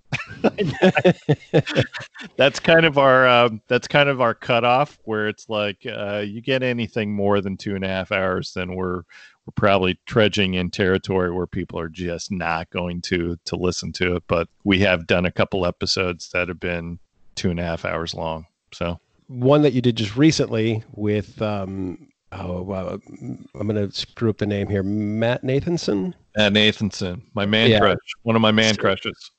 that's 2.37 2.59
kind 2.61 2.87
of 2.87 2.97
our 2.97 3.29
um, 3.29 3.61
that's 3.69 3.87
kind 3.87 4.09
of 4.09 4.23
our 4.23 4.35
cutoff 4.35 4.99
where 5.05 5.29
it's 5.29 5.49
like 5.49 5.87
uh, 5.87 6.25
you 6.27 6.41
get 6.41 6.63
anything 6.63 7.15
more 7.15 7.41
than 7.41 7.57
two 7.57 7.75
and 7.75 7.85
a 7.85 7.89
half 7.89 8.11
hours, 8.11 8.53
then 8.55 8.75
we're 8.75 9.03
we're 9.45 9.53
probably 9.55 9.99
trudging 10.07 10.55
in 10.55 10.71
territory 10.71 11.33
where 11.33 11.47
people 11.47 11.79
are 11.79 11.89
just 11.89 12.31
not 12.31 12.71
going 12.71 13.03
to 13.03 13.37
to 13.45 13.57
listen 13.57 13.93
to 13.93 14.17
it. 14.17 14.23
But 14.29 14.49
we 14.65 14.81
have 14.81 15.07
done 15.07 15.27
a 15.27 15.33
couple 15.33 15.67
episodes 15.67 16.31
that 16.33 16.49
have 16.49 16.61
been 16.61 16.99
two 17.35 17.51
and 17.51 17.61
a 17.61 17.65
half 17.65 17.85
hours 17.85 18.15
long. 18.15 18.47
So 18.73 18.99
One 19.29 19.63
that 19.63 19.73
you 19.73 19.81
did 19.81 19.97
just 19.97 20.17
recently 20.17 20.83
with, 20.93 21.41
um, 21.41 22.09
oh, 22.33 22.63
wow, 22.63 22.99
I'm 23.21 23.67
going 23.67 23.75
to 23.75 23.91
screw 23.95 24.31
up 24.31 24.39
the 24.39 24.47
name 24.47 24.69
here, 24.69 24.83
Matt 24.83 25.43
Nathanson. 25.43 26.15
Matt 26.37 26.53
Nathanson, 26.53 27.23
my 27.35 27.47
man 27.47 27.71
Yeah. 27.71 27.81
crush, 27.81 27.99
one 28.23 28.37
of 28.37 28.43
my 28.43 28.53
man 28.53 28.77
crushes. 28.77 29.31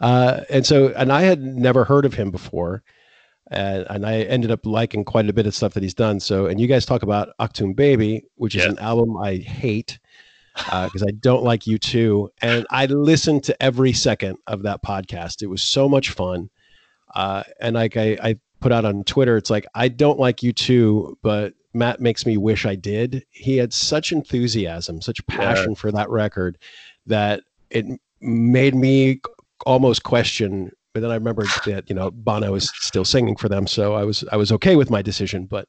Uh, 0.00 0.40
and 0.50 0.66
so, 0.66 0.88
and 0.96 1.12
I 1.12 1.22
had 1.22 1.42
never 1.42 1.84
heard 1.84 2.04
of 2.04 2.14
him 2.14 2.30
before. 2.30 2.82
And, 3.50 3.86
and 3.90 4.06
I 4.06 4.22
ended 4.22 4.50
up 4.50 4.64
liking 4.64 5.04
quite 5.04 5.28
a 5.28 5.32
bit 5.32 5.46
of 5.46 5.54
stuff 5.54 5.74
that 5.74 5.82
he's 5.82 5.94
done. 5.94 6.18
So, 6.18 6.46
and 6.46 6.60
you 6.60 6.66
guys 6.66 6.86
talk 6.86 7.02
about 7.02 7.28
Achtung 7.38 7.76
Baby, 7.76 8.24
which 8.36 8.54
is 8.54 8.64
an 8.64 8.78
album 8.78 9.16
I 9.16 9.36
hate 9.36 9.98
because 10.54 11.02
I 11.02 11.10
don't 11.20 11.42
like 11.42 11.62
U2. 11.62 12.28
And 12.42 12.66
I 12.70 12.86
listened 12.86 13.44
to 13.44 13.62
every 13.62 13.92
second 13.92 14.38
of 14.46 14.62
that 14.62 14.82
podcast. 14.82 15.42
It 15.42 15.46
was 15.46 15.62
so 15.62 15.88
much 15.88 16.10
fun. 16.10 16.48
Uh, 17.14 17.42
and 17.60 17.74
like 17.74 17.96
I, 17.96 18.16
I 18.22 18.38
put 18.60 18.72
out 18.72 18.84
on 18.84 19.04
Twitter, 19.04 19.36
it's 19.36 19.50
like, 19.50 19.66
I 19.74 19.88
don't 19.88 20.18
like 20.18 20.38
U2, 20.38 21.16
but 21.22 21.54
Matt 21.74 22.00
makes 22.00 22.24
me 22.24 22.36
wish 22.36 22.64
I 22.64 22.76
did. 22.76 23.24
He 23.30 23.56
had 23.56 23.72
such 23.72 24.12
enthusiasm, 24.12 25.02
such 25.02 25.26
passion 25.26 25.74
for 25.74 25.90
that 25.92 26.08
record 26.08 26.56
that 27.06 27.42
it 27.70 27.84
made 28.20 28.74
me 28.74 29.20
almost 29.66 30.04
question 30.04 30.70
but 30.94 31.00
then 31.00 31.10
I 31.10 31.16
remembered 31.16 31.48
that 31.66 31.90
you 31.90 31.94
know 31.94 32.12
Bono 32.12 32.52
was 32.52 32.72
still 32.76 33.04
singing 33.04 33.34
for 33.36 33.48
them, 33.48 33.66
so 33.66 33.94
I 33.94 34.04
was 34.04 34.24
I 34.30 34.36
was 34.36 34.52
okay 34.52 34.76
with 34.76 34.90
my 34.90 35.02
decision. 35.02 35.44
But 35.46 35.68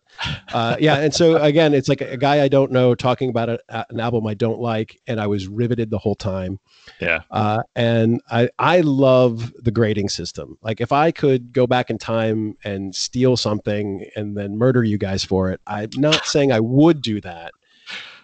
uh, 0.53 0.78
yeah, 0.80 0.99
and 0.99 1.13
so 1.13 1.41
again, 1.41 1.73
it's 1.73 1.89
like 1.89 1.99
a 1.99 2.15
guy 2.15 2.43
I 2.43 2.47
don't 2.47 2.71
know 2.71 2.93
talking 2.93 3.30
about 3.32 3.49
a, 3.49 3.59
an 3.89 3.99
album 3.99 4.28
I 4.28 4.36
don't 4.36 4.59
like, 4.59 5.01
and 5.07 5.19
I 5.19 5.26
was 5.26 5.47
riveted 5.47 5.89
the 5.89 5.97
whole 5.97 6.15
time. 6.15 6.59
Yeah. 7.01 7.21
Uh, 7.32 7.63
and 7.76 8.21
I 8.30 8.49
I 8.59 8.82
love 8.82 9.51
the 9.57 9.71
grading 9.71 10.09
system. 10.09 10.59
Like 10.61 10.80
if 10.80 10.91
I 10.91 11.09
could 11.09 11.51
go 11.51 11.65
back 11.65 11.89
in 11.89 11.97
time 11.97 12.55
and 12.63 12.95
steal 12.95 13.36
something 13.36 14.05
and 14.15 14.38
then 14.38 14.57
murder 14.57 14.84
you 14.84 14.99
guys 14.99 15.23
for 15.23 15.49
it, 15.49 15.59
I'm 15.65 15.89
not 15.95 16.28
saying 16.28 16.51
I 16.51 16.59
would 16.59 17.01
do 17.01 17.19
that, 17.21 17.51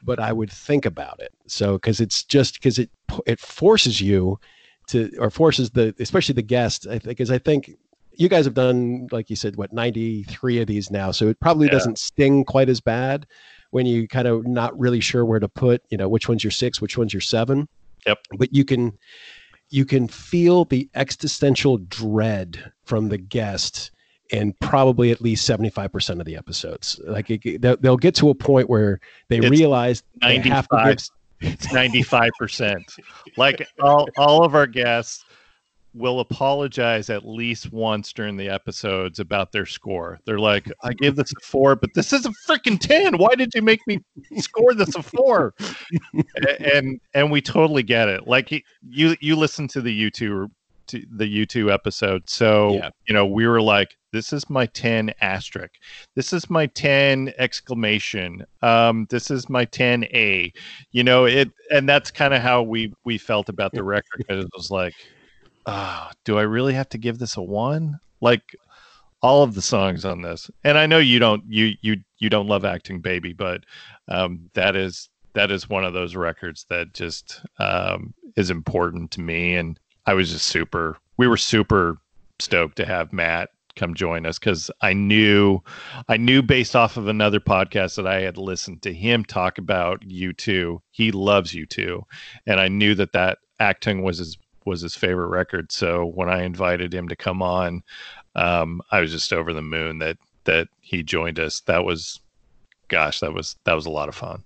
but 0.04 0.20
I 0.20 0.32
would 0.32 0.52
think 0.52 0.86
about 0.86 1.20
it. 1.20 1.34
So 1.48 1.74
because 1.74 2.00
it's 2.00 2.24
just 2.24 2.54
because 2.54 2.78
it 2.78 2.92
it 3.26 3.40
forces 3.40 4.02
you 4.02 4.40
to 4.92 5.12
or 5.18 5.30
forces 5.30 5.70
the 5.72 5.94
especially 6.00 6.34
the 6.34 6.42
guest. 6.42 6.88
I 6.88 6.92
think 7.00 7.04
because 7.06 7.32
I 7.32 7.38
think 7.38 7.72
you 8.14 8.30
guys 8.30 8.46
have 8.46 8.54
done 8.54 9.08
like 9.12 9.30
you 9.30 9.36
said 9.36 9.56
what 9.56 9.74
93 9.74 10.62
of 10.62 10.68
these 10.68 10.92
now, 10.92 11.12
so 11.12 11.28
it 11.28 11.40
probably 11.40 11.68
Yeah. 11.68 11.74
doesn't 11.74 11.98
sting 12.00 12.44
quite 12.46 12.70
as 12.70 12.80
bad 12.82 13.26
when 13.72 13.86
you 13.86 14.08
kind 14.08 14.28
of 14.28 14.46
not 14.46 14.78
really 14.78 15.00
sure 15.00 15.26
where 15.26 15.40
to 15.40 15.48
put 15.50 15.82
you 15.90 15.98
know 15.98 16.08
which 16.10 16.28
one's 16.30 16.44
your 16.44 16.52
six, 16.52 16.80
which 16.82 16.98
one's 16.98 17.14
your 17.14 17.22
seven. 17.22 17.68
Yep. 18.06 18.20
But 18.38 18.54
you 18.54 18.66
can 18.66 18.98
you 19.70 19.86
can 19.86 20.08
feel 20.08 20.66
the 20.66 20.90
existential 20.96 21.78
dread 21.78 22.72
from 22.84 23.08
the 23.10 23.18
guest 23.18 23.92
in 24.32 24.54
probably 24.62 25.12
at 25.12 25.22
least 25.22 25.50
75% 25.50 26.20
of 26.20 26.26
the 26.26 26.38
episodes 26.38 27.00
like 27.06 27.30
it, 27.30 27.62
they'll, 27.62 27.76
they'll 27.78 27.98
get 27.98 28.16
to 28.16 28.30
a 28.30 28.36
point 28.36 28.70
where 28.70 29.00
they 29.28 29.38
It's 29.40 29.50
realize 29.50 30.04
they 30.22 30.40
have 30.40 30.68
to 30.70 30.78
give 30.86 31.00
It's 31.42 31.72
ninety 31.74 32.04
five 32.04 32.32
percent. 32.38 32.86
Like 33.38 33.68
all 33.82 34.08
all 34.18 34.44
of 34.44 34.56
our 34.56 34.68
guests 34.68 35.26
will 35.94 36.22
apologize 36.22 37.10
at 37.10 37.28
least 37.28 37.74
once 37.74 38.14
during 38.14 38.38
the 38.38 38.48
episodes 38.48 39.20
about 39.20 39.52
their 39.52 39.66
score. 39.66 40.20
They're 40.26 40.40
like, 40.40 40.72
I 40.84 40.94
gave 40.94 41.18
this 41.18 41.34
a 41.34 41.40
four, 41.44 41.76
but 41.76 41.90
this 41.94 42.14
is 42.14 42.26
a 42.26 42.32
freaking 42.48 42.80
ten. 42.80 43.18
Why 43.18 43.36
did 43.36 43.52
you 43.54 43.62
make 43.62 43.86
me 43.88 44.00
score 44.38 44.74
this 44.74 44.96
a 44.96 45.04
four? 45.04 45.54
And 46.60 47.00
and 47.14 47.32
we 47.32 47.42
totally 47.42 47.84
get 47.84 48.08
it. 48.08 48.28
Like 48.28 48.52
you 48.88 49.16
you 49.20 49.36
listen 49.36 49.68
to 49.70 49.82
the 49.82 49.94
U 49.94 50.12
U2 50.92 51.06
the 51.18 51.46
U2 51.46 51.72
episode. 51.74 52.30
So 52.30 52.74
Yeah. 52.76 52.90
you 53.08 53.14
know, 53.14 53.26
we 53.26 53.48
were 53.48 53.62
like, 53.62 53.96
this 54.12 54.34
is 54.34 54.50
my 54.50 54.66
10 54.68 55.14
asterisk. 55.22 55.74
This 56.16 56.34
is 56.34 56.50
my 56.50 56.68
10 56.68 57.34
exclamation. 57.38 58.46
Um, 58.62 59.08
this 59.10 59.32
is 59.32 59.50
my 59.50 59.66
10A. 59.66 60.52
You 60.92 61.04
know, 61.04 61.26
it 61.26 61.50
and 61.72 61.88
that's 61.88 62.12
kind 62.12 62.34
of 62.34 62.42
how 62.42 62.62
we 62.64 62.94
we 63.06 63.18
felt 63.18 63.50
about 63.50 63.72
the 63.74 63.84
record 63.84 64.18
because 64.18 64.44
it 64.44 64.52
was 64.56 64.70
like, 64.72 64.94
ah, 65.66 66.12
do 66.26 66.38
I 66.38 66.44
really 66.44 66.74
have 66.74 66.90
to 66.90 66.98
give 66.98 67.20
this 67.20 67.38
a 67.38 67.42
one? 67.42 68.00
Like 68.20 68.44
all 69.22 69.44
of 69.44 69.54
the 69.54 69.62
songs 69.62 70.04
on 70.04 70.22
this. 70.22 70.50
And 70.64 70.78
I 70.78 70.86
know 70.88 70.98
you 70.98 71.20
don't 71.20 71.44
you 71.48 71.74
you 71.82 71.98
you 72.20 72.30
don't 72.30 72.48
love 72.48 72.64
Achtung 72.64 73.02
Baby, 73.02 73.34
but 73.34 73.64
um 74.08 74.50
that 74.54 74.76
is 74.76 75.10
that 75.34 75.52
is 75.52 75.70
one 75.70 75.86
of 75.86 75.94
those 75.94 76.16
records 76.16 76.66
that 76.70 76.94
just 76.94 77.42
um 77.60 78.14
is 78.36 78.50
important 78.50 79.12
to 79.12 79.22
me 79.22 79.56
and 79.56 79.80
I 80.06 80.14
was 80.14 80.32
just 80.32 80.48
super 80.48 80.98
we 81.18 81.28
were 81.28 81.38
super 81.38 81.98
stoked 82.40 82.78
to 82.78 82.86
have 82.86 83.14
Matt 83.14 83.50
come 83.76 83.94
join 83.94 84.26
us 84.26 84.38
cuz 84.38 84.70
I 84.82 84.94
knew 84.94 85.60
I 86.10 86.18
knew 86.18 86.42
based 86.42 86.76
off 86.76 86.98
of 86.98 87.08
another 87.08 87.40
podcast 87.40 87.96
that 87.96 88.08
I 88.08 88.22
had 88.22 88.38
listened 88.38 88.82
to 88.84 88.94
him 88.94 89.24
talk 89.24 89.58
about 89.58 90.02
U2. 90.02 90.80
He 90.92 91.12
loves 91.12 91.54
U2 91.54 92.02
and 92.46 92.60
I 92.60 92.68
knew 92.68 92.96
that 92.96 93.14
that 93.14 93.40
Achtung 93.60 94.02
was 94.02 94.18
his 94.18 94.38
was 94.66 94.82
his 94.82 94.96
favorite 94.96 95.28
record. 95.28 95.72
So 95.72 96.06
when 96.06 96.30
I 96.30 96.44
invited 96.44 96.94
him 96.94 97.08
to 97.10 97.16
come 97.16 97.42
on, 97.42 97.84
um, 98.36 98.82
I 98.92 99.00
was 99.02 99.12
just 99.12 99.34
over 99.34 99.54
the 99.54 99.62
moon 99.62 100.00
that 100.00 100.18
that 100.46 100.68
he 100.82 101.04
joined 101.04 101.40
us. 101.40 101.62
That 101.62 101.84
was, 101.84 102.20
gosh, 102.88 103.20
that 103.20 103.34
was 103.34 103.56
that 103.66 103.74
was 103.74 103.86
a 103.86 103.92
lot 103.92 104.10
of 104.10 104.16
fun. 104.16 104.44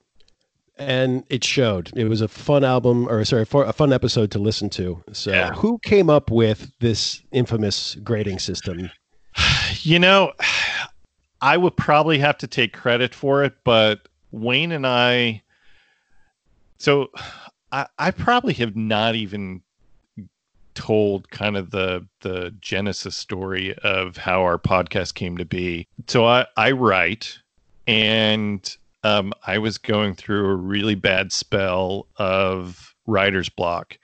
And 0.77 1.23
it 1.29 1.43
showed. 1.43 1.91
It 1.95 2.05
was 2.05 2.21
a 2.21 2.27
fun 2.27 2.63
album, 2.63 3.07
or 3.07 3.23
sorry, 3.25 3.45
for 3.45 3.63
a 3.65 3.73
fun 3.73 3.93
episode 3.93 4.31
to 4.31 4.39
listen 4.39 4.69
to. 4.71 5.03
So, 5.13 5.31
Yeah. 5.31 5.53
who 5.53 5.79
came 5.79 6.09
up 6.09 6.29
with 6.31 6.71
this 6.79 7.21
infamous 7.31 7.95
grading 8.03 8.39
system? 8.39 8.89
You 9.81 9.99
know, 9.99 10.33
I 11.41 11.57
would 11.57 11.75
probably 11.77 12.17
have 12.19 12.37
to 12.39 12.47
take 12.47 12.73
credit 12.73 13.13
for 13.13 13.43
it, 13.43 13.53
but 13.63 14.07
Wayne 14.31 14.71
and 14.71 14.87
I. 14.87 15.41
So, 16.77 17.09
I, 17.71 17.87
I 17.99 18.11
probably 18.11 18.53
have 18.55 18.75
not 18.75 19.15
even 19.15 19.61
told 20.75 21.29
kind 21.31 21.55
of 21.55 21.71
the 21.71 22.05
the 22.21 22.53
genesis 22.59 23.15
story 23.15 23.73
of 23.79 24.17
how 24.17 24.41
our 24.43 24.57
podcast 24.57 25.13
came 25.13 25.37
to 25.37 25.45
be. 25.45 25.87
So 26.07 26.25
I 26.25 26.45
I 26.57 26.71
write, 26.71 27.39
and 27.87 28.75
um, 29.05 29.33
I 29.45 29.59
was 29.59 29.77
going 29.77 30.15
through 30.15 30.49
a 30.49 30.55
really 30.55 30.95
bad 30.95 31.31
spell 31.31 32.07
of 32.15 32.95
writer's 33.05 33.49
block, 33.49 33.99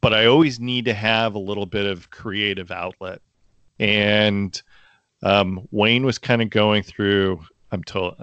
but 0.00 0.12
I 0.12 0.26
always 0.26 0.58
need 0.58 0.86
to 0.86 0.92
have 0.92 1.36
a 1.36 1.38
little 1.38 1.66
bit 1.66 1.86
of 1.86 2.10
creative 2.10 2.72
outlet, 2.72 3.22
and 3.78 4.60
um, 5.22 5.68
Wayne 5.70 6.04
was 6.04 6.18
kind 6.18 6.42
of 6.42 6.50
going 6.50 6.82
through. 6.82 7.44
I'm 7.70 7.84
told. 7.84 8.16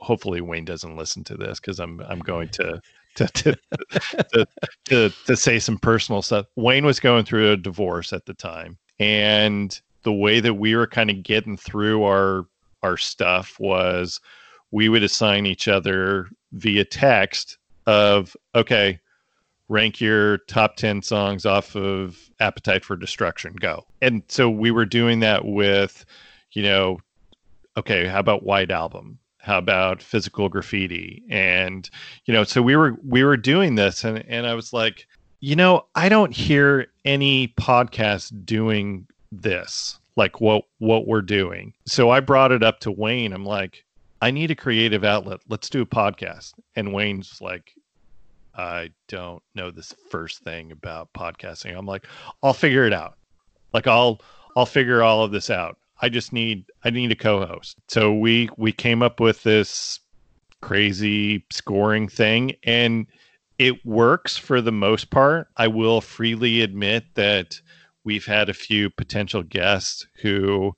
Hopefully, 0.00 0.40
Wayne 0.40 0.64
doesn't 0.64 0.96
listen 0.96 1.22
to 1.24 1.36
this 1.36 1.60
because 1.60 1.78
I'm 1.78 2.00
I'm 2.00 2.18
going 2.18 2.48
to 2.48 2.80
to, 3.14 3.26
to, 3.28 3.56
to 4.32 4.46
to 4.86 5.10
to 5.26 5.36
say 5.36 5.60
some 5.60 5.78
personal 5.78 6.22
stuff. 6.22 6.46
Wayne 6.56 6.84
was 6.84 6.98
going 6.98 7.24
through 7.24 7.52
a 7.52 7.56
divorce 7.56 8.12
at 8.12 8.26
the 8.26 8.34
time, 8.34 8.76
and 8.98 9.80
the 10.02 10.12
way 10.12 10.40
that 10.40 10.54
we 10.54 10.74
were 10.74 10.88
kind 10.88 11.10
of 11.10 11.22
getting 11.22 11.56
through 11.56 12.02
our 12.02 12.46
our 12.82 12.96
stuff 12.96 13.56
was 13.60 14.18
we 14.72 14.88
would 14.88 15.04
assign 15.04 15.46
each 15.46 15.68
other 15.68 16.28
via 16.52 16.84
text 16.84 17.58
of 17.86 18.36
okay 18.54 18.98
rank 19.68 20.00
your 20.00 20.38
top 20.38 20.76
10 20.76 21.02
songs 21.02 21.46
off 21.46 21.76
of 21.76 22.30
appetite 22.40 22.84
for 22.84 22.96
destruction 22.96 23.54
go. 23.54 23.86
And 24.02 24.22
so 24.28 24.50
we 24.50 24.70
were 24.70 24.84
doing 24.84 25.20
that 25.20 25.44
with 25.44 26.04
you 26.52 26.62
know 26.62 26.98
okay 27.76 28.06
how 28.06 28.18
about 28.18 28.42
white 28.42 28.70
album? 28.70 29.18
How 29.38 29.58
about 29.58 30.02
physical 30.02 30.48
graffiti? 30.48 31.22
And 31.30 31.88
you 32.24 32.34
know 32.34 32.44
so 32.44 32.60
we 32.60 32.74
were 32.74 32.96
we 33.06 33.22
were 33.22 33.36
doing 33.36 33.76
this 33.76 34.04
and 34.04 34.24
and 34.28 34.46
i 34.46 34.54
was 34.54 34.72
like 34.72 35.06
you 35.40 35.56
know 35.56 35.86
i 35.94 36.08
don't 36.08 36.32
hear 36.32 36.86
any 37.04 37.48
podcast 37.48 38.44
doing 38.44 39.06
this 39.32 39.98
like 40.16 40.40
what 40.40 40.64
what 40.78 41.06
we're 41.06 41.22
doing. 41.22 41.72
So 41.86 42.10
i 42.10 42.20
brought 42.20 42.52
it 42.52 42.62
up 42.62 42.80
to 42.80 42.90
wayne. 42.92 43.32
I'm 43.32 43.44
like 43.44 43.84
i 44.22 44.30
need 44.30 44.50
a 44.50 44.54
creative 44.54 45.04
outlet. 45.04 45.40
Let's 45.48 45.68
do 45.68 45.82
a 45.82 45.86
podcast. 45.86 46.54
And 46.76 46.94
wayne's 46.94 47.40
like 47.42 47.74
i 48.54 48.90
don't 49.08 49.42
know 49.54 49.70
this 49.70 49.94
first 50.10 50.42
thing 50.44 50.72
about 50.72 51.12
podcasting. 51.12 51.76
I'm 51.76 51.86
like 51.86 52.06
i'll 52.42 52.54
figure 52.54 52.86
it 52.86 52.94
out. 52.94 53.18
Like 53.74 53.86
i'll 53.86 54.20
i'll 54.56 54.64
figure 54.66 55.02
all 55.02 55.24
of 55.24 55.32
this 55.32 55.50
out. 55.50 55.76
I 56.00 56.08
just 56.08 56.32
need 56.32 56.64
i 56.84 56.90
need 56.90 57.12
a 57.12 57.16
co-host. 57.16 57.76
So 57.88 58.14
we 58.14 58.48
we 58.56 58.72
came 58.72 59.02
up 59.02 59.20
with 59.20 59.42
this 59.42 60.00
crazy 60.62 61.44
scoring 61.50 62.08
thing 62.08 62.54
and 62.62 63.06
it 63.58 63.84
works 63.84 64.36
for 64.36 64.60
the 64.60 64.72
most 64.72 65.10
part. 65.10 65.48
I 65.56 65.66
will 65.66 66.00
freely 66.00 66.62
admit 66.62 67.04
that 67.14 67.60
we've 68.04 68.24
had 68.24 68.48
a 68.48 68.54
few 68.54 68.88
potential 68.90 69.42
guests 69.42 70.06
who 70.20 70.74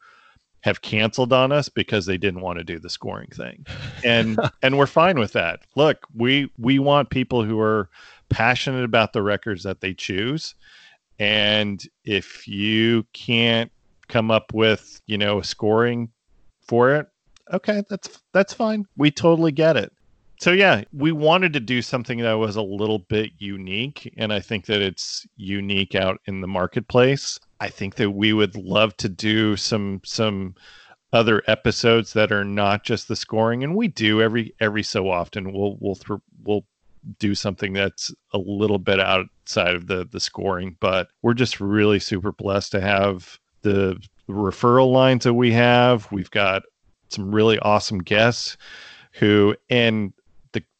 have 0.64 0.80
canceled 0.80 1.30
on 1.30 1.52
us 1.52 1.68
because 1.68 2.06
they 2.06 2.16
didn't 2.16 2.40
want 2.40 2.56
to 2.58 2.64
do 2.64 2.78
the 2.78 2.88
scoring 2.88 3.28
thing. 3.28 3.66
And 4.02 4.38
and 4.62 4.76
we're 4.76 4.86
fine 4.86 5.18
with 5.18 5.32
that. 5.32 5.60
Look 5.76 6.06
we 6.14 6.50
we 6.58 6.78
want 6.78 7.10
people 7.10 7.44
who 7.44 7.60
are 7.60 7.88
passionate 8.28 8.84
about 8.84 9.12
the 9.12 9.22
records 9.22 9.62
that 9.62 9.80
they 9.80 9.94
choose. 9.94 10.54
And 11.18 11.82
if 12.04 12.48
you 12.48 13.06
can't 13.12 13.70
come 14.08 14.30
up 14.30 14.52
with 14.52 15.00
you 15.06 15.16
know 15.18 15.38
a 15.38 15.44
scoring 15.44 16.10
for 16.66 16.94
it 16.94 17.06
okay 17.52 17.82
that's 17.88 18.20
that's 18.32 18.52
fine. 18.52 18.86
We 18.96 19.10
totally 19.10 19.52
get 19.52 19.76
it 19.76 19.92
so 20.40 20.52
yeah 20.52 20.82
we 20.92 21.12
wanted 21.12 21.52
to 21.52 21.60
do 21.60 21.80
something 21.80 22.18
that 22.18 22.34
was 22.34 22.56
a 22.56 22.62
little 22.62 23.00
bit 23.00 23.30
unique 23.38 24.12
and 24.16 24.32
i 24.32 24.40
think 24.40 24.66
that 24.66 24.82
it's 24.82 25.26
unique 25.36 25.94
out 25.94 26.20
in 26.26 26.40
the 26.40 26.46
marketplace. 26.46 27.38
I 27.60 27.68
think 27.68 27.96
that 27.96 28.10
we 28.10 28.32
would 28.32 28.56
love 28.56 28.96
to 28.98 29.08
do 29.08 29.56
some 29.56 30.00
some 30.04 30.54
other 31.12 31.42
episodes 31.46 32.12
that 32.14 32.32
are 32.32 32.44
not 32.44 32.84
just 32.84 33.08
the 33.08 33.16
scoring 33.16 33.62
and 33.62 33.76
we 33.76 33.88
do 33.88 34.20
every 34.20 34.54
every 34.60 34.82
so 34.82 35.10
often. 35.10 35.52
We'll 35.52 35.76
we'll 35.80 35.94
th- 35.94 36.20
we'll 36.42 36.64
do 37.18 37.34
something 37.34 37.74
that's 37.74 38.12
a 38.32 38.38
little 38.38 38.78
bit 38.78 39.00
outside 39.00 39.74
of 39.74 39.86
the 39.86 40.06
the 40.10 40.20
scoring 40.20 40.76
but 40.80 41.08
we're 41.22 41.34
just 41.34 41.60
really 41.60 41.98
super 42.00 42.32
blessed 42.32 42.72
to 42.72 42.80
have 42.80 43.38
the 43.62 43.98
referral 44.28 44.90
lines 44.92 45.24
that 45.24 45.34
we 45.34 45.52
have. 45.52 46.10
We've 46.10 46.30
got 46.30 46.62
some 47.10 47.34
really 47.34 47.58
awesome 47.60 47.98
guests 47.98 48.56
who 49.12 49.54
and 49.70 50.12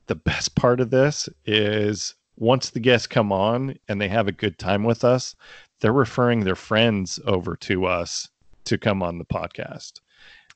the 0.07 0.14
best 0.14 0.55
part 0.55 0.80
of 0.80 0.90
this 0.90 1.28
is 1.46 2.14
once 2.36 2.70
the 2.70 2.80
guests 2.80 3.07
come 3.07 3.32
on 3.32 3.76
and 3.88 4.00
they 4.00 4.09
have 4.09 4.28
a 4.28 4.32
good 4.32 4.59
time 4.59 4.84
with 4.84 5.05
us 5.05 5.34
they're 5.84 5.92
referring 5.92 6.40
their 6.40 6.55
friends 6.55 7.20
over 7.26 7.57
to 7.57 7.84
us 7.84 8.30
to 8.64 8.78
come 8.78 9.02
on 9.02 9.18
the 9.18 9.24
podcast. 9.26 10.00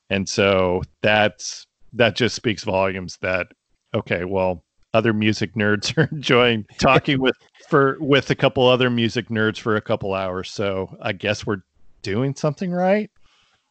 And 0.09 0.27
so 0.27 0.81
that's 1.03 1.67
that 1.93 2.15
just 2.15 2.35
speaks 2.35 2.63
volumes 2.63 3.17
that 3.21 3.47
okay 3.93 4.23
well 4.23 4.63
other 4.93 5.13
music 5.13 5.53
nerds 5.53 5.95
are 5.97 6.09
enjoying 6.11 6.65
talking 6.79 7.19
with 7.19 7.35
for 7.67 7.97
with 7.99 8.31
a 8.31 8.35
couple 8.35 8.67
other 8.67 8.89
music 8.89 9.29
nerds 9.29 9.59
for 9.59 9.75
a 9.75 9.81
couple 9.81 10.15
hours. 10.15 10.49
So 10.49 10.97
i 10.99 11.13
guess 11.13 11.45
we're 11.45 11.61
doing 12.01 12.33
something 12.33 12.71
right? 12.71 13.11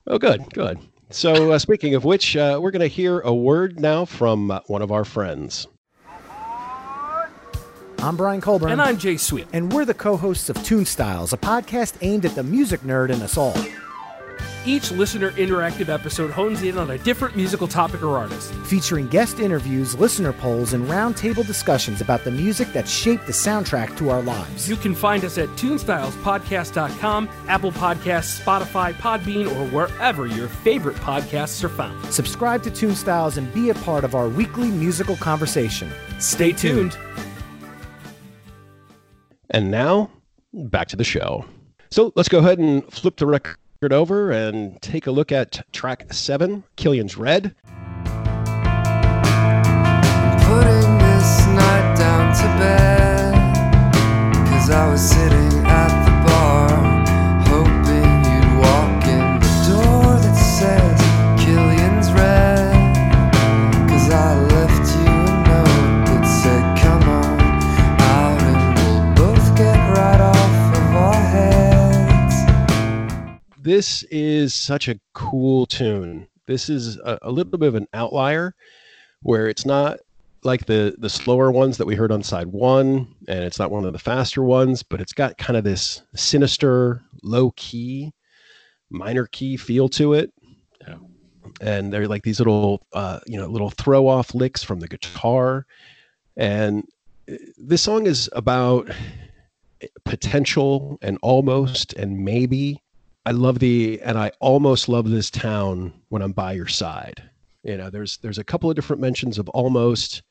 Oh, 0.06 0.18
good, 0.18 0.52
good. 0.54 0.78
So, 1.10 1.52
uh, 1.52 1.58
speaking 1.58 1.94
of 1.94 2.04
which, 2.04 2.36
uh, 2.36 2.58
we're 2.60 2.70
going 2.70 2.80
to 2.80 2.86
hear 2.86 3.20
a 3.20 3.34
word 3.34 3.80
now 3.80 4.04
from 4.04 4.50
uh, 4.50 4.60
one 4.66 4.82
of 4.82 4.92
our 4.92 5.04
friends. 5.04 5.66
I'm 8.00 8.16
Brian 8.16 8.40
Colburn. 8.40 8.70
And 8.70 8.80
I'm 8.80 8.98
Jay 8.98 9.16
Sweet. 9.16 9.46
and 9.52 9.72
we're 9.72 9.84
the 9.84 9.94
co-hosts 9.94 10.48
of 10.50 10.62
Tune 10.62 10.84
Styles, 10.84 11.32
a 11.32 11.36
podcast 11.36 11.94
aimed 12.00 12.24
at 12.24 12.34
the 12.34 12.42
music 12.42 12.80
nerd 12.82 13.10
in 13.10 13.22
us 13.22 13.36
all. 13.36 13.56
Each 14.64 14.90
listener 14.90 15.30
interactive 15.32 15.88
episode 15.88 16.30
hones 16.30 16.62
in 16.62 16.76
on 16.76 16.90
a 16.90 16.98
different 16.98 17.36
musical 17.36 17.66
topic 17.66 18.02
or 18.02 18.18
artist. 18.18 18.52
Featuring 18.66 19.08
guest 19.08 19.40
interviews, 19.40 19.94
listener 19.94 20.32
polls, 20.32 20.72
and 20.74 20.86
roundtable 20.86 21.46
discussions 21.46 22.00
about 22.00 22.24
the 22.24 22.30
music 22.30 22.72
that 22.74 22.86
shaped 22.86 23.26
the 23.26 23.32
soundtrack 23.32 23.96
to 23.96 24.10
our 24.10 24.20
lives. 24.20 24.68
You 24.68 24.76
can 24.76 24.94
find 24.94 25.24
us 25.24 25.38
at 25.38 25.48
TuneStylesPodcast.com, 25.50 27.28
Apple 27.48 27.72
Podcasts, 27.72 28.40
Spotify, 28.42 28.92
Podbean, 28.94 29.46
or 29.46 29.66
wherever 29.68 30.26
your 30.26 30.48
favorite 30.48 30.96
podcasts 30.96 31.64
are 31.64 31.68
found. 31.70 32.12
Subscribe 32.12 32.62
to 32.64 32.70
Tune 32.70 32.94
Styles 32.94 33.38
and 33.38 33.52
be 33.54 33.70
a 33.70 33.74
part 33.74 34.04
of 34.04 34.14
our 34.14 34.28
weekly 34.28 34.70
musical 34.70 35.16
conversation. 35.16 35.90
Stay 36.18 36.52
tuned. 36.52 36.98
And 39.50 39.70
now, 39.70 40.10
back 40.52 40.88
to 40.88 40.96
the 40.96 41.04
show. 41.04 41.46
So, 41.90 42.12
let's 42.16 42.28
go 42.28 42.38
ahead 42.40 42.58
and 42.58 42.84
flip 42.92 43.16
the 43.16 43.24
record 43.26 43.56
over 43.92 44.32
and 44.32 44.82
take 44.82 45.06
a 45.06 45.12
look 45.12 45.30
at 45.30 45.64
track 45.72 46.12
seven, 46.12 46.64
Killian's 46.74 47.16
Red. 47.16 47.54
Putting 50.44 50.98
this 50.98 51.46
night 51.46 51.94
down 51.96 52.34
to 52.34 52.42
bed. 52.58 53.34
Cause 54.48 54.70
I 54.70 54.90
was 54.90 55.00
sitting 55.00 55.64
at 55.66 56.04
the 56.04 56.07
this 73.68 74.02
is 74.04 74.54
such 74.54 74.88
a 74.88 74.98
cool 75.12 75.66
tune. 75.66 76.26
This 76.46 76.70
is 76.70 76.96
a, 76.98 77.18
a 77.22 77.30
little 77.30 77.58
bit 77.58 77.68
of 77.68 77.74
an 77.74 77.86
outlier 77.92 78.54
where 79.22 79.46
it's 79.46 79.66
not 79.66 79.98
like 80.42 80.64
the 80.64 80.94
the 80.98 81.10
slower 81.10 81.50
ones 81.50 81.76
that 81.76 81.86
we 81.86 81.94
heard 81.94 82.10
on 82.10 82.22
side 82.22 82.46
one, 82.46 83.14
and 83.28 83.44
it's 83.44 83.58
not 83.58 83.70
one 83.70 83.84
of 83.84 83.92
the 83.92 83.98
faster 83.98 84.42
ones, 84.42 84.82
but 84.82 85.02
it's 85.02 85.12
got 85.12 85.36
kind 85.36 85.56
of 85.58 85.64
this 85.64 86.02
sinister, 86.14 87.02
low 87.22 87.52
key, 87.56 88.14
minor 88.88 89.26
key 89.26 89.58
feel 89.58 89.88
to 89.90 90.14
it. 90.14 90.32
Yeah. 90.86 90.96
And 91.60 91.92
they're 91.92 92.08
like 92.08 92.22
these 92.22 92.40
little, 92.40 92.86
uh, 92.94 93.20
you 93.26 93.38
know, 93.38 93.48
little 93.48 93.70
throw 93.70 94.08
off 94.08 94.34
licks 94.34 94.62
from 94.62 94.80
the 94.80 94.88
guitar, 94.88 95.66
and 96.38 96.88
uh, 97.30 97.34
this 97.58 97.82
song 97.82 98.06
is 98.06 98.30
about 98.32 98.90
potential 100.04 100.98
and 101.02 101.18
almost 101.20 101.92
and 101.94 102.24
maybe. 102.24 102.82
I 103.28 103.32
love 103.32 103.58
the 103.58 104.00
and 104.02 104.16
I 104.16 104.32
almost 104.40 104.88
love 104.88 105.10
this 105.10 105.28
town 105.28 105.92
when 106.08 106.22
I'm 106.22 106.32
by 106.32 106.52
your 106.52 106.66
side. 106.66 107.22
You 107.62 107.76
know, 107.76 107.90
there's 107.90 108.16
there's 108.22 108.38
a 108.38 108.44
couple 108.44 108.70
of 108.70 108.74
different 108.74 109.02
mentions 109.02 109.36
of 109.36 109.50
almost 109.50 110.22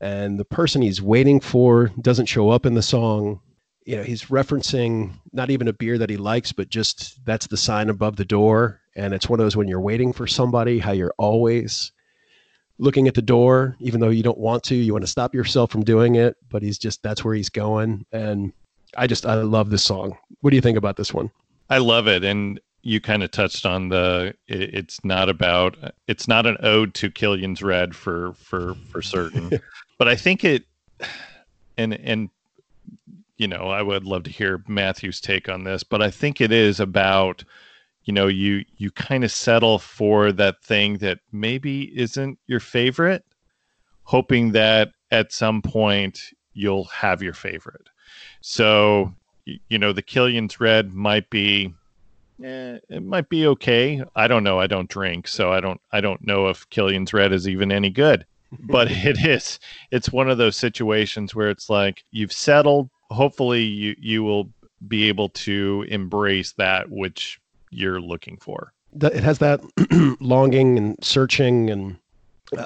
and 0.00 0.38
the 0.38 0.44
person 0.44 0.82
he's 0.82 1.02
waiting 1.02 1.40
for 1.40 1.88
doesn't 2.00 2.26
show 2.26 2.50
up 2.50 2.64
in 2.64 2.74
the 2.74 2.82
song. 2.82 3.40
You 3.86 3.96
know, 3.96 4.04
he's 4.04 4.26
referencing 4.26 5.14
not 5.32 5.50
even 5.50 5.66
a 5.66 5.72
beer 5.72 5.98
that 5.98 6.10
he 6.10 6.16
likes, 6.16 6.52
but 6.52 6.68
just 6.68 7.18
that's 7.24 7.48
the 7.48 7.56
sign 7.56 7.90
above 7.90 8.14
the 8.14 8.24
door. 8.24 8.80
And 8.94 9.14
it's 9.14 9.28
one 9.28 9.40
of 9.40 9.44
those 9.44 9.56
when 9.56 9.66
you're 9.66 9.80
waiting 9.80 10.12
for 10.12 10.28
somebody, 10.28 10.78
how 10.78 10.92
you're 10.92 11.14
always 11.18 11.90
looking 12.78 13.08
at 13.08 13.14
the 13.14 13.22
door, 13.22 13.76
even 13.80 13.98
though 13.98 14.10
you 14.10 14.22
don't 14.22 14.38
want 14.38 14.62
to, 14.64 14.76
you 14.76 14.92
want 14.92 15.02
to 15.02 15.10
stop 15.10 15.34
yourself 15.34 15.72
from 15.72 15.82
doing 15.82 16.14
it, 16.14 16.36
but 16.48 16.62
he's 16.62 16.78
just 16.78 17.02
that's 17.02 17.24
where 17.24 17.34
he's 17.34 17.50
going. 17.50 18.06
And 18.12 18.52
I 18.96 19.08
just 19.08 19.26
I 19.26 19.34
love 19.34 19.70
this 19.70 19.82
song. 19.82 20.16
What 20.40 20.50
do 20.50 20.56
you 20.56 20.62
think 20.62 20.78
about 20.78 20.96
this 20.96 21.12
one? 21.12 21.32
I 21.72 21.78
love 21.78 22.06
it, 22.06 22.22
and 22.22 22.60
you 22.82 23.00
kind 23.00 23.22
of 23.22 23.30
touched 23.30 23.64
on 23.64 23.88
the. 23.88 24.34
It, 24.46 24.74
it's 24.74 25.02
not 25.02 25.30
about. 25.30 25.78
It's 26.06 26.28
not 26.28 26.46
an 26.46 26.58
ode 26.60 26.92
to 26.94 27.10
Killian's 27.10 27.62
Red 27.62 27.96
for 27.96 28.34
for 28.34 28.74
for 28.90 29.00
certain, 29.00 29.58
but 29.98 30.06
I 30.06 30.14
think 30.14 30.44
it. 30.44 30.66
And 31.78 31.94
and 31.94 32.28
you 33.38 33.48
know, 33.48 33.68
I 33.68 33.80
would 33.80 34.04
love 34.04 34.24
to 34.24 34.30
hear 34.30 34.62
Matthew's 34.68 35.18
take 35.18 35.48
on 35.48 35.64
this, 35.64 35.82
but 35.82 36.02
I 36.02 36.10
think 36.10 36.42
it 36.42 36.52
is 36.52 36.78
about. 36.78 37.42
You 38.04 38.12
know, 38.12 38.26
you 38.26 38.66
you 38.76 38.90
kind 38.90 39.24
of 39.24 39.32
settle 39.32 39.78
for 39.78 40.30
that 40.32 40.60
thing 40.62 40.98
that 40.98 41.20
maybe 41.30 41.84
isn't 41.98 42.38
your 42.48 42.60
favorite, 42.60 43.24
hoping 44.02 44.52
that 44.52 44.90
at 45.10 45.32
some 45.32 45.62
point 45.62 46.20
you'll 46.52 46.86
have 46.86 47.22
your 47.22 47.32
favorite. 47.32 47.88
So, 48.40 49.14
you 49.44 49.78
know, 49.78 49.92
the 49.92 50.02
Killian's 50.02 50.60
Red 50.60 50.92
might 50.92 51.28
be, 51.30 51.74
eh, 52.42 52.78
it 52.88 53.02
might 53.02 53.28
be 53.28 53.46
okay. 53.48 54.02
I 54.14 54.28
don't 54.28 54.44
know. 54.44 54.60
I 54.60 54.66
don't 54.66 54.88
drink, 54.88 55.28
so 55.28 55.52
I 55.52 55.60
don't. 55.60 55.80
I 55.92 56.00
don't 56.00 56.24
know 56.26 56.48
if 56.48 56.68
Killian's 56.70 57.12
Red 57.12 57.32
is 57.32 57.48
even 57.48 57.72
any 57.72 57.90
good. 57.90 58.26
But 58.64 58.90
it 58.90 59.24
is. 59.24 59.58
It's 59.90 60.12
one 60.12 60.28
of 60.28 60.36
those 60.36 60.58
situations 60.58 61.34
where 61.34 61.48
it's 61.48 61.70
like 61.70 62.04
you've 62.10 62.32
settled. 62.32 62.90
Hopefully, 63.10 63.62
you 63.62 63.96
you 63.98 64.22
will 64.22 64.50
be 64.88 65.08
able 65.08 65.30
to 65.30 65.86
embrace 65.88 66.52
that 66.58 66.90
which 66.90 67.40
you're 67.70 68.00
looking 68.00 68.36
for. 68.36 68.74
It 69.00 69.24
has 69.24 69.38
that 69.38 69.62
longing 70.20 70.76
and 70.76 71.02
searching 71.02 71.70
and 71.70 71.96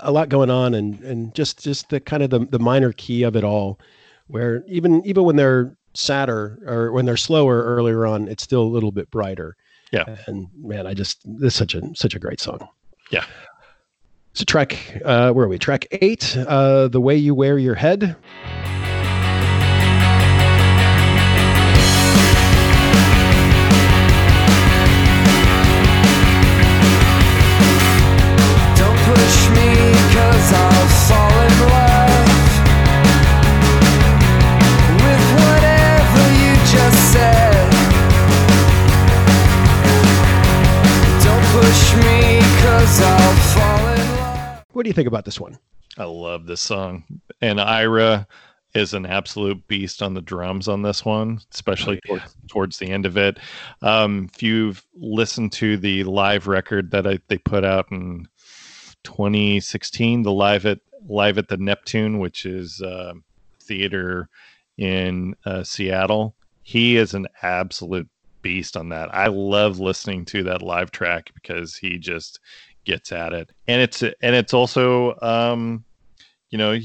a 0.03 0.11
lot 0.11 0.29
going 0.29 0.51
on, 0.51 0.74
and 0.74 0.99
and 1.01 1.35
just 1.35 1.62
just 1.62 1.89
the 1.91 2.01
kind 2.01 2.22
of 2.22 2.31
the 2.31 2.41
the 2.41 2.59
minor 2.59 2.93
key 2.93 3.22
of 3.22 3.37
it 3.37 3.45
all, 3.45 3.79
where 4.27 4.64
even 4.66 5.07
even 5.07 5.22
when 5.22 5.37
they're 5.37 5.77
sadder 5.99 6.59
or 6.66 6.92
when 6.92 7.05
they're 7.07 7.16
slower 7.16 7.62
earlier 7.64 8.07
on, 8.07 8.28
it's 8.28 8.42
still 8.42 8.62
a 8.62 8.64
little 8.64 8.92
bit 8.92 9.11
brighter. 9.11 9.57
Yeah. 9.92 10.16
And 10.26 10.49
man, 10.57 10.86
I 10.86 10.94
just 10.94 11.22
this 11.24 11.55
is 11.55 11.59
such 11.59 11.74
a 11.74 11.82
such 11.94 12.14
a 12.14 12.18
great 12.18 12.40
song. 12.40 12.68
Yeah. 13.11 13.24
So 14.34 14.44
track, 14.44 15.01
uh, 15.05 15.32
where 15.32 15.47
are 15.47 15.49
we? 15.49 15.59
Track 15.59 15.86
eight, 15.92 16.36
uh, 16.36 16.88
the 16.88 17.01
way 17.01 17.16
you 17.16 17.34
wear 17.34 17.57
your 17.59 17.74
head. 17.74 18.01
Don't 28.76 28.99
push 29.07 29.49
me, 29.57 29.65
do 44.87 44.89
you 44.91 44.95
think 44.95 45.09
about 45.09 45.24
this 45.24 45.41
one? 45.41 45.59
I 45.99 46.05
love 46.05 46.47
this 46.47 46.61
song. 46.61 47.05
And 47.41 47.61
Ira 47.61 48.26
is 48.74 48.95
an 48.95 49.05
absolute 49.07 49.66
beast 49.66 50.01
on 50.03 50.14
the 50.14 50.20
drums 50.20 50.68
on 50.68 50.82
this 50.82 51.05
one, 51.05 51.41
especially 51.53 51.97
Oh, 51.97 52.14
yeah. 52.14 52.18
towards, 52.20 52.37
towards 52.49 52.78
the 52.78 52.87
end 52.91 53.05
of 53.07 53.16
it. 53.16 53.39
Um, 53.82 54.28
if 54.32 54.43
you've 54.43 54.84
listened 54.95 55.53
to 55.55 55.76
the 55.76 56.05
live 56.05 56.47
record 56.47 56.91
that 56.93 57.07
I, 57.07 57.18
they 57.28 57.39
put 57.39 57.64
out 57.64 57.91
in 57.91 58.28
2016, 59.03 60.22
the 60.22 60.32
live 60.32 60.66
at 60.66 60.78
live 61.09 61.39
at 61.39 61.49
the 61.49 61.57
Neptune, 61.57 62.18
which 62.18 62.47
is 62.47 62.80
uh, 62.82 63.14
theater 63.62 64.28
in 64.76 65.34
uh, 65.47 65.62
Seattle, 65.62 66.34
he 66.62 66.97
is 66.97 67.14
an 67.14 67.26
absolute 67.43 68.09
beast 68.43 68.76
on 68.76 68.91
that. 68.91 69.12
I 69.14 69.26
love 69.28 69.80
listening 69.80 70.24
to 70.26 70.43
that 70.45 70.62
live 70.62 70.91
track 70.91 71.30
because 71.34 71.76
he 71.76 71.99
just 71.99 72.41
gets 72.87 73.12
at 73.12 73.32
it, 73.32 73.51
and 73.68 73.82
it's 73.82 74.03
and 74.03 74.14
it's 74.22 74.55
also 74.55 75.18
um, 75.20 75.84
you 76.51 76.59
know 76.59 76.78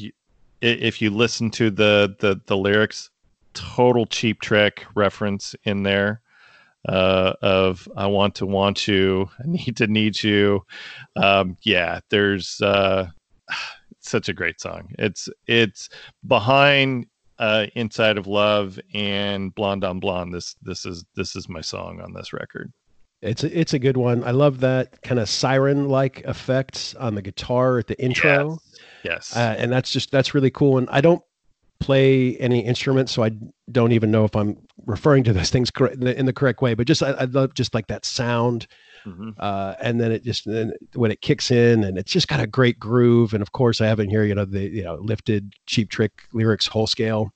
if 0.61 1.01
you 1.01 1.09
listen 1.09 1.49
to 1.51 1.69
the 1.69 2.15
the 2.19 2.41
the 2.45 2.57
lyrics, 2.57 3.09
total 3.53 4.05
cheap 4.05 4.41
trick 4.41 4.85
reference 4.95 5.55
in 5.63 5.83
there 5.83 6.21
uh, 6.87 7.33
of 7.41 7.87
I 7.95 8.07
want 8.07 8.35
to 8.35 8.45
want 8.45 8.87
you, 8.87 9.29
I 9.39 9.47
need 9.47 9.77
to 9.77 9.87
need 9.87 10.21
you. 10.23 10.65
Um, 11.15 11.57
yeah, 11.63 11.99
there's 12.09 12.59
uh, 12.61 13.07
such 13.99 14.29
a 14.29 14.33
great 14.33 14.59
song. 14.59 14.93
It's 14.97 15.29
it's 15.47 15.89
behind 16.27 17.07
uh, 17.39 17.67
Inside 17.75 18.17
of 18.17 18.27
Love 18.27 18.79
and 18.93 19.53
Blonde 19.55 19.83
on 19.83 19.99
Blonde. 19.99 20.33
This 20.33 20.55
this 20.61 20.85
is 20.85 21.05
this 21.15 21.35
is 21.35 21.49
my 21.49 21.61
song 21.61 22.01
on 22.01 22.13
this 22.13 22.33
record. 22.33 22.71
It's 23.21 23.43
a, 23.43 23.59
it's 23.59 23.73
a 23.73 23.79
good 23.79 23.97
one. 23.97 24.23
I 24.23 24.31
love 24.31 24.59
that 24.61 25.01
kind 25.03 25.19
of 25.19 25.29
siren 25.29 25.87
like 25.89 26.23
effect 26.25 26.95
on 26.99 27.15
the 27.15 27.21
guitar 27.21 27.77
at 27.79 27.87
the 27.87 28.01
intro. 28.01 28.57
Yes. 29.03 29.35
uh, 29.35 29.55
and 29.57 29.71
that's 29.71 29.91
just 29.91 30.11
that's 30.11 30.33
really 30.33 30.51
cool. 30.51 30.77
And 30.77 30.87
I 30.91 31.01
don't 31.01 31.21
play 31.79 32.37
any 32.37 32.59
instruments, 32.59 33.11
so 33.11 33.23
I 33.23 33.31
don't 33.71 33.91
even 33.91 34.11
know 34.11 34.23
if 34.25 34.35
I'm 34.35 34.57
referring 34.85 35.23
to 35.25 35.33
those 35.33 35.49
things 35.49 35.71
correct, 35.71 35.95
in, 35.95 36.01
the, 36.01 36.19
in 36.19 36.25
the 36.25 36.33
correct 36.33 36.61
way. 36.61 36.73
But 36.75 36.87
just 36.87 37.01
I, 37.03 37.11
I 37.11 37.23
love 37.25 37.53
just 37.53 37.73
like 37.73 37.87
that 37.87 38.05
sound, 38.05 38.67
Mhm. 39.05 39.33
uh, 39.39 39.73
and 39.81 39.99
then 39.99 40.11
it 40.11 40.23
just 40.23 40.45
then 40.45 40.73
when 40.93 41.09
it 41.11 41.21
kicks 41.21 41.49
in, 41.49 41.83
and 41.83 41.97
it's 41.97 42.11
just 42.11 42.27
got 42.27 42.39
a 42.39 42.45
great 42.47 42.77
groove. 42.79 43.33
And 43.33 43.41
of 43.41 43.51
course, 43.51 43.81
I 43.81 43.87
have 43.87 43.99
in 43.99 44.09
here, 44.09 44.23
you 44.23 44.35
know, 44.35 44.45
the 44.45 44.61
you 44.61 44.83
know 44.83 44.95
lifted 44.95 45.53
cheap 45.65 45.89
trick 45.89 46.11
lyrics 46.33 46.67
whole 46.67 46.87
scale. 46.87 47.31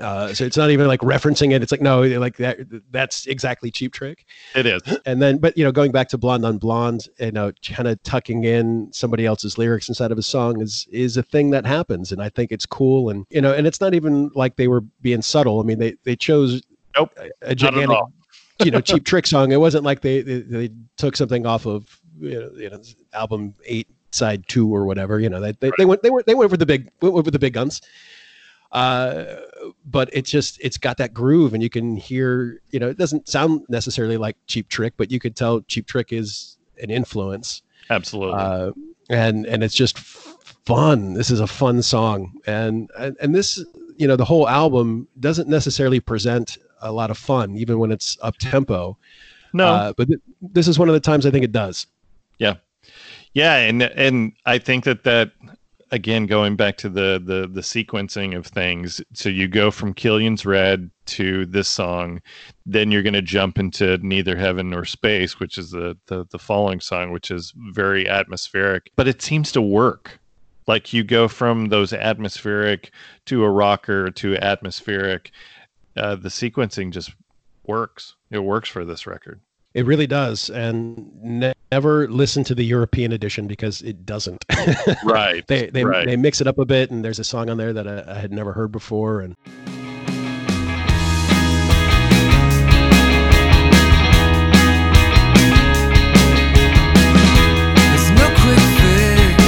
Uh, 0.00 0.34
so 0.34 0.44
it's 0.44 0.56
not 0.56 0.70
even 0.70 0.86
like 0.86 1.00
referencing 1.00 1.52
it. 1.52 1.62
It's 1.62 1.72
like 1.72 1.80
no, 1.80 2.02
like 2.02 2.36
that. 2.36 2.58
That's 2.90 3.26
exactly 3.26 3.70
cheap 3.70 3.92
trick 3.92 4.26
It 4.54 4.66
is. 4.66 4.82
and 5.06 5.22
then 5.22 5.38
but 5.38 5.56
you 5.56 5.64
know 5.64 5.72
going 5.72 5.92
back 5.92 6.08
to 6.08 6.18
blonde 6.18 6.44
on 6.44 6.58
blonde 6.58 7.08
you 7.18 7.32
know 7.32 7.52
kind 7.64 7.88
of 7.88 8.02
tucking 8.02 8.44
in 8.44 8.90
somebody 8.92 9.26
else's 9.26 9.58
lyrics 9.58 9.88
inside 9.88 10.12
of 10.12 10.18
a 10.18 10.22
song 10.22 10.60
is 10.60 10.86
is 10.90 11.16
a 11.16 11.22
thing 11.22 11.50
that 11.50 11.64
happens 11.64 12.12
and 12.12 12.22
i 12.22 12.28
think 12.28 12.52
it's 12.52 12.66
cool 12.66 13.10
and 13.10 13.26
you 13.30 13.40
know 13.40 13.52
and 13.52 13.66
it's 13.66 13.80
not 13.80 13.94
even 13.94 14.30
like 14.34 14.56
they 14.56 14.68
were 14.68 14.80
being 15.00 15.22
subtle 15.22 15.60
i 15.60 15.62
mean 15.62 15.78
they 15.78 15.94
they 16.04 16.16
chose 16.16 16.62
Nope, 16.96 17.12
a, 17.18 17.50
a 17.50 17.54
gigantic 17.54 17.98
you 18.64 18.70
know 18.70 18.80
cheap 18.80 19.04
trick 19.04 19.26
song 19.26 19.52
it 19.52 19.60
wasn't 19.60 19.84
like 19.84 20.00
they 20.00 20.22
they, 20.22 20.40
they 20.40 20.70
took 20.96 21.16
something 21.16 21.46
off 21.46 21.66
of 21.66 22.00
you 22.18 22.40
know, 22.40 22.50
you 22.56 22.70
know 22.70 22.80
album 23.12 23.54
eight 23.64 23.88
side 24.12 24.46
two 24.48 24.74
or 24.74 24.86
whatever 24.86 25.20
you 25.20 25.28
know 25.28 25.40
they, 25.40 25.52
they, 25.52 25.70
they 25.78 25.84
went 25.84 26.02
they 26.02 26.10
were 26.10 26.22
they 26.22 26.34
went 26.34 26.50
for 26.50 26.56
the 26.56 26.66
big 26.66 26.90
went 27.00 27.14
with 27.14 27.32
the 27.32 27.38
big 27.38 27.52
guns 27.52 27.82
uh 28.72 29.36
but 29.84 30.10
it's 30.12 30.30
just 30.30 30.58
it's 30.60 30.76
got 30.76 30.96
that 30.96 31.14
groove 31.14 31.54
and 31.54 31.62
you 31.62 31.70
can 31.70 31.96
hear 31.96 32.60
you 32.70 32.78
know 32.80 32.88
it 32.88 32.98
doesn't 32.98 33.28
sound 33.28 33.62
necessarily 33.68 34.16
like 34.16 34.36
cheap 34.46 34.68
trick 34.68 34.92
but 34.96 35.10
you 35.10 35.18
could 35.20 35.36
tell 35.36 35.60
cheap 35.62 35.86
trick 35.86 36.12
is 36.12 36.58
an 36.82 36.90
influence 36.90 37.62
Absolutely. 37.90 38.34
uh 38.40 38.72
and 39.08 39.46
and 39.46 39.62
it's 39.62 39.74
just 39.74 39.98
fun 39.98 41.14
this 41.14 41.30
is 41.30 41.40
a 41.40 41.46
fun 41.46 41.80
song 41.82 42.32
and 42.46 42.90
and, 42.98 43.16
and 43.20 43.34
this 43.34 43.64
you 43.96 44.06
know 44.06 44.16
the 44.16 44.24
whole 44.24 44.48
album 44.48 45.06
doesn't 45.20 45.48
necessarily 45.48 46.00
present 46.00 46.58
a 46.82 46.90
lot 46.92 47.10
of 47.10 47.16
fun 47.16 47.56
even 47.56 47.78
when 47.78 47.92
it's 47.92 48.18
up 48.22 48.36
tempo 48.38 48.96
no. 49.52 49.66
uh, 49.66 49.92
but 49.96 50.08
th- 50.08 50.20
this 50.42 50.66
is 50.68 50.78
one 50.78 50.88
of 50.88 50.92
the 50.92 51.00
times 51.00 51.24
i 51.24 51.30
think 51.30 51.44
it 51.44 51.52
does 51.52 51.86
Yeah, 52.38 52.54
Yeah. 53.32 53.56
and 53.56 53.82
and 53.82 54.32
I 54.44 54.58
think 54.58 54.84
that 54.84 55.04
that 55.04 55.30
again 55.92 56.26
going 56.26 56.56
back 56.56 56.76
to 56.76 56.88
the 56.88 57.20
the 57.24 57.48
the 57.52 57.60
sequencing 57.60 58.36
of 58.36 58.46
things 58.46 59.00
so 59.12 59.28
you 59.28 59.46
go 59.46 59.70
from 59.70 59.94
killian's 59.94 60.44
red 60.44 60.90
to 61.04 61.46
this 61.46 61.68
song 61.68 62.20
then 62.64 62.90
you're 62.90 63.02
going 63.02 63.12
to 63.12 63.22
jump 63.22 63.58
into 63.58 63.96
neither 63.98 64.36
heaven 64.36 64.70
nor 64.70 64.84
space 64.84 65.38
which 65.38 65.58
is 65.58 65.70
the, 65.70 65.96
the 66.06 66.26
the 66.30 66.38
following 66.38 66.80
song 66.80 67.12
which 67.12 67.30
is 67.30 67.52
very 67.70 68.08
atmospheric 68.08 68.90
but 68.96 69.06
it 69.06 69.22
seems 69.22 69.52
to 69.52 69.62
work. 69.62 70.18
Like 70.66 70.92
you 70.92 71.04
go 71.04 71.28
from 71.28 71.66
those 71.66 71.92
atmospheric 71.92 72.90
to 73.26 73.44
a 73.44 73.50
rocker 73.50 74.10
to 74.10 74.36
atmospheric 74.36 75.30
uh, 75.96 76.16
the 76.16 76.28
sequencing 76.28 76.90
just 76.90 77.14
works. 77.66 78.16
It 78.30 78.40
works 78.40 78.68
for 78.68 78.84
this 78.84 79.06
record 79.06 79.40
It 79.76 79.84
really 79.84 80.06
does. 80.06 80.48
And 80.48 81.10
ne- 81.22 81.52
never 81.70 82.08
listen 82.08 82.42
to 82.44 82.54
the 82.54 82.64
European 82.64 83.12
edition 83.12 83.46
because 83.46 83.82
it 83.82 84.06
doesn't. 84.06 84.42
right 85.04 85.46
they 85.48 85.66
they, 85.68 85.84
right. 85.84 86.06
they 86.06 86.16
mix 86.16 86.40
it 86.40 86.46
up 86.46 86.56
a 86.58 86.64
bit, 86.64 86.90
and 86.90 87.04
there's 87.04 87.18
a 87.18 87.24
song 87.24 87.50
on 87.50 87.58
there 87.58 87.74
that 87.74 87.86
I, 87.86 88.14
I 88.14 88.18
had 88.18 88.32
never 88.32 88.54
heard 88.54 88.72
before. 88.72 89.20
And 89.20 89.36
There's 96.76 98.10
no 98.10 98.26
quick 98.42 98.64
fix. 98.76 99.44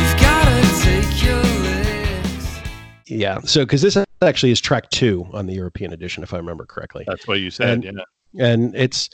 You've 0.00 0.16
gotta 0.20 0.60
take 0.82 1.22
your 1.24 1.42
licks. 1.62 2.60
yeah, 3.06 3.40
so 3.40 3.64
because 3.64 3.80
this 3.82 3.96
actually 4.22 4.52
is 4.52 4.60
track 4.60 4.90
two 4.90 5.26
on 5.32 5.46
the 5.46 5.54
European 5.54 5.92
edition, 5.92 6.22
if 6.22 6.34
I 6.34 6.36
remember 6.36 6.66
correctly. 6.66 7.04
that's 7.06 7.26
what 7.26 7.40
you 7.40 7.50
said 7.50 7.68
And- 7.70 7.84
yeah 7.84 8.04
and 8.38 8.74
it's 8.76 9.10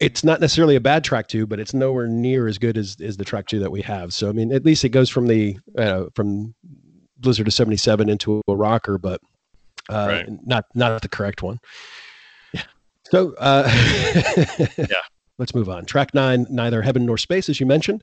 it's 0.00 0.24
not 0.24 0.40
necessarily 0.40 0.74
a 0.76 0.80
bad 0.80 1.04
track 1.04 1.28
two, 1.28 1.46
but 1.46 1.60
it's 1.60 1.72
nowhere 1.72 2.06
near 2.06 2.48
as 2.48 2.58
good 2.58 2.76
as 2.76 2.96
as 3.02 3.16
the 3.16 3.24
track 3.24 3.46
two 3.46 3.60
that 3.60 3.70
we 3.70 3.80
have. 3.82 4.12
So 4.12 4.28
I 4.28 4.32
mean, 4.32 4.52
at 4.52 4.64
least 4.64 4.84
it 4.84 4.90
goes 4.90 5.08
from 5.08 5.28
the 5.28 5.58
uh, 5.78 6.06
from 6.14 6.54
Blizzard 7.18 7.46
of 7.46 7.54
seventy 7.54 7.76
seven 7.76 8.08
into 8.08 8.42
a 8.48 8.56
rocker, 8.56 8.98
but 8.98 9.20
uh, 9.88 10.06
Right. 10.08 10.26
not 10.46 10.64
not 10.74 11.02
the 11.02 11.08
correct 11.08 11.42
one. 11.42 11.58
Yeah. 12.52 12.62
So 13.10 13.34
uh, 13.38 13.68
Yeah. 14.78 14.86
let's 15.38 15.54
move 15.54 15.68
on. 15.68 15.84
Track 15.84 16.12
nine, 16.14 16.46
neither 16.50 16.82
heaven 16.82 17.06
nor 17.06 17.16
space, 17.18 17.48
as 17.48 17.60
you 17.60 17.66
mentioned. 17.66 18.02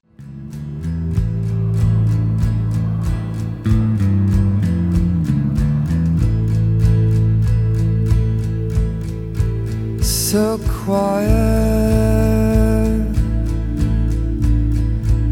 So 10.31 10.57
quiet. 10.85 11.27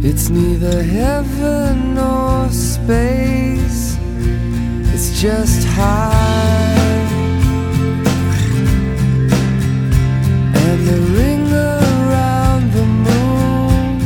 It's 0.04 0.28
neither 0.28 0.84
heaven 0.84 1.96
nor 1.96 2.50
space. 2.50 3.98
It's 4.94 5.22
just 5.22 5.66
high. 5.68 6.76
And 10.54 10.86
the 10.86 11.00
ring 11.16 11.50
around 11.50 12.74
the 12.74 12.86
moon. 12.86 14.02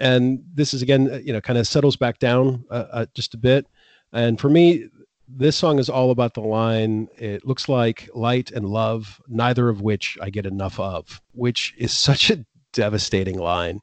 and 0.00 0.42
this 0.54 0.72
is 0.72 0.80
again 0.80 1.20
you 1.22 1.34
know 1.34 1.40
kind 1.42 1.58
of 1.58 1.66
settles 1.66 1.96
back 1.96 2.18
down 2.18 2.64
uh, 2.70 2.86
uh, 2.92 3.06
just 3.12 3.34
a 3.34 3.36
bit 3.36 3.66
and 4.14 4.40
for 4.40 4.48
me 4.48 4.88
this 5.36 5.56
song 5.56 5.78
is 5.78 5.88
all 5.88 6.10
about 6.10 6.34
the 6.34 6.40
line 6.40 7.08
it 7.16 7.44
looks 7.46 7.68
like 7.68 8.08
light 8.14 8.50
and 8.50 8.66
love 8.66 9.20
neither 9.28 9.68
of 9.68 9.80
which 9.80 10.18
i 10.20 10.30
get 10.30 10.46
enough 10.46 10.78
of 10.78 11.20
which 11.32 11.74
is 11.78 11.96
such 11.96 12.30
a 12.30 12.44
devastating 12.72 13.38
line 13.38 13.80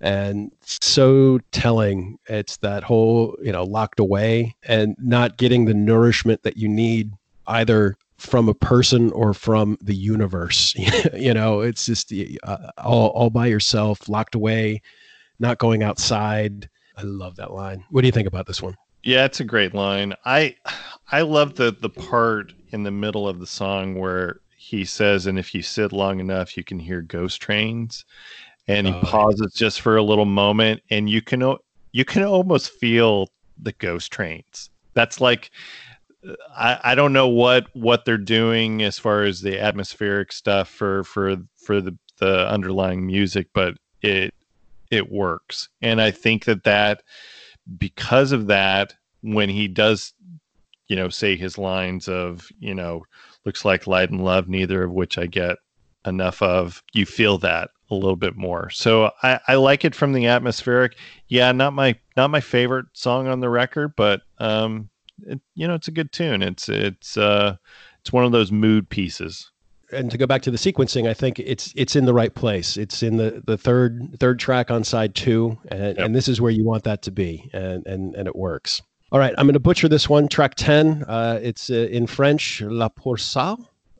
and 0.00 0.50
so 0.62 1.38
telling 1.52 2.18
it's 2.26 2.56
that 2.58 2.82
whole 2.82 3.36
you 3.42 3.52
know 3.52 3.64
locked 3.64 4.00
away 4.00 4.54
and 4.64 4.96
not 4.98 5.36
getting 5.36 5.64
the 5.64 5.74
nourishment 5.74 6.42
that 6.42 6.56
you 6.56 6.68
need 6.68 7.12
either 7.48 7.96
from 8.16 8.48
a 8.48 8.54
person 8.54 9.10
or 9.12 9.34
from 9.34 9.76
the 9.80 9.94
universe 9.94 10.74
you 11.14 11.34
know 11.34 11.60
it's 11.60 11.86
just 11.86 12.12
uh, 12.44 12.70
all, 12.78 13.08
all 13.08 13.30
by 13.30 13.46
yourself 13.46 14.08
locked 14.08 14.34
away 14.34 14.80
not 15.42 15.58
going 15.58 15.82
outside. 15.82 16.70
I 16.96 17.02
love 17.02 17.36
that 17.36 17.52
line. 17.52 17.84
What 17.90 18.00
do 18.00 18.06
you 18.06 18.12
think 18.12 18.28
about 18.28 18.46
this 18.46 18.62
one? 18.62 18.76
Yeah, 19.02 19.24
it's 19.24 19.40
a 19.40 19.44
great 19.44 19.74
line. 19.74 20.14
I 20.24 20.56
I 21.10 21.22
love 21.22 21.54
the 21.56 21.72
the 21.78 21.90
part 21.90 22.52
in 22.70 22.84
the 22.84 22.90
middle 22.90 23.28
of 23.28 23.40
the 23.40 23.46
song 23.46 23.98
where 23.98 24.40
he 24.56 24.84
says, 24.84 25.26
"And 25.26 25.38
if 25.38 25.54
you 25.54 25.62
sit 25.62 25.92
long 25.92 26.20
enough, 26.20 26.56
you 26.56 26.64
can 26.64 26.78
hear 26.78 27.02
ghost 27.02 27.40
trains." 27.42 28.04
And 28.68 28.86
he 28.86 28.94
Oh, 28.94 29.02
pauses 29.02 29.54
just 29.56 29.80
for 29.82 29.96
a 29.96 30.02
little 30.02 30.26
moment, 30.26 30.82
and 30.90 31.10
you 31.10 31.22
can 31.22 31.42
o- 31.42 31.58
you 31.92 32.04
can 32.04 32.24
almost 32.24 32.70
feel 32.72 33.28
the 33.58 33.72
ghost 33.72 34.12
trains. 34.12 34.70
That's 34.94 35.20
like 35.20 35.50
I, 36.56 36.78
I 36.84 36.94
don't 36.94 37.12
know 37.12 37.28
what 37.28 37.66
what 37.74 38.04
they're 38.04 38.18
doing 38.18 38.82
as 38.82 38.98
far 38.98 39.24
as 39.24 39.40
the 39.40 39.60
atmospheric 39.60 40.32
stuff 40.32 40.68
for 40.68 41.04
for 41.04 41.36
for 41.56 41.80
the 41.80 41.96
the 42.18 42.48
underlying 42.48 43.06
music, 43.06 43.48
but 43.54 43.76
it 44.02 44.32
it 44.90 45.10
works, 45.10 45.68
and 45.82 46.00
I 46.00 46.10
think 46.12 46.44
that 46.46 46.64
that 46.64 47.02
because 47.78 48.32
of 48.32 48.46
that, 48.48 48.94
when 49.22 49.48
he 49.48 49.68
does, 49.68 50.12
you 50.88 50.96
know, 50.96 51.08
say 51.08 51.36
his 51.36 51.58
lines 51.58 52.08
of 52.08 52.48
you 52.58 52.74
know, 52.74 53.02
looks 53.44 53.64
like 53.64 53.86
light 53.86 54.10
and 54.10 54.24
love, 54.24 54.48
neither 54.48 54.84
of 54.84 54.92
which 54.92 55.18
I 55.18 55.26
get 55.26 55.58
enough 56.06 56.42
of, 56.42 56.82
you 56.92 57.06
feel 57.06 57.38
that 57.38 57.70
a 57.90 57.94
little 57.94 58.16
bit 58.16 58.36
more. 58.36 58.70
So 58.70 59.10
I, 59.22 59.38
I 59.48 59.54
like 59.56 59.84
it 59.84 59.94
from 59.94 60.12
the 60.12 60.26
atmospheric. 60.26 60.96
Yeah, 61.28 61.52
not 61.52 61.74
my 61.74 61.96
not 62.16 62.30
my 62.30 62.40
favorite 62.40 62.86
song 62.94 63.28
on 63.28 63.40
the 63.40 63.50
record, 63.50 63.94
but 63.96 64.22
um, 64.38 64.88
it, 65.26 65.40
you 65.54 65.68
know, 65.68 65.74
it's 65.74 65.88
a 65.88 65.92
good 65.92 66.12
tune. 66.12 66.42
It's 66.42 66.68
it's 66.68 67.16
uh, 67.16 67.56
it's 68.00 68.12
one 68.12 68.24
of 68.24 68.32
those 68.32 68.50
mood 68.50 68.88
pieces. 68.88 69.51
And 69.92 70.10
to 70.10 70.16
go 70.16 70.26
back 70.26 70.42
to 70.42 70.50
the 70.50 70.56
sequencing, 70.56 71.06
I 71.08 71.14
think 71.14 71.38
it's 71.38 71.72
it's 71.76 71.94
in 71.96 72.06
the 72.06 72.14
right 72.14 72.34
place. 72.34 72.76
It's 72.76 73.02
in 73.02 73.18
the, 73.18 73.42
the 73.44 73.58
third 73.58 74.18
third 74.18 74.38
track 74.38 74.70
on 74.70 74.84
side 74.84 75.14
two, 75.14 75.58
and, 75.68 75.96
Yep. 75.96 75.98
and 75.98 76.14
this 76.14 76.28
is 76.28 76.40
where 76.40 76.50
you 76.50 76.64
want 76.64 76.84
that 76.84 77.02
to 77.02 77.10
be, 77.10 77.50
and 77.52 77.86
and, 77.86 78.14
and 78.14 78.26
it 78.26 78.34
works. 78.34 78.80
All 79.10 79.18
right, 79.18 79.34
I'm 79.36 79.46
going 79.46 79.52
to 79.54 79.60
butcher 79.60 79.88
this 79.88 80.08
one. 80.08 80.28
Track 80.28 80.54
ten. 80.54 81.04
Uh, 81.06 81.38
it's 81.42 81.68
uh, 81.68 81.74
in 81.90 82.06
French, 82.06 82.62
La 82.62 82.88
Pour. 82.88 83.16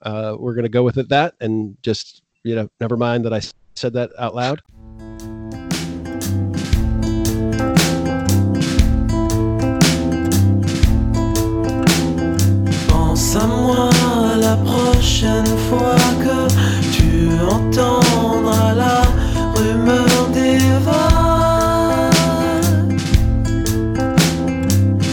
Uh, 0.03 0.37
we're 0.39 0.55
going 0.55 0.65
to 0.65 0.71
go 0.71 0.83
with 0.83 0.97
it 0.97 1.11
that, 1.11 1.35
and 1.41 1.77
just 1.83 2.23
you 2.43 2.55
know, 2.55 2.69
never 2.81 2.97
mind 2.97 3.25
that 3.27 3.35
I 3.35 3.41
said 3.75 3.93
that 3.93 4.11
out 4.19 4.35
loud. 4.35 4.63
Pense 12.89 13.37
à 13.37 13.47
moi 13.47 13.92
la 14.53 14.59
prochaine 14.59 15.53
fois 15.69 15.97
que 16.25 16.39
tu 16.97 17.11
entendras 17.57 18.75
la 18.75 19.01
rumeur 19.55 20.29
des 20.39 20.59
vagues. 20.87 22.21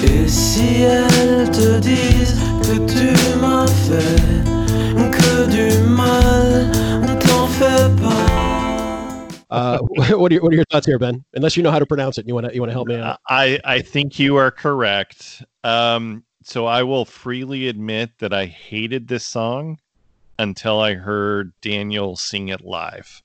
Et 0.04 0.28
si 0.28 0.82
elles 0.82 1.50
te 1.52 1.80
disent 1.80 2.36
que 2.64 2.76
tu 2.94 3.08
m'as 3.42 3.72
fait 3.88 4.22
que 5.18 5.34
du 5.56 5.68
mal, 5.88 6.72
t'en 7.26 7.48
fais 7.48 7.88
pas. 8.02 8.26
Uh, 9.52 9.80
what 9.90 10.10
are 10.10 10.34
your, 10.34 10.42
what 10.44 10.52
are 10.52 10.56
your 10.56 10.66
thoughts 10.70 10.86
here, 10.86 11.00
Ben? 11.00 11.24
Unless 11.34 11.56
you 11.56 11.64
know 11.64 11.72
how 11.72 11.80
to 11.80 11.86
pronounce 11.86 12.18
it, 12.18 12.28
you 12.28 12.36
want 12.36 12.48
to 12.48 12.54
you 12.54 12.62
want 12.62 12.72
to 12.72 12.74
help 12.74 12.88
me 12.88 12.96
out. 12.96 13.20
I 13.30 13.60
I 13.64 13.82
think 13.82 14.20
you 14.20 14.36
are 14.36 14.52
correct. 14.52 15.44
Um, 15.64 16.24
so 16.50 16.66
I 16.66 16.82
will 16.82 17.06
freely 17.06 17.68
admit 17.68 18.18
that 18.18 18.34
I 18.34 18.48
hated 18.48 19.08
this 19.08 19.24
song 19.24 19.78
until 20.40 20.80
I 20.80 20.96
heard 20.96 21.54
Daniel 21.62 22.16
sing 22.16 22.50
it 22.50 22.62
live, 22.62 23.22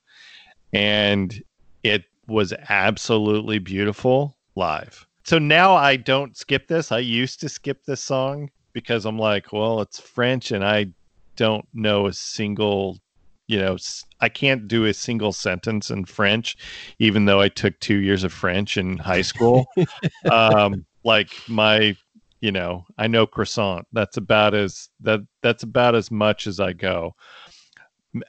and 0.75 1.43
it 1.83 2.05
was 2.27 2.53
absolutely 2.69 3.59
beautiful 3.59 4.37
live. 4.57 5.07
So 5.23 5.39
now 5.39 5.75
I 5.75 5.97
don't 5.97 6.37
skip 6.37 6.69
this. 6.69 6.93
I 6.93 6.99
used 6.99 7.41
to 7.41 7.49
skip 7.49 7.85
this 7.87 8.03
song 8.03 8.51
because 8.75 9.07
I'm 9.07 9.19
like, 9.19 9.55
well, 9.55 9.81
it's 9.81 9.99
French, 9.99 10.51
and 10.51 10.63
I 10.63 10.89
don't 11.37 11.67
know 11.73 12.09
a 12.09 12.13
single. 12.13 12.99
You 13.47 13.59
know, 13.59 13.77
I 14.21 14.29
can't 14.29 14.69
do 14.69 14.85
a 14.85 14.93
single 14.93 15.33
sentence 15.33 15.91
in 15.91 16.05
French, 16.05 16.59
even 16.99 17.25
though 17.25 17.41
I 17.41 17.49
took 17.49 17.79
two 17.81 17.97
years 17.97 18.23
of 18.23 18.35
French 18.35 18.77
in 18.77 18.99
high 18.99 19.23
school 19.23 19.67
um 20.31 20.85
like 21.05 21.31
my 21.47 21.95
you 22.45 22.53
know 22.53 22.85
i 22.99 23.07
know 23.07 23.27
croissant. 23.27 23.87
That's 23.93 24.19
about 24.19 24.53
as 24.55 24.91
that 25.01 25.21
that's 25.43 25.63
about 25.63 25.95
as 25.95 26.11
much 26.11 26.47
as 26.47 26.61
i 26.61 26.75
go. 26.75 27.15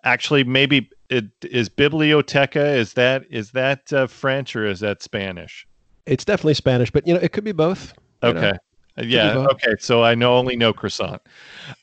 Actually 0.06 0.46
maybe 0.46 0.90
it 1.10 1.26
is 1.44 1.68
biblioteca 1.68 2.66
is 2.66 2.94
that 2.94 3.24
is 3.30 3.52
that 3.52 3.92
uh, 3.92 4.08
french 4.08 4.56
or 4.56 4.66
is 4.66 4.80
that 4.80 5.04
spanish? 5.04 5.68
It's 6.06 6.24
definitely 6.24 6.54
Spanish, 6.54 6.92
but 6.92 7.06
you 7.06 7.14
know, 7.14 7.20
it 7.20 7.34
could 7.34 7.44
be 7.44 7.52
both. 7.52 7.94
you 8.24 8.32
know. 8.32 8.40
okay 8.40 8.54
Uh, 8.98 9.04
yeah 9.04 9.38
okay 9.52 9.76
so 9.80 10.02
i 10.02 10.16
know 10.16 10.38
only 10.38 10.56
know 10.56 10.72
croissant. 10.72 11.22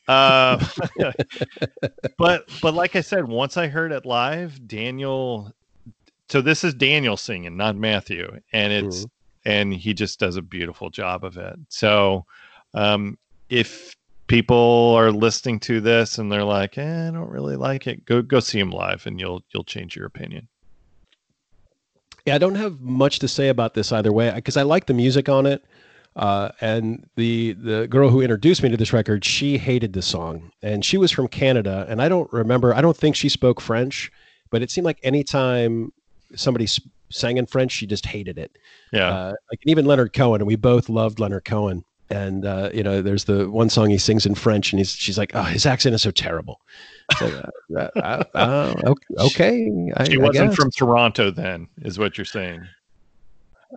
Uh, 0.07 0.57
but 2.17 2.47
but 2.63 2.73
like 2.73 2.95
i 2.95 3.01
said 3.01 3.27
once 3.27 3.57
i 3.57 3.67
heard 3.67 3.91
it 3.91 4.07
live 4.07 4.67
daniel 4.67 5.53
so 6.29 6.41
this 6.41 6.63
is 6.63 6.73
daniel 6.73 7.15
singing 7.15 7.55
not 7.55 7.75
matthew 7.75 8.27
and 8.53 8.73
it's 8.73 9.05
and 9.45 9.73
he 9.73 9.93
just 9.93 10.19
does 10.19 10.37
a 10.37 10.41
beautiful 10.41 10.89
job 10.89 11.23
of 11.23 11.37
it. 11.37 11.55
So, 11.69 12.25
um, 12.73 13.17
if 13.49 13.95
people 14.27 14.93
are 14.97 15.11
listening 15.11 15.59
to 15.61 15.81
this 15.81 16.17
and 16.17 16.31
they're 16.31 16.43
like, 16.43 16.77
eh, 16.77 17.07
"I 17.07 17.11
don't 17.11 17.29
really 17.29 17.55
like 17.55 17.87
it," 17.87 18.05
go 18.05 18.21
go 18.21 18.39
see 18.39 18.59
him 18.59 18.71
live, 18.71 19.05
and 19.05 19.19
you'll 19.19 19.43
you'll 19.53 19.63
change 19.63 19.95
your 19.95 20.05
opinion. 20.05 20.47
Yeah, 22.25 22.35
I 22.35 22.37
don't 22.37 22.55
have 22.55 22.79
much 22.79 23.19
to 23.19 23.27
say 23.27 23.49
about 23.49 23.73
this 23.73 23.91
either 23.91 24.11
way 24.11 24.31
because 24.33 24.55
I 24.55 24.61
like 24.63 24.85
the 24.85 24.93
music 24.93 25.27
on 25.27 25.45
it. 25.45 25.63
Uh, 26.15 26.49
and 26.61 27.09
the 27.15 27.53
the 27.53 27.87
girl 27.87 28.09
who 28.09 28.21
introduced 28.21 28.61
me 28.61 28.69
to 28.69 28.77
this 28.77 28.93
record, 28.93 29.25
she 29.25 29.57
hated 29.57 29.93
the 29.93 30.01
song, 30.01 30.51
and 30.61 30.85
she 30.85 30.97
was 30.97 31.11
from 31.11 31.27
Canada, 31.27 31.85
and 31.89 32.01
I 32.01 32.07
don't 32.07 32.31
remember. 32.31 32.73
I 32.73 32.81
don't 32.81 32.95
think 32.95 33.15
she 33.15 33.29
spoke 33.29 33.59
French, 33.59 34.11
but 34.51 34.61
it 34.61 34.69
seemed 34.69 34.85
like 34.85 34.99
anytime 35.01 35.91
somebody 36.35 36.67
sang 37.09 37.37
in 37.37 37.45
French, 37.45 37.71
she 37.71 37.85
just 37.85 38.05
hated 38.05 38.37
it. 38.37 38.57
Yeah, 38.91 39.09
Uh, 39.09 39.33
like 39.51 39.59
even 39.65 39.85
Leonard 39.85 40.13
Cohen, 40.13 40.41
and 40.41 40.47
we 40.47 40.55
both 40.55 40.89
loved 40.89 41.19
Leonard 41.19 41.45
Cohen. 41.45 41.83
And 42.09 42.45
uh, 42.45 42.69
you 42.73 42.83
know, 42.83 43.01
there's 43.01 43.23
the 43.23 43.49
one 43.49 43.69
song 43.69 43.89
he 43.89 43.97
sings 43.97 44.25
in 44.25 44.35
French, 44.35 44.71
and 44.71 44.79
he's 44.79 44.91
she's 44.91 45.17
like, 45.17 45.31
"Oh, 45.33 45.41
his 45.43 45.65
accent 45.65 45.95
is 45.95 46.01
so 46.01 46.11
terrible." 46.11 46.59
Like, 47.19 47.33
uh, 47.75 47.89
uh, 47.95 48.23
uh, 48.35 48.73
okay, 48.85 48.95
okay, 49.19 50.05
she 50.05 50.15
I 50.19 50.23
wasn't 50.23 50.49
guess. 50.49 50.55
from 50.55 50.69
Toronto 50.71 51.31
then, 51.31 51.67
is 51.81 51.97
what 51.97 52.17
you're 52.17 52.25
saying. 52.25 52.67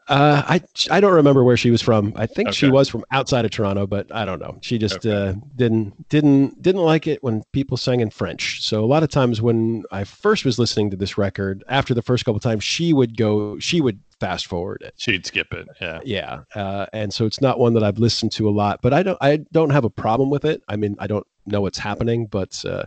Uh, 0.09 0.43
I 0.47 0.61
I 0.91 1.01
don't 1.01 1.13
remember 1.15 1.43
where 1.43 1.57
she 1.57 1.71
was 1.71 1.83
from. 1.83 2.13
I 2.17 2.27
think 2.27 2.53
she 2.53 2.69
was 2.69 2.89
from 2.89 3.05
outside 3.11 3.45
of 3.45 3.51
Toronto, 3.51 3.87
but 3.87 4.15
I 4.15 4.25
don't 4.25 4.39
know. 4.39 4.59
She 4.61 4.79
just 4.79 5.05
Okay. 5.07 5.11
uh, 5.31 5.35
didn't 5.57 6.09
didn't 6.09 6.61
didn't 6.63 6.83
like 6.83 7.07
it 7.07 7.23
when 7.23 7.43
people 7.53 7.77
sang 7.77 8.01
in 8.01 8.11
French. 8.11 8.63
So 8.63 8.85
a 8.85 8.87
lot 8.87 9.03
of 9.03 9.09
times 9.11 9.41
when 9.43 9.85
I 9.91 10.05
first 10.05 10.45
was 10.45 10.59
listening 10.59 10.91
to 10.91 10.97
this 10.97 11.19
record, 11.19 11.65
after 11.69 11.95
the 11.95 12.03
first 12.03 12.25
couple 12.25 12.41
times, 12.41 12.63
she 12.63 12.93
would 12.93 13.17
go, 13.17 13.59
she 13.59 13.81
would 13.81 14.01
fast 14.21 14.47
forward 14.47 14.83
it. 14.83 14.95
She'd 14.97 15.27
skip 15.27 15.53
it. 15.53 15.67
Yeah, 15.81 16.01
Yeah, 16.05 16.41
uh, 16.55 16.87
and 16.93 17.13
so 17.13 17.27
it's 17.27 17.41
not 17.41 17.59
one 17.59 17.75
that 17.75 17.83
I've 17.83 17.99
listened 17.99 18.33
to 18.33 18.49
a 18.49 18.51
lot, 18.51 18.81
but 18.83 18.93
I 18.93 19.03
don't 19.03 19.19
I 19.21 19.39
don't 19.53 19.71
have 19.71 19.85
a 19.85 19.91
problem 19.91 20.31
with 20.31 20.45
it. 20.45 20.63
I 20.69 20.77
mean, 20.77 20.97
I 20.99 21.07
don't 21.07 21.27
know 21.47 21.61
what's 21.61 21.79
happening, 21.79 22.27
but 22.27 22.63
uh, 22.65 22.85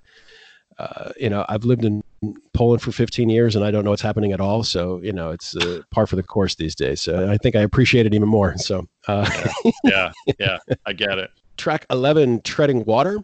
uh, 0.77 1.11
you 1.19 1.29
know, 1.29 1.45
I've 1.49 1.65
lived 1.65 1.85
in 1.85 2.03
Poland 2.53 2.81
for 2.81 2.91
15 2.91 3.29
years, 3.29 3.55
and 3.55 3.63
I 3.63 3.71
don't 3.71 3.83
know 3.83 3.91
what's 3.91 4.01
happening 4.01 4.31
at 4.31 4.41
all. 4.41 4.63
So 4.63 4.99
you 5.01 5.13
know, 5.13 5.31
it's 5.31 5.55
uh, 5.55 5.81
par 5.91 6.07
for 6.07 6.15
the 6.15 6.23
course 6.23 6.55
these 6.55 6.75
days. 6.75 7.01
So 7.01 7.29
I 7.29 7.37
think 7.37 7.55
I 7.55 7.61
appreciate 7.61 8.05
it 8.05 8.13
even 8.13 8.27
more. 8.27 8.57
So 8.57 8.87
uh, 9.07 9.29
yeah, 9.83 10.11
yeah. 10.39 10.57
I 10.85 10.93
get 10.93 11.17
it. 11.17 11.31
track 11.57 11.85
11, 11.89 12.41
"Treading 12.41 12.85
Water." 12.85 13.19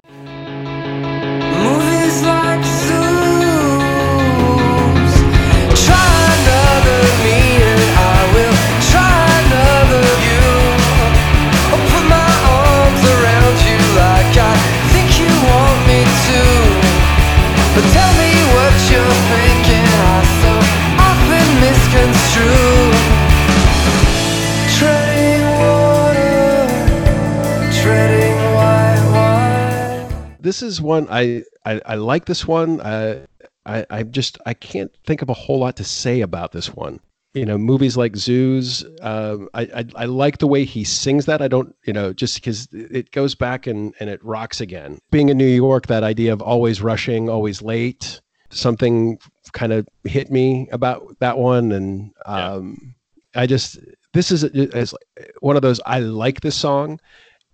This 30.56 30.64
is 30.64 30.82
one 30.82 31.06
I 31.10 31.44
I, 31.66 31.82
I 31.86 31.96
like. 31.96 32.28
This 32.28 32.48
one. 32.48 32.80
I, 32.80 33.26
I 33.66 33.86
I 33.90 34.04
just 34.04 34.38
I 34.46 34.54
can't 34.54 34.90
think 35.06 35.22
of 35.22 35.28
a 35.28 35.34
whole 35.34 35.60
lot 35.60 35.76
to 35.76 35.84
say 35.84 36.22
about 36.22 36.54
this 36.54 36.74
one. 36.74 37.02
You 37.34 37.46
know, 37.46 37.58
movies 37.58 37.98
like 37.98 38.16
Zoos. 38.16 38.86
Um, 39.02 39.50
I, 39.54 39.64
I 39.64 39.86
I 39.96 40.06
like 40.06 40.38
the 40.38 40.48
way 40.48 40.64
he 40.64 40.86
sings 40.86 41.26
that. 41.26 41.42
I 41.42 41.50
don't, 41.50 41.76
you 41.86 41.92
know, 41.92 42.14
just 42.14 42.36
because 42.36 42.70
it 42.72 43.12
goes 43.12 43.36
back 43.36 43.68
and 43.68 43.94
and 44.00 44.10
it 44.10 44.24
rocks 44.24 44.62
again. 44.62 45.00
Being 45.12 45.28
in 45.28 45.38
New 45.38 45.46
York, 45.46 45.88
that 45.88 46.04
idea 46.04 46.32
of 46.32 46.42
always 46.42 46.82
rushing, 46.82 47.28
always 47.28 47.62
late. 47.62 48.22
Something 48.50 49.20
kind 49.52 49.74
of 49.74 49.86
hit 50.06 50.32
me 50.32 50.70
about 50.72 51.18
that 51.20 51.38
one, 51.38 51.74
and 51.74 52.12
Yeah. 52.26 52.54
um, 52.54 52.96
I 53.36 53.46
just 53.46 53.78
this 54.14 54.32
is 54.32 54.46
is 54.46 54.96
one 55.42 55.58
of 55.58 55.62
those. 55.64 55.82
I 55.86 56.00
like 56.00 56.40
this 56.40 56.56
song. 56.56 57.02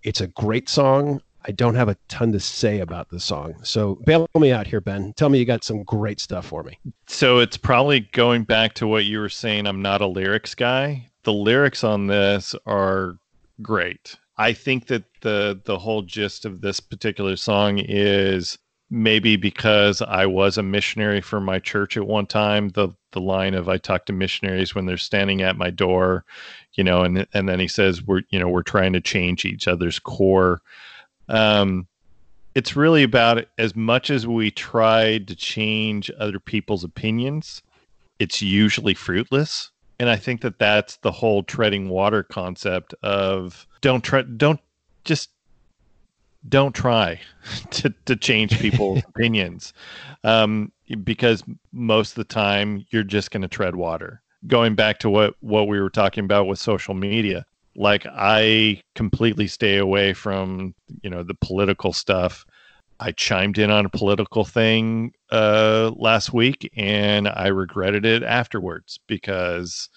It's 0.04 0.20
a 0.20 0.28
great 0.28 0.68
song. 0.68 1.20
I 1.44 1.52
don't 1.52 1.74
have 1.74 1.88
a 1.88 1.96
ton 2.08 2.32
to 2.32 2.40
say 2.40 2.80
about 2.80 3.08
the 3.10 3.20
song. 3.20 3.54
So 3.62 3.96
bail 4.06 4.28
me 4.38 4.52
out 4.52 4.66
here, 4.66 4.80
Ben. 4.80 5.12
Tell 5.14 5.28
me 5.28 5.38
you 5.38 5.44
got 5.44 5.64
some 5.64 5.82
great 5.82 6.20
stuff 6.20 6.46
for 6.46 6.62
me. 6.62 6.78
So 7.06 7.38
it's 7.38 7.56
probably 7.56 8.00
going 8.12 8.44
back 8.44 8.74
to 8.74 8.86
what 8.86 9.04
you 9.04 9.18
were 9.18 9.28
saying. 9.28 9.66
I'm 9.66 9.82
not 9.82 10.00
a 10.00 10.06
lyrics 10.06 10.54
guy. 10.54 11.08
The 11.24 11.32
lyrics 11.32 11.84
on 11.84 12.06
this 12.06 12.54
are 12.66 13.18
great. 13.60 14.16
I 14.38 14.52
think 14.52 14.86
that 14.86 15.04
the 15.20 15.60
the 15.64 15.78
whole 15.78 16.02
gist 16.02 16.44
of 16.44 16.60
this 16.60 16.80
particular 16.80 17.36
song 17.36 17.78
is 17.78 18.58
maybe 18.90 19.36
because 19.36 20.02
I 20.02 20.26
was 20.26 20.58
a 20.58 20.62
missionary 20.62 21.20
for 21.20 21.40
my 21.40 21.58
church 21.58 21.96
at 21.96 22.06
one 22.06 22.26
time. 22.26 22.70
The 22.70 22.90
the 23.12 23.20
line 23.20 23.54
of 23.54 23.68
I 23.68 23.78
talk 23.78 24.06
to 24.06 24.12
missionaries 24.12 24.74
when 24.74 24.86
they're 24.86 24.96
standing 24.96 25.42
at 25.42 25.56
my 25.56 25.70
door, 25.70 26.24
you 26.74 26.84
know, 26.84 27.02
and 27.02 27.26
and 27.32 27.48
then 27.48 27.60
he 27.60 27.68
says 27.68 28.02
we're 28.02 28.22
you 28.30 28.38
know 28.38 28.48
we're 28.48 28.62
trying 28.62 28.92
to 28.94 29.00
change 29.00 29.44
each 29.44 29.68
other's 29.68 29.98
core. 29.98 30.60
Um, 31.28 31.86
it's 32.54 32.76
really 32.76 33.02
about 33.02 33.44
as 33.58 33.74
much 33.74 34.10
as 34.10 34.26
we 34.26 34.50
try 34.50 35.18
to 35.18 35.34
change 35.34 36.10
other 36.18 36.38
people's 36.38 36.84
opinions, 36.84 37.62
it's 38.18 38.42
usually 38.42 38.94
fruitless. 38.94 39.70
And 39.98 40.10
I 40.10 40.16
think 40.16 40.40
that 40.42 40.58
that's 40.58 40.96
the 40.98 41.12
whole 41.12 41.42
treading 41.42 41.88
water 41.88 42.22
concept 42.22 42.94
of 43.02 43.66
don't 43.80 44.02
try, 44.02 44.22
don't 44.22 44.60
just 45.04 45.30
don't 46.48 46.74
try 46.74 47.20
to, 47.70 47.94
to 48.06 48.16
change 48.16 48.58
people's 48.58 49.02
opinions 49.08 49.72
um, 50.24 50.72
because 51.04 51.42
most 51.72 52.10
of 52.10 52.16
the 52.16 52.24
time 52.24 52.84
you're 52.90 53.02
just 53.04 53.30
going 53.30 53.42
to 53.42 53.48
tread 53.48 53.76
water. 53.76 54.20
Going 54.46 54.74
back 54.74 54.98
to 55.00 55.10
what, 55.10 55.36
what 55.40 55.68
we 55.68 55.80
were 55.80 55.90
talking 55.90 56.24
about 56.24 56.48
with 56.48 56.58
social 56.58 56.94
media, 56.94 57.46
like 57.74 58.06
I 58.06 58.82
completely 58.94 59.46
stay 59.46 59.78
away 59.78 60.12
from 60.12 60.74
you 61.02 61.10
know 61.10 61.22
the 61.22 61.34
political 61.34 61.92
stuff. 61.92 62.44
I 63.00 63.12
chimed 63.12 63.58
in 63.58 63.70
on 63.70 63.86
a 63.86 63.90
political 63.90 64.44
thing 64.44 65.12
uh, 65.30 65.90
last 65.96 66.32
week, 66.32 66.70
and 66.76 67.28
I 67.28 67.48
regretted 67.48 68.06
it 68.06 68.22
afterwards 68.22 69.00
because 69.08 69.88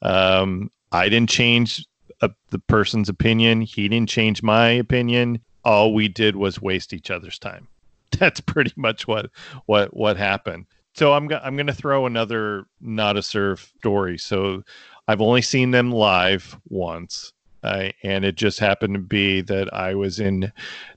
um, 0.00 0.70
I 0.92 1.08
didn't 1.08 1.28
change 1.28 1.84
uh, 2.22 2.28
the 2.50 2.58
person's 2.60 3.08
opinion. 3.08 3.60
He 3.60 3.88
didn't 3.88 4.08
change 4.08 4.42
my 4.42 4.68
opinion. 4.68 5.40
All 5.64 5.92
we 5.92 6.08
did 6.08 6.36
was 6.36 6.62
waste 6.62 6.92
each 6.94 7.10
other's 7.10 7.38
time. 7.38 7.68
That's 8.18 8.40
pretty 8.40 8.72
much 8.76 9.06
what 9.06 9.30
what 9.66 9.94
what 9.94 10.16
happened. 10.16 10.66
So 10.94 11.12
I'm 11.12 11.26
go- 11.26 11.40
I'm 11.42 11.56
going 11.56 11.66
to 11.66 11.74
throw 11.74 12.06
another 12.06 12.64
Nada 12.80 13.22
Surf 13.22 13.70
story. 13.78 14.16
So 14.16 14.62
I've 15.08 15.20
only 15.20 15.42
seen 15.42 15.70
them 15.70 15.92
live 15.92 16.58
once, 16.68 17.32
uh, 17.62 17.90
and 18.02 18.24
it 18.24 18.36
just 18.36 18.58
happened 18.58 18.94
to 18.94 19.00
be 19.00 19.40
that 19.42 19.72
I 19.72 19.94
was 19.94 20.18
in 20.20 20.52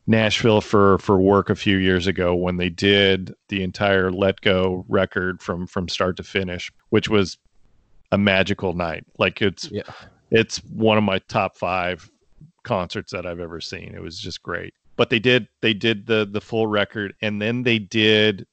Nashville 0.07 0.61
for 0.61 0.97
for 0.99 1.19
work 1.19 1.49
a 1.49 1.55
few 1.55 1.77
years 1.77 2.07
ago 2.07 2.35
when 2.35 2.57
they 2.57 2.69
did 2.69 3.33
the 3.49 3.63
entire 3.63 4.11
Let 4.11 4.41
Go 4.41 4.85
record 4.87 5.41
from 5.41 5.67
from 5.67 5.87
start 5.87 6.17
to 6.17 6.23
finish, 6.23 6.71
which 6.89 7.09
was 7.09 7.37
a 8.11 8.17
magical 8.17 8.73
night. 8.73 9.05
Like 9.17 9.41
it's 9.41 9.69
Yeah. 9.71 9.83
it's 10.31 10.57
one 10.65 10.97
of 10.97 11.03
my 11.03 11.19
top 11.27 11.55
five 11.57 12.09
concerts 12.63 13.11
that 13.11 13.25
I've 13.25 13.39
ever 13.39 13.61
seen. 13.61 13.93
It 13.95 14.01
was 14.01 14.19
just 14.19 14.41
great. 14.43 14.73
But 14.95 15.09
they 15.09 15.19
did 15.19 15.47
they 15.61 15.73
did 15.73 16.07
the 16.07 16.27
the 16.29 16.41
full 16.41 16.67
record, 16.67 17.13
and 17.21 17.41
then 17.41 17.63
they 17.63 17.79
did 17.79 18.45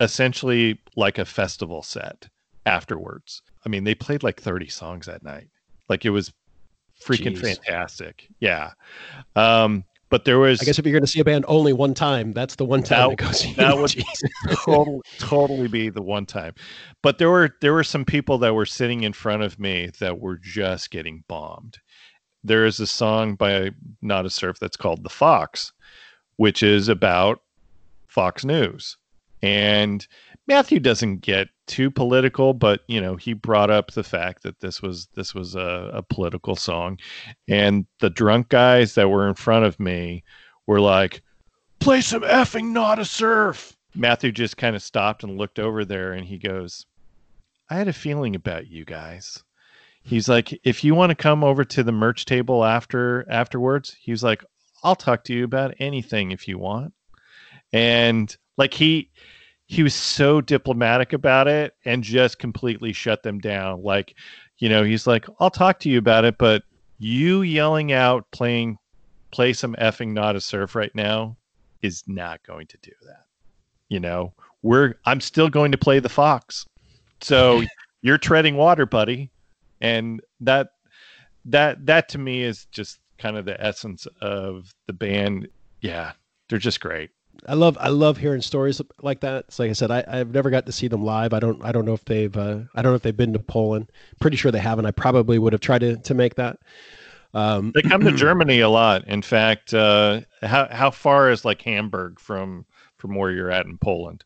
essentially 0.00 0.80
like 0.96 1.18
a 1.18 1.24
festival 1.24 1.82
set 1.82 2.28
afterwards. 2.66 3.42
I 3.64 3.68
mean, 3.68 3.84
they 3.84 3.94
played 3.94 4.22
like 4.22 4.40
30 4.40 4.68
songs 4.68 5.06
that 5.06 5.22
night. 5.22 5.48
Like 5.88 6.04
it 6.04 6.10
was 6.10 6.32
freaking 7.02 7.36
Jeez. 7.36 7.56
fantastic. 7.58 8.28
Yeah. 8.40 8.70
Um, 9.36 9.84
but 10.08 10.26
there 10.26 10.38
was 10.38 10.60
I 10.60 10.66
guess 10.66 10.78
if 10.78 10.84
you're 10.84 10.92
going 10.92 11.04
to 11.04 11.10
see 11.10 11.20
a 11.20 11.24
band 11.24 11.46
only 11.48 11.72
one 11.72 11.94
time, 11.94 12.32
that's 12.32 12.56
the 12.56 12.66
one 12.66 12.82
time 12.82 13.10
That- 13.10 13.18
that, 13.18 13.24
goes. 13.26 13.56
that 13.56 13.76
would 13.78 14.56
totally, 14.64 15.00
totally 15.18 15.68
be 15.68 15.88
the 15.88 16.02
one 16.02 16.26
time. 16.26 16.54
But 17.02 17.16
there 17.18 17.30
were 17.30 17.56
there 17.62 17.72
were 17.72 17.82
some 17.84 18.04
people 18.04 18.36
that 18.38 18.54
were 18.54 18.66
sitting 18.66 19.04
in 19.04 19.14
front 19.14 19.42
of 19.42 19.58
me 19.58 19.90
that 20.00 20.20
were 20.20 20.36
just 20.36 20.90
getting 20.90 21.24
bombed. 21.28 21.78
There 22.44 22.66
is 22.66 22.78
a 22.78 22.86
song 22.86 23.36
by 23.36 23.70
Nada 24.02 24.28
Surf 24.28 24.58
that's 24.60 24.76
called 24.76 25.02
"The 25.02 25.08
Fox," 25.08 25.72
which 26.36 26.62
is 26.62 26.88
about 26.88 27.40
Fox 28.08 28.44
News, 28.44 28.98
and 29.42 30.06
Matthew 30.48 30.80
doesn't 30.80 31.20
get 31.20 31.48
too 31.66 31.90
political, 31.90 32.52
but 32.52 32.80
you 32.88 33.00
know 33.00 33.16
he 33.16 33.32
brought 33.32 33.70
up 33.70 33.92
the 33.92 34.02
fact 34.02 34.42
that 34.42 34.60
this 34.60 34.82
was 34.82 35.06
this 35.14 35.34
was 35.34 35.54
a, 35.54 35.90
a 35.94 36.02
political 36.02 36.56
song, 36.56 36.98
and 37.48 37.86
the 38.00 38.10
drunk 38.10 38.48
guys 38.48 38.94
that 38.94 39.08
were 39.08 39.28
in 39.28 39.34
front 39.34 39.64
of 39.64 39.78
me 39.78 40.24
were 40.66 40.80
like, 40.80 41.22
"Play 41.78 42.00
some 42.00 42.22
effing 42.22 42.72
Nada 42.72 43.04
Surf." 43.04 43.76
Matthew 43.94 44.32
just 44.32 44.56
kind 44.56 44.74
of 44.74 44.82
stopped 44.82 45.22
and 45.22 45.38
looked 45.38 45.58
over 45.58 45.84
there, 45.84 46.12
and 46.12 46.26
he 46.26 46.38
goes, 46.38 46.86
"I 47.70 47.76
had 47.76 47.88
a 47.88 47.92
feeling 47.92 48.34
about 48.34 48.66
you 48.68 48.84
guys. 48.84 49.42
he's 50.02 50.28
like, 50.28 50.58
if 50.64 50.82
you 50.82 50.94
want 50.94 51.10
to 51.10 51.14
come 51.14 51.44
over 51.44 51.64
to 51.64 51.82
the 51.82 51.92
merch 51.92 52.24
table 52.24 52.64
after 52.64 53.24
afterwards, 53.30 53.96
he's 54.00 54.24
like, 54.24 54.44
I'll 54.82 54.96
talk 54.96 55.24
to 55.24 55.32
you 55.32 55.44
about 55.44 55.74
anything 55.78 56.32
if 56.32 56.48
you 56.48 56.58
want. 56.58 56.92
And 57.72 58.36
like 58.56 58.74
he 58.74 59.10
he 59.72 59.82
was 59.82 59.94
so 59.94 60.42
diplomatic 60.42 61.14
about 61.14 61.48
it 61.48 61.74
and 61.86 62.04
just 62.04 62.38
completely 62.38 62.92
shut 62.92 63.22
them 63.22 63.38
down. 63.38 63.82
Like, 63.82 64.14
you 64.58 64.68
know, 64.68 64.84
he's 64.84 65.06
like, 65.06 65.24
I'll 65.40 65.48
talk 65.48 65.80
to 65.80 65.88
you 65.88 65.96
about 65.96 66.26
it, 66.26 66.36
but 66.36 66.62
you 66.98 67.40
yelling 67.40 67.90
out 67.90 68.30
playing 68.32 68.76
play 69.30 69.54
some 69.54 69.74
effing 69.76 70.12
Nada 70.12 70.42
Surf 70.42 70.74
right 70.74 70.94
now 70.94 71.38
is 71.80 72.04
not 72.06 72.42
going 72.42 72.66
to 72.66 72.76
do 72.82 72.92
that. 73.06 73.24
You 73.88 73.98
know, 73.98 74.34
we're 74.60 74.92
I'm 75.06 75.22
still 75.22 75.48
going 75.48 75.72
to 75.72 75.78
play 75.78 76.00
the 76.00 76.10
Fox. 76.10 76.66
So 77.22 77.62
you're 78.02 78.18
treading 78.18 78.56
water, 78.56 78.84
buddy. 78.84 79.30
And 79.80 80.20
that 80.40 80.68
that 81.46 81.86
that 81.86 82.10
to 82.10 82.18
me 82.18 82.42
is 82.42 82.66
just 82.72 82.98
kind 83.16 83.38
of 83.38 83.46
the 83.46 83.58
essence 83.58 84.06
of 84.20 84.74
the 84.86 84.92
band. 84.92 85.48
Yeah, 85.80 86.12
they're 86.50 86.58
just 86.58 86.80
great. 86.80 87.08
I 87.48 87.54
love 87.54 87.76
I 87.80 87.88
love 87.88 88.18
hearing 88.18 88.40
stories 88.42 88.80
like 89.02 89.20
that. 89.20 89.46
It's 89.48 89.58
like 89.58 89.70
I 89.70 89.72
said, 89.72 89.90
I, 89.90 90.04
I've 90.06 90.32
never 90.32 90.50
got 90.50 90.66
to 90.66 90.72
see 90.72 90.88
them 90.88 91.04
live. 91.04 91.32
I 91.32 91.40
don't 91.40 91.62
I 91.64 91.72
don't 91.72 91.84
know 91.84 91.94
if 91.94 92.04
they've 92.04 92.36
uh, 92.36 92.60
I 92.74 92.82
don't 92.82 92.92
know 92.92 92.96
if 92.96 93.02
they've 93.02 93.16
been 93.16 93.32
to 93.32 93.38
Poland. 93.40 93.90
Pretty 94.20 94.36
sure 94.36 94.52
they 94.52 94.58
haven't. 94.60 94.86
I 94.86 94.92
probably 94.92 95.38
would 95.38 95.52
have 95.52 95.60
tried 95.60 95.80
to 95.80 95.96
to 95.96 96.14
make 96.14 96.36
that. 96.36 96.58
Um, 97.34 97.72
They 97.74 97.82
come 97.82 98.04
to 98.04 98.12
Germany 98.16 98.60
a 98.60 98.68
lot. 98.68 99.06
In 99.08 99.22
fact, 99.22 99.74
uh, 99.74 100.20
how 100.42 100.68
how 100.70 100.90
far 100.90 101.30
is 101.30 101.44
like 101.44 101.62
Hamburg 101.62 102.20
from 102.20 102.66
from 102.98 103.14
where 103.16 103.30
you're 103.30 103.50
at 103.50 103.66
in 103.66 103.78
Poland? 103.78 104.24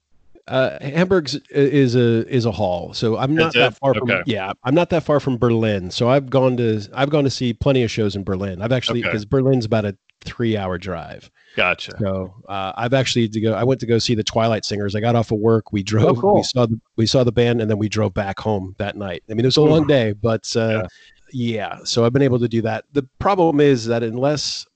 uh, 0.48 0.78
Hamburg's 0.80 1.34
is 1.50 1.96
a 1.96 2.26
is 2.32 2.44
a 2.44 2.52
hall, 2.52 2.92
so 2.94 3.16
I'm 3.16 3.34
not 3.34 3.52
that 3.54 3.76
far 3.78 3.94
from. 3.94 4.22
Yeah, 4.26 4.52
I'm 4.62 4.74
not 4.74 4.90
that 4.90 5.02
far 5.02 5.18
from 5.18 5.38
Berlin. 5.38 5.90
So 5.90 6.08
I've 6.08 6.30
gone 6.30 6.56
to 6.58 6.82
I've 6.94 7.10
gone 7.10 7.24
to 7.24 7.30
see 7.30 7.52
plenty 7.52 7.82
of 7.82 7.90
shows 7.90 8.14
in 8.14 8.22
Berlin. 8.24 8.62
I've 8.62 8.72
actually 8.72 9.00
Okay. 9.00 9.08
because 9.08 9.24
Berlin's 9.24 9.64
about 9.64 9.84
a 9.86 9.96
three 10.22 10.56
hour 10.56 10.78
drive. 10.78 11.30
Gotcha. 11.56 11.92
So 11.98 12.34
uh, 12.48 12.72
I've 12.76 12.92
actually 12.92 13.28
to 13.28 13.40
go. 13.40 13.54
I 13.54 13.64
went 13.64 13.80
to 13.80 13.86
go 13.86 13.98
see 13.98 14.14
the 14.14 14.24
Twilight 14.24 14.64
Singers. 14.64 14.94
I 14.94 15.00
got 15.00 15.16
off 15.16 15.30
of 15.30 15.38
work. 15.38 15.72
We 15.72 15.82
drove. 15.82 16.18
cool. 16.18 16.36
We 16.36 16.42
saw 16.42 16.66
the 16.66 16.80
we 16.96 17.06
saw 17.06 17.24
the 17.24 17.32
band, 17.32 17.60
and 17.60 17.70
then 17.70 17.78
we 17.78 17.88
drove 17.88 18.12
back 18.14 18.38
home 18.38 18.74
that 18.78 18.96
night. 18.96 19.22
I 19.30 19.34
mean, 19.34 19.40
it 19.40 19.46
was 19.48 19.56
a 19.56 19.62
long 19.62 19.86
day, 19.86 20.12
but 20.12 20.54
uh, 20.56 20.86
yeah. 21.32 21.78
So 21.84 22.04
I've 22.04 22.12
been 22.12 22.22
able 22.22 22.38
to 22.40 22.48
do 22.48 22.62
that. 22.62 22.84
The 22.92 23.04
problem 23.18 23.60
is 23.60 23.86
that 23.86 24.02
unless 24.02 24.66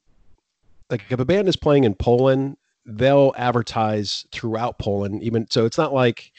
like 0.89 1.03
if 1.11 1.21
a 1.21 1.25
band 1.25 1.49
is 1.49 1.57
playing 1.57 1.85
in 1.85 1.95
Poland, 1.95 2.57
they'll 2.87 3.35
advertise 3.37 4.27
throughout 4.33 4.79
Poland. 4.79 5.23
Even 5.23 5.47
so, 5.51 5.67
it's 5.67 5.79
not 5.79 5.93
like 5.93 6.33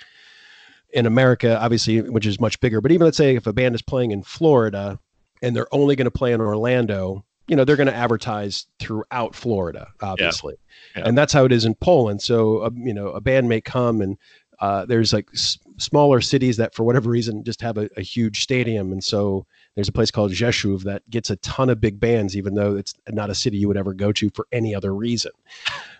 in 0.93 1.05
America, 1.05 1.59
obviously, 1.59 2.01
which 2.01 2.25
is 2.25 2.39
much 2.39 2.59
bigger. 2.59 2.81
But 2.81 2.91
even 2.91 3.05
let's 3.05 3.17
say 3.17 3.35
if 3.35 3.47
a 3.47 3.53
band 3.53 3.75
is 3.75 3.81
playing 3.81 4.11
in 4.11 4.23
Florida 4.23 4.99
and 5.41 5.55
they're 5.55 5.73
only 5.73 5.95
going 5.95 6.05
to 6.05 6.11
play 6.11 6.33
in 6.33 6.41
Orlando, 6.41 7.23
you 7.51 7.57
know, 7.57 7.65
they're 7.65 7.75
going 7.75 7.87
to 7.87 7.93
advertise 7.93 8.65
throughout 8.79 9.35
Florida, 9.35 9.89
obviously. 10.01 10.55
Yeah. 10.95 11.03
And 11.05 11.17
that's 11.17 11.33
how 11.33 11.43
it 11.43 11.51
is 11.51 11.65
in 11.65 11.75
Poland. 11.75 12.21
So, 12.21 12.59
uh, 12.59 12.69
you 12.73 12.93
know, 12.93 13.09
a 13.09 13.19
band 13.19 13.49
may 13.49 13.59
come 13.59 13.99
and 13.99 14.17
uh, 14.61 14.85
there's 14.85 15.11
like 15.11 15.27
s- 15.33 15.59
smaller 15.77 16.21
cities 16.21 16.55
that, 16.55 16.73
for 16.73 16.85
whatever 16.85 17.09
reason, 17.09 17.43
just 17.43 17.59
have 17.59 17.77
a, 17.77 17.89
a 17.97 18.01
huge 18.01 18.41
stadium. 18.41 18.93
And 18.93 19.03
so 19.03 19.45
there's 19.75 19.89
a 19.89 19.91
place 19.91 20.11
called 20.11 20.31
Rzeszów 20.31 20.83
that 20.83 21.07
gets 21.09 21.29
a 21.29 21.35
ton 21.37 21.69
of 21.69 21.81
big 21.81 21.99
bands, 21.99 22.37
even 22.37 22.53
though 22.53 22.77
it's 22.77 22.93
not 23.09 23.29
a 23.29 23.35
city 23.35 23.57
you 23.57 23.67
would 23.67 23.75
ever 23.75 23.93
go 23.93 24.13
to 24.13 24.29
for 24.29 24.47
any 24.53 24.73
other 24.73 24.95
reason. 24.95 25.31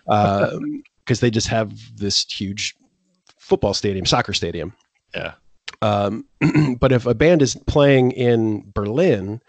Because 1.04 1.20
they 1.20 1.32
just 1.32 1.47
have 1.47 1.74
this 1.97 2.32
huge 2.32 2.76
football 3.38 3.74
stadium, 3.74 4.06
soccer 4.06 4.34
stadium. 4.34 4.72
Yeah. 5.16 5.34
Um, 5.82 6.26
but 6.80 6.91
if 6.91 7.08
a 7.08 7.16
band 7.16 7.41
is 7.41 7.56
playing 7.66 8.12
in 8.12 8.72
Berlin, 8.74 9.41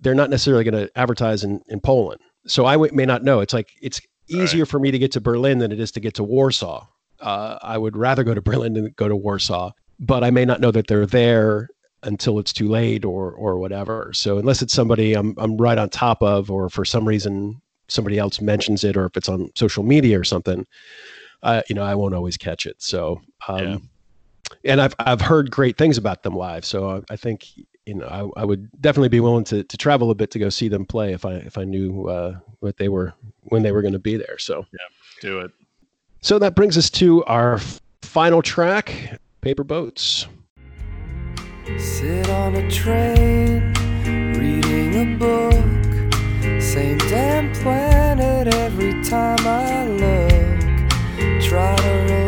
they're 0.00 0.14
not 0.14 0.30
necessarily 0.30 0.64
going 0.64 0.86
to 0.86 0.90
advertise 0.98 1.44
in, 1.44 1.60
in 1.68 1.80
Poland. 1.80 2.20
So 2.46 2.66
I 2.66 2.74
w- 2.74 2.92
may 2.94 3.04
not 3.06 3.24
know. 3.24 3.40
It's 3.40 3.52
like 3.52 3.68
it's 3.82 4.00
easier 4.28 4.66
for 4.66 4.78
me 4.78 4.90
to 4.90 4.98
get 4.98 5.12
to 5.12 5.20
Berlin 5.20 5.58
than 5.58 5.72
it 5.72 5.80
is 5.80 5.90
to 5.92 6.00
get 6.00 6.14
to 6.14 6.24
Warsaw. 6.24 6.86
Uh, 7.20 7.58
I 7.62 7.78
would 7.78 7.96
rather 7.96 8.22
go 8.22 8.34
to 8.34 8.40
Berlin 8.42 8.74
than 8.74 8.92
go 8.96 9.08
to 9.08 9.16
Warsaw, 9.16 9.72
but 9.98 10.22
I 10.22 10.30
may 10.30 10.44
not 10.44 10.60
know 10.60 10.70
that 10.70 10.86
they're 10.86 11.06
there 11.06 11.68
until 12.04 12.38
it's 12.38 12.52
too 12.52 12.68
late 12.68 13.04
or 13.04 13.32
or 13.32 13.58
whatever. 13.58 14.12
So 14.14 14.38
unless 14.38 14.62
it's 14.62 14.72
somebody 14.72 15.14
I'm 15.14 15.34
I'm 15.36 15.56
right 15.56 15.78
on 15.78 15.88
top 15.90 16.22
of, 16.22 16.50
or 16.50 16.68
for 16.70 16.84
some 16.84 17.06
reason 17.08 17.60
somebody 17.88 18.18
else 18.18 18.40
mentions 18.40 18.84
it, 18.84 18.96
or 18.96 19.06
if 19.06 19.16
it's 19.16 19.28
on 19.28 19.50
social 19.56 19.82
media 19.82 20.20
or 20.20 20.24
something, 20.24 20.64
uh, 21.42 21.62
you 21.68 21.74
know, 21.74 21.82
I 21.82 21.94
won't 21.96 22.14
always 22.14 22.36
catch 22.36 22.66
it. 22.66 22.76
So 22.78 23.20
um, 23.48 23.64
Yeah. 23.64 23.78
and 24.64 24.80
I've 24.80 24.94
I've 25.00 25.20
heard 25.20 25.50
great 25.50 25.76
things 25.76 25.98
about 25.98 26.22
them 26.22 26.34
live. 26.36 26.64
So 26.64 26.90
I, 27.10 27.14
I 27.14 27.16
think 27.16 27.46
you 27.88 27.94
know 27.94 28.06
I, 28.36 28.42
I 28.42 28.44
would 28.44 28.68
definitely 28.82 29.08
be 29.08 29.20
willing 29.20 29.44
to 29.44 29.64
to 29.64 29.76
travel 29.76 30.10
a 30.10 30.14
bit 30.14 30.30
to 30.32 30.38
go 30.38 30.50
see 30.50 30.68
them 30.68 30.84
play 30.84 31.12
if 31.14 31.24
I 31.24 31.34
if 31.50 31.56
I 31.56 31.64
knew 31.64 32.06
uh, 32.08 32.36
what 32.60 32.76
they 32.76 32.88
were 32.88 33.14
when 33.44 33.62
they 33.62 33.72
were 33.72 33.80
going 33.82 33.94
to 33.94 33.98
be 33.98 34.16
there. 34.16 34.38
So 34.38 34.66
yeah, 34.72 34.78
Do 35.22 35.40
it. 35.40 35.50
so 36.20 36.38
that 36.38 36.54
brings 36.54 36.76
us 36.76 36.90
to 36.90 37.24
our 37.24 37.60
final 38.02 38.42
track, 38.42 39.18
Paper 39.40 39.64
Boats. 39.64 40.26
Sit 41.78 42.28
on 42.30 42.54
a 42.56 42.70
train, 42.70 43.72
reading 44.38 45.14
a 45.14 45.18
book. 45.18 46.62
Same 46.62 46.98
damn 46.98 47.52
planet 47.54 48.54
every 48.54 49.02
time 49.04 49.38
I 49.46 49.86
look. 49.86 51.42
Try 51.42 51.76
to 51.76 52.27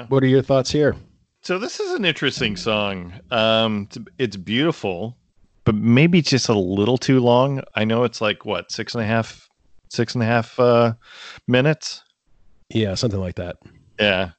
Yeah. 0.00 0.06
What 0.08 0.22
are 0.22 0.28
your 0.28 0.42
thoughts 0.42 0.70
here? 0.70 0.96
So 1.42 1.58
this 1.58 1.78
is 1.78 1.92
an 1.92 2.04
interesting 2.04 2.56
song. 2.56 3.12
Um, 3.30 3.86
it's, 3.88 3.98
it's 4.18 4.36
beautiful, 4.36 5.16
but 5.64 5.74
maybe 5.74 6.22
just 6.22 6.48
a 6.48 6.58
little 6.58 6.98
too 6.98 7.20
long. 7.20 7.62
I 7.74 7.84
know 7.84 8.04
it's 8.04 8.20
like 8.20 8.44
what 8.44 8.72
six 8.72 8.94
and 8.94 9.02
a 9.02 9.06
half, 9.06 9.48
six 9.88 10.14
and 10.14 10.22
a 10.22 10.26
half 10.26 10.58
uh, 10.58 10.94
minutes. 11.46 12.02
Yeah, 12.70 12.94
something 12.94 13.20
like 13.20 13.34
that. 13.36 13.56
Yeah, 13.98 14.30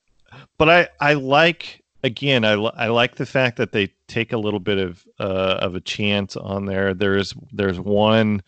but 0.57 0.69
I 0.69 0.87
I 0.99 1.13
like 1.13 1.83
again 2.03 2.43
I 2.43 2.53
I 2.53 2.87
like 2.87 3.15
the 3.15 3.25
fact 3.25 3.57
that 3.57 3.71
they 3.71 3.93
take 4.07 4.33
a 4.33 4.37
little 4.37 4.59
bit 4.59 4.79
of 4.79 5.05
uh, 5.19 5.57
of 5.59 5.75
a 5.75 5.81
chance 5.81 6.35
on 6.35 6.65
there. 6.65 6.93
There's 6.93 7.33
there's 7.51 7.79
one 7.79 8.41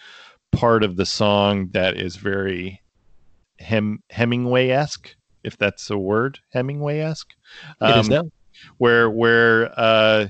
part 0.51 0.83
of 0.83 0.95
the 0.95 1.05
song 1.05 1.69
that 1.73 1.97
is 1.97 2.15
very 2.15 2.81
Hem 3.59 4.01
Hemingway 4.09 4.69
esque, 4.69 5.15
if 5.43 5.57
that's 5.57 5.89
a 5.89 5.97
word, 5.97 6.39
Hemingway 6.51 6.99
esque. 6.99 7.33
It 7.81 7.97
is 7.97 8.09
now. 8.09 8.23
where 8.77 9.09
where 9.09 9.71
uh 9.77 10.27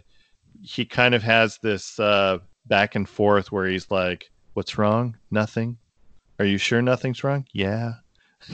he 0.62 0.86
kind 0.86 1.14
of 1.14 1.24
has 1.24 1.60
this 1.62 2.00
uh 2.00 2.40
back 2.66 2.96
and 2.96 3.08
forth 3.08 3.52
where 3.52 3.68
he's 3.68 3.90
like 3.92 4.30
what's 4.54 4.78
wrong? 4.78 5.18
Nothing. 5.32 5.78
Are 6.40 6.46
you 6.46 6.58
sure 6.58 6.82
nothing's 6.82 7.24
wrong? 7.24 7.46
Yeah. 7.54 7.94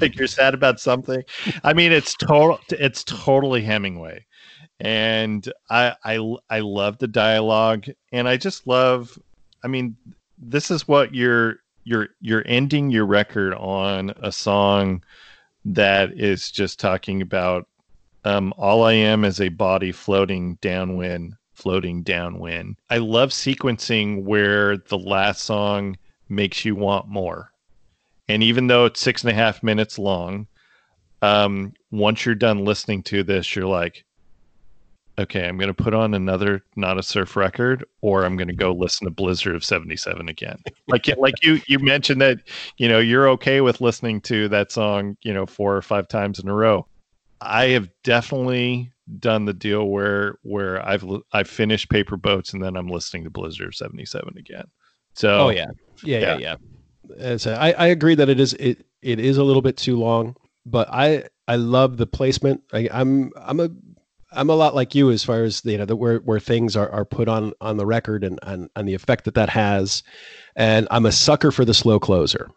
Like 0.00 0.16
you're 0.18 0.26
sad 0.26 0.52
about 0.54 0.78
something? 0.80 1.22
I 1.64 1.72
mean 1.72 1.92
it's 1.92 2.14
total 2.14 2.58
it's 2.70 3.04
totally 3.04 3.62
hemingway. 3.62 4.26
And 4.78 5.50
I, 5.70 5.94
I 6.04 6.34
i 6.50 6.58
love 6.60 6.98
the 6.98 7.08
dialogue 7.08 7.86
and 8.12 8.28
i 8.28 8.36
just 8.36 8.66
love 8.66 9.18
i 9.64 9.68
mean 9.68 9.96
this 10.38 10.70
is 10.70 10.86
what 10.86 11.14
you're 11.14 11.56
you're 11.84 12.08
you're 12.20 12.42
ending 12.46 12.90
your 12.90 13.06
record 13.06 13.54
on 13.54 14.12
a 14.22 14.30
song 14.30 15.02
that 15.66 16.12
is 16.12 16.50
just 16.50 16.78
talking 16.78 17.20
about 17.20 17.66
um, 18.24 18.54
all 18.56 18.84
I 18.84 18.92
am 18.92 19.24
is 19.24 19.40
a 19.40 19.48
body 19.48 19.92
floating 19.92 20.54
downwind, 20.60 21.34
floating 21.54 22.02
downwind. 22.02 22.76
I 22.88 22.98
love 22.98 23.30
sequencing 23.30 24.24
where 24.24 24.76
the 24.76 24.98
last 24.98 25.42
song 25.42 25.96
makes 26.28 26.64
you 26.64 26.74
want 26.74 27.08
more. 27.08 27.52
And 28.28 28.42
even 28.42 28.68
though 28.68 28.86
it's 28.86 29.00
six 29.00 29.22
and 29.22 29.30
a 29.30 29.34
half 29.34 29.62
minutes 29.62 29.98
long, 29.98 30.46
um, 31.22 31.72
once 31.90 32.24
you're 32.24 32.34
done 32.34 32.64
listening 32.64 33.02
to 33.04 33.22
this, 33.22 33.54
you're 33.54 33.66
like, 33.66 34.04
okay, 35.18 35.46
I'm 35.46 35.58
going 35.58 35.74
to 35.74 35.82
put 35.82 35.94
on 35.94 36.14
another 36.14 36.62
Nada 36.76 37.02
Surf 37.02 37.36
record, 37.36 37.84
or 38.00 38.24
I'm 38.24 38.36
going 38.36 38.48
to 38.48 38.54
go 38.54 38.72
listen 38.72 39.06
to 39.06 39.10
Blizzard 39.10 39.54
of 39.54 39.64
'77 39.64 40.28
again. 40.28 40.58
Like, 40.88 41.08
like 41.18 41.42
you 41.42 41.60
you 41.66 41.80
mentioned 41.80 42.20
that 42.20 42.38
you 42.78 42.88
know 42.88 43.00
you're 43.00 43.28
okay 43.30 43.60
with 43.60 43.80
listening 43.80 44.20
to 44.22 44.48
that 44.50 44.70
song, 44.70 45.16
you 45.22 45.34
know, 45.34 45.44
four 45.44 45.76
or 45.76 45.82
five 45.82 46.06
times 46.06 46.38
in 46.38 46.48
a 46.48 46.54
row. 46.54 46.86
I 47.40 47.66
have 47.70 47.88
definitely 48.04 48.92
done 49.18 49.44
the 49.46 49.52
deal 49.52 49.88
where 49.88 50.38
where 50.42 50.84
I've 50.86 51.04
I've 51.32 51.48
finished 51.48 51.90
Paper 51.90 52.16
Boats 52.16 52.52
and 52.52 52.62
then 52.62 52.76
I'm 52.76 52.88
listening 52.88 53.24
to 53.24 53.30
Blizzard 53.30 53.66
of 53.66 53.74
'77 53.74 54.34
again. 54.38 54.66
So 55.14 55.46
Oh 55.46 55.48
yeah, 55.50 55.66
yeah, 56.04 56.18
yeah, 56.18 56.36
Yeah. 56.36 56.38
yeah. 56.38 56.56
As 57.18 57.46
I, 57.46 57.72
I 57.72 57.86
agree 57.86 58.14
that 58.14 58.28
it 58.28 58.38
is 58.38 58.54
it 58.54 58.86
it 59.02 59.18
is 59.18 59.38
a 59.38 59.44
little 59.44 59.62
bit 59.62 59.76
too 59.76 59.96
long, 59.96 60.36
but 60.64 60.88
I 60.92 61.24
I 61.48 61.56
love 61.56 61.96
the 61.96 62.06
placement. 62.06 62.62
I, 62.72 62.88
I'm 62.92 63.32
I'm 63.36 63.60
a 63.60 63.70
I'm 64.36 64.50
a 64.50 64.54
lot 64.54 64.74
like 64.74 64.94
you 64.94 65.10
as 65.10 65.24
far 65.24 65.42
as 65.42 65.62
you 65.64 65.78
know 65.78 65.84
the, 65.86 65.96
where 65.96 66.18
where 66.18 66.40
things 66.40 66.76
are, 66.76 66.90
are 66.90 67.04
put 67.04 67.28
on 67.28 67.52
on 67.60 67.76
the 67.76 67.86
record 67.86 68.22
and, 68.24 68.38
and 68.42 68.68
and 68.76 68.88
the 68.88 68.94
effect 68.94 69.24
that 69.24 69.34
that 69.34 69.48
has, 69.48 70.02
and 70.54 70.86
I'm 70.90 71.06
a 71.06 71.12
sucker 71.12 71.50
for 71.50 71.64
the 71.64 71.74
slow 71.74 71.98
closer. 71.98 72.48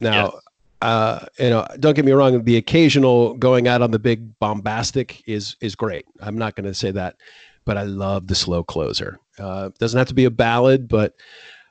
Now, 0.00 0.24
Yes. 0.24 0.42
uh, 0.82 1.26
you 1.38 1.50
know, 1.50 1.66
don't 1.80 1.94
get 1.94 2.04
me 2.04 2.12
wrong. 2.12 2.42
The 2.44 2.56
occasional 2.56 3.34
going 3.34 3.68
out 3.68 3.82
on 3.82 3.90
the 3.90 3.98
big 3.98 4.38
bombastic 4.38 5.22
is 5.26 5.56
is 5.60 5.74
great. 5.74 6.06
I'm 6.20 6.38
not 6.38 6.54
going 6.56 6.66
to 6.66 6.74
say 6.74 6.90
that, 6.92 7.16
but 7.64 7.76
I 7.76 7.82
love 7.84 8.26
the 8.26 8.34
slow 8.34 8.62
closer. 8.64 9.18
Uh, 9.38 9.70
doesn't 9.78 9.98
have 9.98 10.08
to 10.08 10.14
be 10.14 10.24
a 10.24 10.30
ballad, 10.30 10.88
but 10.88 11.14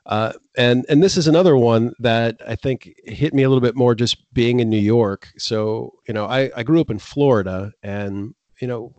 uh, 0.06 0.32
and 0.56 0.86
and 0.88 1.02
this 1.02 1.16
is 1.16 1.26
another 1.26 1.56
one 1.56 1.92
that 1.98 2.36
I 2.46 2.54
think 2.54 2.94
hit 3.04 3.34
me 3.34 3.42
a 3.42 3.48
little 3.48 3.60
bit 3.60 3.74
more 3.76 3.94
just 3.94 4.32
being 4.32 4.60
in 4.60 4.70
New 4.70 4.78
York. 4.78 5.28
So 5.38 5.92
you 6.06 6.14
know, 6.14 6.26
I 6.26 6.50
I 6.56 6.62
grew 6.62 6.80
up 6.80 6.90
in 6.90 6.98
Florida, 6.98 7.72
and 7.82 8.34
you 8.60 8.68
know, 8.68 8.94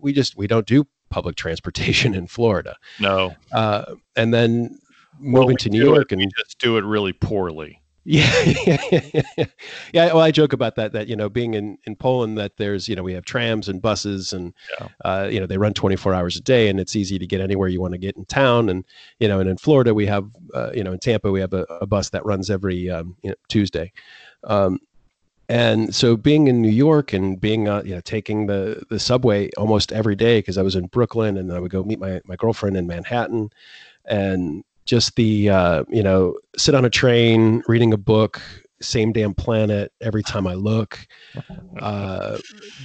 we, 0.00 0.12
just 0.12 0.36
we 0.36 0.46
don't 0.46 0.66
do 0.66 0.86
public 1.10 1.36
transportation 1.36 2.14
in 2.14 2.26
Florida. 2.26 2.76
No. 3.00 3.34
Uh, 3.52 3.94
and 4.16 4.32
then 4.34 4.78
Well, 5.20 5.42
moving 5.42 5.48
we 5.48 5.56
to 5.56 5.70
New 5.70 5.80
do 5.84 5.92
it, 5.92 5.94
York 5.96 6.12
and 6.12 6.20
we 6.20 6.28
just 6.36 6.58
do 6.58 6.76
it 6.78 6.84
really 6.84 7.12
poorly. 7.12 7.80
yeah, 8.08 8.30
yeah. 9.92 10.06
Well, 10.12 10.20
I 10.20 10.30
joke 10.30 10.52
about 10.52 10.76
that. 10.76 10.92
That 10.92 11.08
you 11.08 11.16
know, 11.16 11.28
being 11.28 11.54
in 11.54 11.76
in 11.86 11.96
Poland, 11.96 12.38
that 12.38 12.56
there's 12.56 12.88
you 12.88 12.94
know 12.94 13.02
we 13.02 13.12
have 13.14 13.24
trams 13.24 13.68
and 13.68 13.82
buses, 13.82 14.32
and 14.32 14.54
Yeah. 14.78 14.88
uh, 15.04 15.28
you 15.28 15.40
know 15.40 15.46
they 15.46 15.58
run 15.58 15.74
24 15.74 16.14
hours 16.14 16.36
a 16.36 16.40
day, 16.40 16.68
and 16.68 16.78
it's 16.78 16.94
easy 16.94 17.18
to 17.18 17.26
get 17.26 17.40
anywhere 17.40 17.66
you 17.68 17.80
want 17.80 17.94
to 17.94 17.98
get 17.98 18.16
in 18.16 18.24
town. 18.24 18.68
And 18.68 18.84
you 19.18 19.26
know, 19.26 19.40
and 19.40 19.50
in 19.50 19.56
Florida 19.56 19.92
we 19.92 20.06
have 20.06 20.30
uh, 20.54 20.70
you 20.72 20.84
know 20.84 20.92
in 20.92 21.00
Tampa 21.00 21.32
we 21.32 21.40
have 21.40 21.52
a, 21.52 21.64
a 21.80 21.86
bus 21.86 22.10
that 22.10 22.24
runs 22.24 22.48
every 22.48 22.88
um, 22.88 23.16
you 23.22 23.30
know, 23.30 23.36
Tuesday. 23.48 23.90
Um, 24.44 24.78
and 25.48 25.94
so 25.94 26.16
being 26.16 26.48
in 26.48 26.60
New 26.60 26.70
York 26.70 27.12
and 27.12 27.40
being 27.40 27.68
uh, 27.68 27.82
you 27.84 27.94
know 27.94 28.00
taking 28.00 28.46
the 28.46 28.84
the 28.90 28.98
subway 28.98 29.50
almost 29.56 29.92
every 29.92 30.16
day 30.16 30.38
because 30.38 30.58
I 30.58 30.62
was 30.62 30.74
in 30.74 30.86
Brooklyn 30.86 31.36
and 31.36 31.52
I 31.52 31.60
would 31.60 31.70
go 31.70 31.82
meet 31.84 31.98
my 31.98 32.20
my 32.24 32.36
girlfriend 32.36 32.76
in 32.76 32.86
Manhattan, 32.86 33.50
and 34.04 34.64
just 34.84 35.16
the 35.16 35.50
uh, 35.50 35.84
you 35.88 36.02
know 36.02 36.36
sit 36.56 36.74
on 36.74 36.84
a 36.84 36.90
train 36.90 37.62
reading 37.68 37.92
a 37.92 37.98
book 37.98 38.40
same 38.82 39.10
damn 39.10 39.32
planet 39.32 39.90
every 40.02 40.22
time 40.22 40.46
I 40.46 40.52
look 40.52 41.06
uh, 41.80 42.36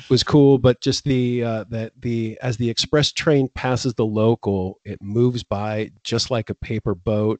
was 0.10 0.24
cool. 0.24 0.58
But 0.58 0.82
just 0.82 1.04
the 1.04 1.44
uh, 1.44 1.66
that 1.70 1.94
the 2.00 2.38
as 2.42 2.58
the 2.58 2.70
express 2.70 3.12
train 3.12 3.50
passes 3.56 3.94
the 3.96 4.06
local 4.06 4.80
it 4.86 5.02
moves 5.02 5.44
by 5.44 5.92
just 6.04 6.32
like 6.32 6.50
a 6.50 6.56
paper 6.56 6.96
boat 6.96 7.40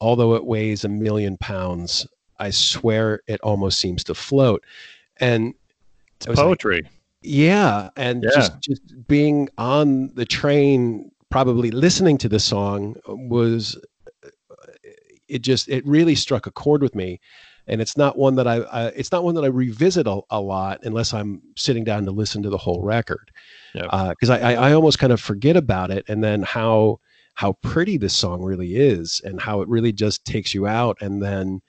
although 0.00 0.34
it 0.34 0.44
weighs 0.44 0.84
a 0.84 0.88
million 0.88 1.36
pounds 1.36 2.06
I 2.40 2.50
swear 2.50 3.20
it 3.26 3.40
almost 3.42 3.78
seems 3.78 4.02
to 4.04 4.14
float 4.14 4.64
and 5.18 5.54
It's 6.16 6.26
was 6.26 6.38
like, 6.38 6.46
poetry. 6.46 6.82
yeah, 7.22 7.90
and 7.96 8.22
Yeah. 8.24 8.30
just 8.30 8.60
just 8.60 9.06
being 9.06 9.48
on 9.58 10.12
the 10.14 10.24
train, 10.24 11.10
probably 11.30 11.70
listening 11.70 12.18
to 12.18 12.28
the 12.28 12.40
song 12.40 12.96
uh, 13.08 13.14
was 13.14 13.78
uh, 14.24 14.28
it 15.28 15.42
just 15.42 15.68
it 15.68 15.86
really 15.86 16.14
struck 16.14 16.46
a 16.46 16.50
chord 16.50 16.82
with 16.82 16.94
me, 16.94 17.20
and 17.66 17.80
it's 17.80 17.96
not 17.96 18.18
one 18.18 18.34
that 18.36 18.48
I, 18.48 18.56
I 18.62 18.86
it's 18.88 19.12
not 19.12 19.22
one 19.24 19.34
that 19.36 19.44
I 19.44 19.48
revisit 19.48 20.06
a, 20.06 20.20
a 20.30 20.40
lot 20.40 20.80
unless 20.82 21.14
I'm 21.14 21.40
sitting 21.56 21.84
down 21.84 22.04
to 22.06 22.10
listen 22.10 22.42
to 22.42 22.50
the 22.50 22.58
whole 22.58 22.82
record, 22.82 23.30
because 23.74 24.30
uh, 24.30 24.34
I, 24.34 24.54
I 24.54 24.70
I 24.70 24.72
almost 24.72 24.98
kind 24.98 25.12
of 25.12 25.20
forget 25.20 25.56
about 25.56 25.90
it, 25.90 26.04
and 26.08 26.24
then 26.24 26.42
how 26.42 26.98
how 27.34 27.52
pretty 27.62 27.96
this 27.96 28.14
song 28.16 28.42
really 28.42 28.74
is, 28.76 29.20
and 29.24 29.40
how 29.40 29.60
it 29.62 29.68
really 29.68 29.92
just 29.92 30.24
takes 30.24 30.52
you 30.54 30.66
out, 30.66 30.96
and 31.00 31.22
then 31.22 31.60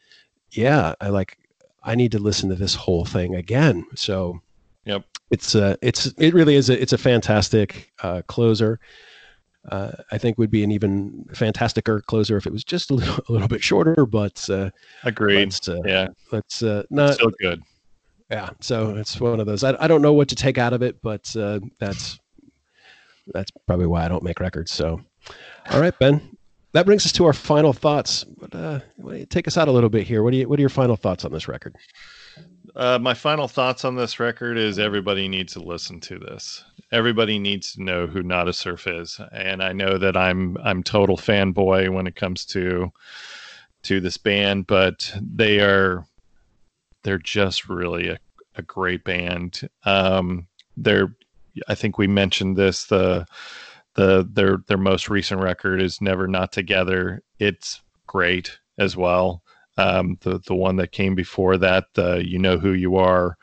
yeah, 0.52 0.93
I 1.02 1.10
like 1.10 1.38
I 1.84 1.95
need 1.95 2.12
to 2.14 2.20
listen 2.20 2.49
to 2.49 2.56
this 2.56 2.76
whole 2.76 3.06
thing 3.06 3.36
again, 3.36 3.86
so 3.95 4.39
Yep. 4.86 5.04
it's 5.30 5.54
uh 5.56 5.76
it's 5.82 6.08
it 6.18 6.34
really 6.34 6.56
is 6.56 6.70
a 6.70 6.82
it's 6.82 6.93
a 6.93 6.97
fantastic 6.97 7.91
uh 8.02 8.24
closer 8.28 8.80
uh 9.70 9.91
i 10.12 10.18
think 10.18 10.39
would 10.39 10.49
be 10.49 10.64
an 10.64 10.72
even 10.72 11.24
fantasticer 11.36 12.02
closer 12.02 12.36
if 12.36 12.47
it 12.47 12.52
was 12.52 12.64
just 12.64 12.89
a 12.89 12.95
little, 12.95 13.24
a 13.30 13.32
little 13.32 13.47
bit 13.47 13.64
shorter 13.64 14.08
but 14.08 14.43
uh 14.49 14.72
Agreed. 15.04 15.36
let's 15.45 15.70
uh, 15.70 15.78
Yeah. 15.86 16.08
let's 16.32 16.64
uh 16.64 16.82
not 16.89 17.14
Still 17.14 17.32
good. 17.39 17.62
yeah 18.32 18.49
so 18.60 18.95
it's 18.95 19.22
one 19.22 19.39
of 19.39 19.45
those 19.45 19.64
I, 19.64 19.76
I 19.80 19.88
don't 19.88 20.02
know 20.02 20.14
what 20.14 20.28
to 20.30 20.36
take 20.36 20.58
out 20.58 20.74
of 20.74 20.82
it 20.82 20.99
but 21.04 21.32
uh 21.36 21.60
that's 21.80 22.20
that's 23.28 23.52
probably 23.68 23.86
why 23.86 24.04
i 24.04 24.08
don't 24.08 24.24
make 24.24 24.39
records 24.39 24.72
so 24.72 24.99
all 25.70 25.80
right 25.80 25.97
ben 25.99 26.36
that 26.74 26.86
brings 26.86 27.05
us 27.05 27.11
to 27.11 27.26
our 27.26 27.34
final 27.34 27.74
thoughts 27.74 28.24
but 28.24 28.53
uh 28.55 28.80
take 29.30 29.47
us 29.47 29.57
out 29.57 29.67
a 29.67 29.72
little 29.72 29.89
bit 29.89 30.05
here 30.07 30.24
what 30.24 30.32
do 30.32 30.38
you 30.38 30.47
what 30.47 30.57
are 30.59 30.61
your 30.61 30.69
final 30.69 30.95
thoughts 30.95 31.26
on 31.26 31.32
this 31.32 31.47
record 31.47 31.76
Uh, 32.76 32.97
my 32.99 33.13
final 33.13 33.47
thoughts 33.49 33.84
on 33.84 33.95
this 33.95 34.17
record 34.19 34.57
is 34.57 34.80
everybody 34.80 35.28
needs 35.28 35.51
to 35.53 35.59
listen 35.59 35.99
to 35.99 36.17
this. 36.17 36.63
Everybody 36.93 37.38
needs 37.38 37.74
to 37.74 37.84
know 37.84 38.07
who 38.07 38.24
Nada 38.24 38.53
Surf 38.53 38.88
is, 38.88 39.19
and 39.34 39.61
I 39.61 39.74
know 39.74 39.97
that 39.97 40.15
I'm 40.15 40.57
I'm 40.63 40.82
total 40.82 41.17
fanboy 41.17 41.89
when 41.93 42.07
it 42.07 42.15
comes 42.15 42.45
to 42.45 42.89
to 43.84 43.99
this 43.99 44.17
band, 44.17 44.67
but 44.67 45.11
they 45.22 45.59
are 45.59 46.05
they're 47.03 47.17
just 47.17 47.67
really 47.67 48.07
a, 48.09 48.17
a 48.55 48.61
great 48.61 49.03
band. 49.03 49.67
Um, 49.84 50.47
they're 50.78 51.13
I 51.67 51.76
think 51.76 51.97
we 51.97 52.07
mentioned 52.07 52.55
this 52.55 52.86
the 52.86 53.26
the 53.96 54.28
their 54.32 54.58
their 54.68 54.78
most 54.78 55.10
recent 55.10 55.42
record 55.42 55.82
is 55.82 56.02
Never 56.02 56.28
Not 56.28 56.52
Together. 56.52 57.24
It's 57.39 57.82
great 58.08 58.58
as 58.78 58.96
well 58.98 59.44
um, 59.78 60.18
the 60.22 60.39
the 60.46 60.56
one 60.56 60.76
that 60.78 60.92
came 60.92 61.16
before 61.16 61.58
that, 61.58 61.86
the 61.94 62.24
"You 62.26 62.39
Know 62.39 62.58
Who 62.58 62.74
You 62.74 62.98
Are," 62.98 63.38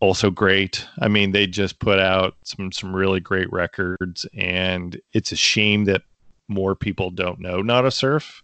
also 0.00 0.30
great. 0.30 0.86
I 1.00 1.08
mean, 1.08 1.32
they 1.32 1.46
just 1.46 1.78
put 1.78 1.98
out 1.98 2.34
some 2.44 2.72
some 2.72 2.94
really 2.94 3.20
great 3.20 3.52
records, 3.52 4.26
and 4.34 5.00
it's 5.12 5.32
a 5.32 5.36
shame 5.36 5.84
that 5.86 6.02
more 6.48 6.74
people 6.74 7.10
don't 7.10 7.40
know 7.40 7.62
Nada 7.62 7.90
Surf 7.90 8.42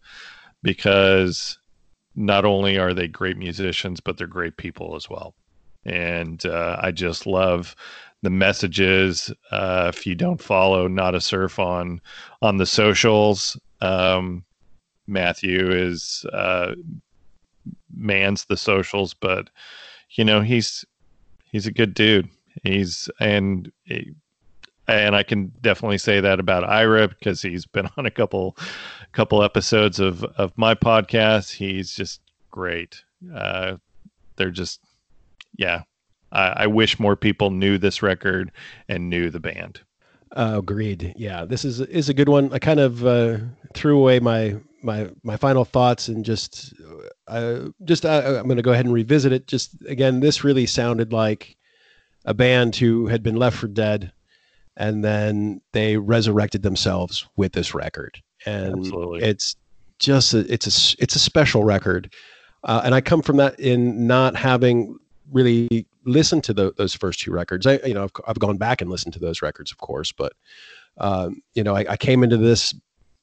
because 0.62 1.58
not 2.14 2.44
only 2.44 2.78
are 2.78 2.94
they 2.94 3.08
great 3.08 3.36
musicians, 3.36 4.00
but 4.00 4.16
they're 4.16 4.26
great 4.26 4.56
people 4.56 4.96
as 4.96 5.08
well. 5.08 5.34
And 5.84 6.44
uh, 6.46 6.78
I 6.82 6.90
just 6.90 7.26
love 7.26 7.76
the 8.22 8.30
messages. 8.30 9.32
Uh, 9.50 9.90
if 9.94 10.06
you 10.06 10.14
don't 10.14 10.40
follow 10.42 10.88
Nada 10.88 11.20
Surf 11.20 11.58
on 11.58 12.00
on 12.42 12.56
the 12.56 12.66
socials, 12.66 13.58
um, 13.80 14.44
Matthew 15.06 15.70
is 15.70 16.26
uh, 16.32 16.74
mans 17.94 18.44
the 18.44 18.56
socials, 18.56 19.14
but 19.14 19.50
you 20.10 20.24
know 20.24 20.40
he's 20.40 20.84
he's 21.50 21.66
a 21.66 21.72
good 21.72 21.94
dude. 21.94 22.28
He's 22.62 23.08
and 23.20 23.70
and 24.88 25.14
I 25.14 25.22
can 25.22 25.52
definitely 25.60 25.98
say 25.98 26.20
that 26.20 26.40
about 26.40 26.64
Ira 26.64 27.08
because 27.08 27.42
he's 27.42 27.66
been 27.66 27.88
on 27.96 28.06
a 28.06 28.10
couple 28.10 28.56
couple 29.12 29.42
episodes 29.42 30.00
of 30.00 30.24
of 30.24 30.56
my 30.56 30.74
podcast. 30.74 31.52
He's 31.52 31.94
just 31.94 32.20
great. 32.50 33.02
Uh, 33.34 33.76
they're 34.36 34.50
just 34.50 34.80
yeah. 35.56 35.82
I, 36.32 36.48
I 36.56 36.66
wish 36.66 36.98
more 36.98 37.16
people 37.16 37.50
knew 37.50 37.78
this 37.78 38.02
record 38.02 38.50
and 38.88 39.10
knew 39.10 39.30
the 39.30 39.40
band. 39.40 39.80
Uh, 40.36 40.56
agreed. 40.58 41.14
Yeah, 41.16 41.44
this 41.44 41.64
is 41.64 41.80
is 41.80 42.08
a 42.08 42.14
good 42.14 42.28
one. 42.28 42.52
I 42.52 42.58
kind 42.58 42.80
of 42.80 43.06
uh, 43.06 43.38
threw 43.74 43.98
away 43.98 44.20
my 44.20 44.56
my 44.82 45.10
my 45.22 45.36
final 45.36 45.64
thoughts 45.64 46.08
and 46.08 46.24
just 46.24 46.74
uh, 47.26 47.68
just 47.84 48.04
uh, 48.04 48.36
I'm 48.38 48.44
going 48.44 48.56
to 48.56 48.62
go 48.62 48.72
ahead 48.72 48.84
and 48.84 48.94
revisit 48.94 49.32
it. 49.32 49.46
Just 49.46 49.70
again, 49.86 50.20
this 50.20 50.44
really 50.44 50.66
sounded 50.66 51.12
like 51.12 51.56
a 52.24 52.34
band 52.34 52.76
who 52.76 53.06
had 53.06 53.22
been 53.22 53.36
left 53.36 53.56
for 53.56 53.68
dead, 53.68 54.12
and 54.76 55.02
then 55.02 55.60
they 55.72 55.96
resurrected 55.96 56.62
themselves 56.62 57.26
with 57.36 57.52
this 57.52 57.74
record, 57.74 58.20
and 58.44 58.80
Absolutely. 58.80 59.22
it's 59.22 59.56
just 59.98 60.34
a, 60.34 60.40
it's 60.52 60.66
a 60.66 61.02
it's 61.02 61.16
a 61.16 61.20
special 61.20 61.64
record, 61.64 62.12
uh, 62.64 62.82
and 62.84 62.94
I 62.94 63.00
come 63.00 63.22
from 63.22 63.38
that 63.38 63.58
in 63.58 64.06
not 64.06 64.36
having 64.36 64.98
really 65.32 65.86
listened 66.08 66.44
to 66.44 66.54
tho- 66.54 66.72
those 66.76 66.94
first 66.94 67.20
two 67.20 67.30
records. 67.30 67.66
I 67.66 67.78
you 67.84 67.94
know 67.94 68.04
I've, 68.04 68.12
I've 68.26 68.38
gone 68.38 68.56
back 68.56 68.80
and 68.80 68.90
listened 68.90 69.12
to 69.14 69.20
those 69.20 69.42
records, 69.42 69.70
of 69.70 69.78
course, 69.78 70.10
but 70.12 70.32
um, 70.98 71.40
you 71.54 71.62
know 71.62 71.76
I, 71.76 71.84
I 71.90 71.96
came 71.96 72.22
into 72.24 72.36
this 72.36 72.74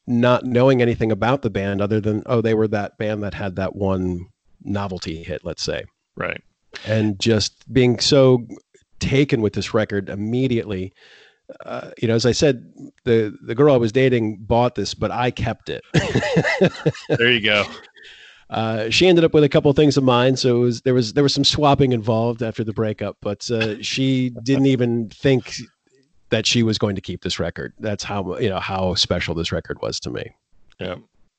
not 0.07 0.45
knowing 0.45 0.81
anything 0.81 1.11
about 1.11 1.41
the 1.41 1.49
band 1.49 1.81
other 1.81 1.99
than 1.99 2.21
oh 2.27 2.39
they 2.41 2.53
were 2.53 2.67
that 2.69 2.97
band 2.97 3.23
that 3.23 3.33
had 3.33 3.55
that 3.57 3.75
one 3.75 4.27
novelty 4.63 5.23
hit, 5.23 5.43
let's 5.43 5.63
say, 5.63 5.83
Right. 6.15 6.41
and 6.85 7.19
just 7.19 7.71
being 7.73 7.99
so 7.99 8.47
taken 8.99 9.41
with 9.41 9.53
this 9.53 9.73
record 9.73 10.09
immediately. 10.09 10.93
Uh, 11.63 11.91
you 12.01 12.07
know, 12.07 12.15
as 12.15 12.25
I 12.25 12.31
said, 12.31 12.65
the 13.03 13.35
the 13.43 13.53
girl 13.53 13.73
I 13.75 13.77
was 13.77 13.91
dating 13.91 14.37
bought 14.41 14.73
this, 14.75 14.93
but 14.95 15.11
I 15.11 15.29
kept 15.31 15.69
it. 15.69 15.83
There 17.09 17.31
you 17.31 17.41
go. 17.41 17.65
Uh, 18.55 18.89
she 18.89 19.05
ended 19.07 19.25
up 19.25 19.33
with 19.33 19.43
a 19.43 19.49
couple 19.49 19.69
of 19.69 19.75
things 19.75 19.97
of 19.97 20.03
mine, 20.03 20.37
so 20.37 20.55
it 20.55 20.59
was 20.59 20.81
there 20.81 20.93
was 20.93 21.13
there 21.13 21.23
was 21.23 21.33
some 21.33 21.43
swapping 21.43 21.91
involved 21.91 22.41
after 22.41 22.63
the 22.63 22.71
breakup, 22.71 23.17
but 23.21 23.51
uh, 23.51 23.75
she 23.81 24.31
didn't 24.43 24.65
even 24.65 25.09
think 25.09 25.55
that 26.29 26.47
she 26.47 26.63
was 26.63 26.77
going 26.77 26.95
to 26.95 27.01
keep 27.01 27.21
this 27.21 27.37
record. 27.37 27.73
That's 27.79 28.03
how 28.03 28.37
you 28.37 28.49
know 28.49 28.61
how 28.61 28.95
special 28.95 29.35
this 29.35 29.51
record 29.51 29.81
was 29.81 29.99
to 29.99 30.09
me. 30.09 30.23
Yeah. 30.79 30.95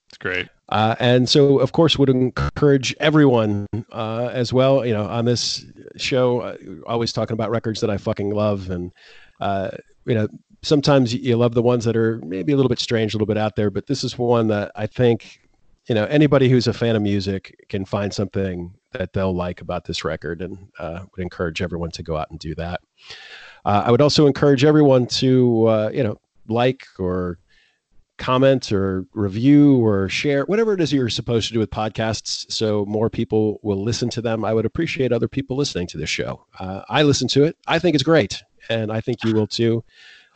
It's 0.09 0.19
great. 0.19 0.49
Uh, 0.69 0.95
and 1.01 1.29
so, 1.29 1.59
of 1.59 1.73
course, 1.73 1.99
would 1.99 2.09
encourage 2.09 2.95
everyone 3.01 3.67
uh, 3.93 4.31
as 4.33 4.53
well. 4.53 4.87
You 4.87 4.93
know, 4.93 5.05
on 5.07 5.25
this 5.25 5.65
show, 5.97 6.41
uh, 6.41 6.57
always 6.87 7.13
talking 7.13 7.35
about 7.35 7.51
records 7.51 7.81
that 7.81 7.91
I 7.91 7.97
fucking 7.97 8.31
love, 8.31 8.71
and 8.71 8.93
uh, 9.41 9.71
you 10.05 10.15
know, 10.15 10.29
sometimes 10.63 11.15
you 11.15 11.37
love 11.37 11.55
the 11.55 11.63
ones 11.63 11.85
that 11.87 11.97
are 11.97 12.21
maybe 12.25 12.53
a 12.53 12.57
little 12.57 12.69
bit 12.69 12.79
strange, 12.79 13.15
a 13.15 13.17
little 13.17 13.27
bit 13.27 13.39
out 13.39 13.57
there, 13.57 13.71
but 13.71 13.87
this 13.87 14.05
is 14.05 14.17
one 14.19 14.49
that 14.49 14.71
I 14.77 14.87
think, 14.87 15.41
you 15.89 15.95
know, 15.95 16.05
anybody 16.07 16.49
who's 16.49 16.67
a 16.67 16.73
fan 16.73 16.97
of 16.97 17.03
music 17.03 17.65
can 17.69 17.85
find 17.85 18.13
something 18.13 18.75
that 18.93 19.13
they'll 19.13 19.35
like 19.35 19.61
about 19.61 19.85
this 19.85 20.05
record 20.05 20.43
and 20.43 20.69
uh, 20.79 21.01
would 21.11 21.23
encourage 21.23 21.63
everyone 21.63 21.91
to 21.93 22.03
go 22.03 22.17
out 22.17 22.31
and 22.31 22.39
do 22.39 22.55
that. 22.55 22.81
Uh, 23.65 23.83
I 23.87 23.91
would 23.91 24.01
also 24.01 24.27
encourage 24.27 24.65
everyone 24.65 25.07
to, 25.07 25.67
uh, 25.67 25.91
you 25.93 26.03
know, 26.03 26.21
like 26.49 26.87
or 26.99 27.39
comment 28.19 28.73
or 28.73 29.05
review 29.13 29.85
or 29.85 30.09
share 30.09 30.45
whatever 30.45 30.73
it 30.73 30.81
is 30.81 30.93
you're 30.93 31.11
supposed 31.11 31.49
to 31.49 31.53
do 31.53 31.59
with 31.59 31.71
podcasts 31.71 32.51
so 32.51 32.85
more 32.87 33.11
people 33.11 33.61
will 33.63 33.83
listen 33.83 34.09
to 34.11 34.23
them. 34.23 34.45
I 34.45 34.55
would 34.55 34.65
appreciate 34.65 35.13
other 35.13 35.29
people 35.29 35.57
listening 35.57 35.87
to 35.89 35.99
this 35.99 36.09
show. 36.09 36.47
Uh, 36.59 36.83
i 36.89 37.03
listen 37.03 37.29
to 37.29 37.45
it. 37.45 37.57
I 37.67 37.79
think 37.79 37.95
it's 37.95 38.03
great 38.03 38.43
and 38.69 38.91
i 38.91 39.01
think 39.01 39.23
you 39.23 39.35
will 39.35 39.47
too. 39.47 39.85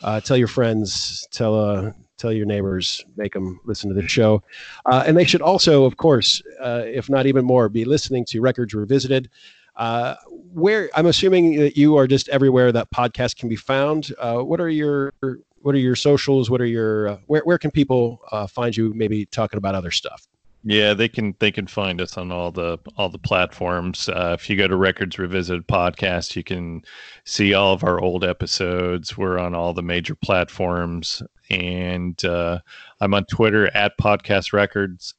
Uh, 0.03 0.21
tell 0.21 0.37
your 0.37 0.49
friends 0.49 1.27
tell 1.31 1.55
uh, 1.55 1.93
tell 2.21 2.33
your 2.33 2.47
neighbors 2.47 3.05
make 3.17 3.33
them 3.33 3.61
listen 3.65 3.89
to 3.89 4.01
the 4.01 4.07
show 4.07 4.43
uh, 4.87 5.03
and 5.07 5.17
they 5.17 5.25
should 5.25 5.43
also 5.43 5.85
of 5.85 5.97
course 5.97 6.43
uh, 6.61 6.83
if 6.87 7.09
not 7.09 7.27
even 7.27 7.45
more 7.45 7.69
be 7.69 7.85
listening 7.85 8.25
to 8.25 8.41
records 8.41 8.75
revisited 8.75 9.29
uh, 9.77 10.15
where 10.53 10.91
i'm 10.95 11.07
assuming 11.07 11.57
that 11.57 11.77
you 11.77 11.97
are 11.97 12.07
just 12.07 12.29
everywhere 12.29 12.73
that 12.73 12.91
podcast 12.91 13.37
can 13.37 13.49
be 13.49 13.57
found 13.57 14.13
uh, 14.19 14.39
what 14.39 14.61
are 14.61 14.69
your 14.69 15.13
what 15.63 15.75
are 15.75 15.79
your 15.79 15.97
socials? 15.97 16.51
What 16.51 16.61
are 16.61 16.67
your 16.67 17.09
uh, 17.09 17.19
where 17.27 17.43
where 17.43 17.59
can 17.59 17.71
people 17.71 18.21
uh, 18.33 18.47
find 18.47 18.77
you? 18.77 18.93
Maybe 18.95 19.27
talking 19.27 19.59
about 19.59 19.75
other 19.75 19.91
stuff. 19.91 20.27
Yeah, 20.63 20.93
they 20.93 21.09
can 21.09 21.35
they 21.39 21.51
can 21.51 21.67
find 21.67 22.01
us 22.03 22.19
on 22.19 22.31
all 22.31 22.53
the 22.53 22.79
all 22.99 23.09
the 23.09 23.19
platforms. 23.19 24.11
Uh, 24.11 24.37
if 24.39 24.51
you 24.51 24.57
go 24.57 24.69
to 24.69 24.77
Records 24.77 25.19
Revisited 25.19 25.67
podcast, 25.67 26.37
you 26.37 26.45
can 26.45 26.83
see 27.25 27.55
all 27.55 27.73
of 27.73 27.83
our 27.83 27.99
old 27.99 28.25
episodes. 28.25 29.17
We're 29.17 29.39
on 29.39 29.55
all 29.55 29.73
the 29.73 29.83
major 29.83 30.15
platforms, 30.15 31.23
and 31.49 32.23
uh, 32.27 32.59
I'm 33.01 33.15
on 33.15 33.25
Twitter 33.25 33.75
at 33.75 33.97
Podcast 33.99 34.53
Records. 34.53 35.15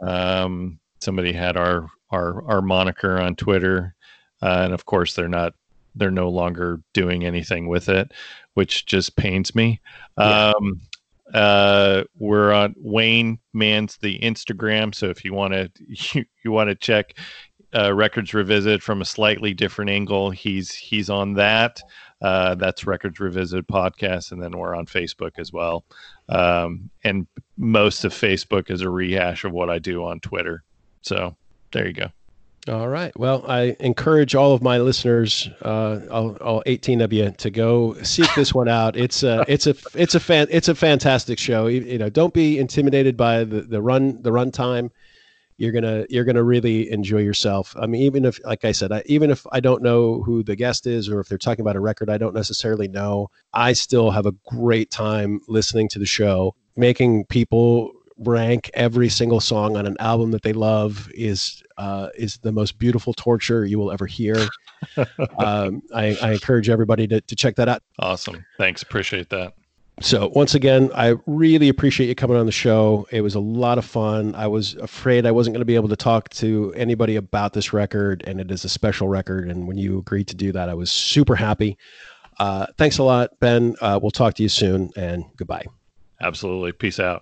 Um, 0.00 0.78
somebody 1.00 1.34
had 1.34 1.58
our 1.58 1.88
our 2.10 2.42
our 2.50 2.62
moniker 2.62 3.20
on 3.20 3.36
Twitter, 3.36 3.94
uh, 4.40 4.62
and 4.64 4.72
of 4.72 4.86
course 4.86 5.12
they're 5.12 5.28
not 5.28 5.52
they're 5.96 6.10
no 6.10 6.30
longer 6.30 6.80
doing 6.94 7.26
anything 7.26 7.68
with 7.68 7.90
it, 7.90 8.12
which 8.54 8.86
just 8.86 9.16
pains 9.16 9.54
me. 9.54 9.82
Yeah. 10.16 10.54
Um, 10.56 10.80
uh, 11.34 12.04
we're 12.18 12.52
on 12.52 12.74
Wayne 12.78 13.38
Man's 13.52 13.96
the 13.98 14.18
Instagram, 14.20 14.94
so 14.94 15.06
if 15.06 15.24
you 15.24 15.34
want 15.34 15.52
to 15.52 15.70
you, 16.16 16.24
you 16.44 16.52
want 16.52 16.68
to 16.68 16.74
check 16.74 17.14
uh, 17.74 17.92
records 17.92 18.32
revisit 18.32 18.82
from 18.82 19.02
a 19.02 19.04
slightly 19.04 19.52
different 19.52 19.90
angle, 19.90 20.30
he's 20.30 20.72
he's 20.72 21.10
on 21.10 21.34
that. 21.34 21.80
Uh, 22.20 22.54
that's 22.56 22.86
Records 22.86 23.20
Revisited 23.20 23.68
podcast, 23.68 24.32
and 24.32 24.42
then 24.42 24.56
we're 24.56 24.74
on 24.74 24.86
Facebook 24.86 25.32
as 25.38 25.52
well. 25.52 25.84
Um, 26.28 26.90
and 27.04 27.26
most 27.56 28.04
of 28.04 28.12
Facebook 28.12 28.70
is 28.70 28.80
a 28.80 28.90
rehash 28.90 29.44
of 29.44 29.52
what 29.52 29.70
I 29.70 29.78
do 29.78 30.04
on 30.04 30.18
Twitter. 30.20 30.64
So 31.02 31.36
there 31.72 31.86
you 31.86 31.92
go. 31.92 32.08
All 32.66 32.88
right. 32.88 33.16
Well, 33.18 33.44
I 33.48 33.76
encourage 33.80 34.34
all 34.34 34.52
of 34.52 34.62
my 34.62 34.78
listeners, 34.78 35.48
uh, 35.62 36.00
all, 36.10 36.36
all, 36.36 36.62
18 36.66 37.00
of 37.00 37.12
you, 37.12 37.30
to 37.30 37.50
go 37.50 37.94
seek 38.02 38.28
this 38.34 38.52
one 38.52 38.68
out. 38.68 38.96
It's 38.96 39.22
a, 39.22 39.44
it's 39.48 39.66
a, 39.66 39.74
it's 39.94 40.14
a 40.14 40.20
fan, 40.20 40.48
it's 40.50 40.68
a 40.68 40.74
fantastic 40.74 41.38
show. 41.38 41.66
You, 41.66 41.80
you 41.80 41.98
know, 41.98 42.10
don't 42.10 42.34
be 42.34 42.58
intimidated 42.58 43.16
by 43.16 43.44
the, 43.44 43.62
the 43.62 43.80
run, 43.80 44.20
the 44.22 44.32
run 44.32 44.50
time. 44.50 44.90
You're 45.56 45.72
gonna, 45.72 46.04
you're 46.10 46.24
gonna 46.24 46.44
really 46.44 46.90
enjoy 46.90 47.18
yourself. 47.18 47.74
I 47.80 47.86
mean, 47.86 48.02
even 48.02 48.24
if, 48.24 48.38
like 48.44 48.64
I 48.64 48.72
said, 48.72 48.92
I, 48.92 49.02
even 49.06 49.30
if 49.30 49.46
I 49.50 49.60
don't 49.60 49.82
know 49.82 50.22
who 50.22 50.42
the 50.42 50.54
guest 50.54 50.86
is 50.86 51.08
or 51.08 51.20
if 51.20 51.28
they're 51.28 51.38
talking 51.38 51.62
about 51.62 51.74
a 51.76 51.80
record 51.80 52.10
I 52.10 52.18
don't 52.18 52.34
necessarily 52.34 52.86
know, 52.86 53.30
I 53.54 53.72
still 53.72 54.10
have 54.10 54.26
a 54.26 54.34
great 54.46 54.90
time 54.90 55.40
listening 55.48 55.88
to 55.90 55.98
the 55.98 56.06
show, 56.06 56.54
making 56.76 57.24
people 57.26 57.92
rank 58.18 58.70
every 58.74 59.08
single 59.08 59.40
song 59.40 59.76
on 59.76 59.86
an 59.86 59.96
album 60.00 60.30
that 60.32 60.42
they 60.42 60.52
love 60.52 61.10
is 61.14 61.62
uh, 61.76 62.08
is 62.16 62.38
the 62.38 62.52
most 62.52 62.78
beautiful 62.78 63.14
torture 63.14 63.64
you 63.64 63.78
will 63.78 63.92
ever 63.92 64.06
hear. 64.06 64.36
um, 65.38 65.82
I, 65.94 66.16
I, 66.20 66.32
encourage 66.32 66.68
everybody 66.68 67.06
to, 67.08 67.20
to 67.20 67.36
check 67.36 67.56
that 67.56 67.68
out. 67.68 67.82
Awesome. 67.98 68.44
Thanks. 68.58 68.82
Appreciate 68.82 69.28
that. 69.30 69.54
So 70.00 70.30
once 70.34 70.54
again, 70.54 70.90
I 70.94 71.14
really 71.26 71.68
appreciate 71.68 72.06
you 72.06 72.14
coming 72.14 72.36
on 72.36 72.46
the 72.46 72.52
show. 72.52 73.06
It 73.10 73.20
was 73.20 73.34
a 73.34 73.40
lot 73.40 73.78
of 73.78 73.84
fun. 73.84 74.34
I 74.36 74.46
was 74.46 74.76
afraid 74.76 75.26
I 75.26 75.32
wasn't 75.32 75.54
going 75.54 75.60
to 75.60 75.66
be 75.66 75.74
able 75.74 75.88
to 75.88 75.96
talk 75.96 76.28
to 76.30 76.72
anybody 76.76 77.16
about 77.16 77.52
this 77.52 77.72
record, 77.72 78.22
and 78.26 78.40
it 78.40 78.50
is 78.50 78.64
a 78.64 78.68
special 78.68 79.08
record. 79.08 79.48
And 79.48 79.66
when 79.66 79.76
you 79.76 79.98
agreed 79.98 80.28
to 80.28 80.36
do 80.36 80.52
that, 80.52 80.68
I 80.68 80.74
was 80.74 80.92
super 80.92 81.34
happy. 81.34 81.76
Uh, 82.38 82.66
thanks 82.76 82.98
a 82.98 83.02
lot, 83.02 83.30
Ben. 83.40 83.74
Uh, 83.80 83.98
we'll 84.00 84.12
talk 84.12 84.34
to 84.34 84.42
you 84.44 84.48
soon, 84.48 84.90
and 84.96 85.24
goodbye. 85.36 85.66
Absolutely. 86.20 86.72
Peace 86.72 87.00
out. 87.00 87.16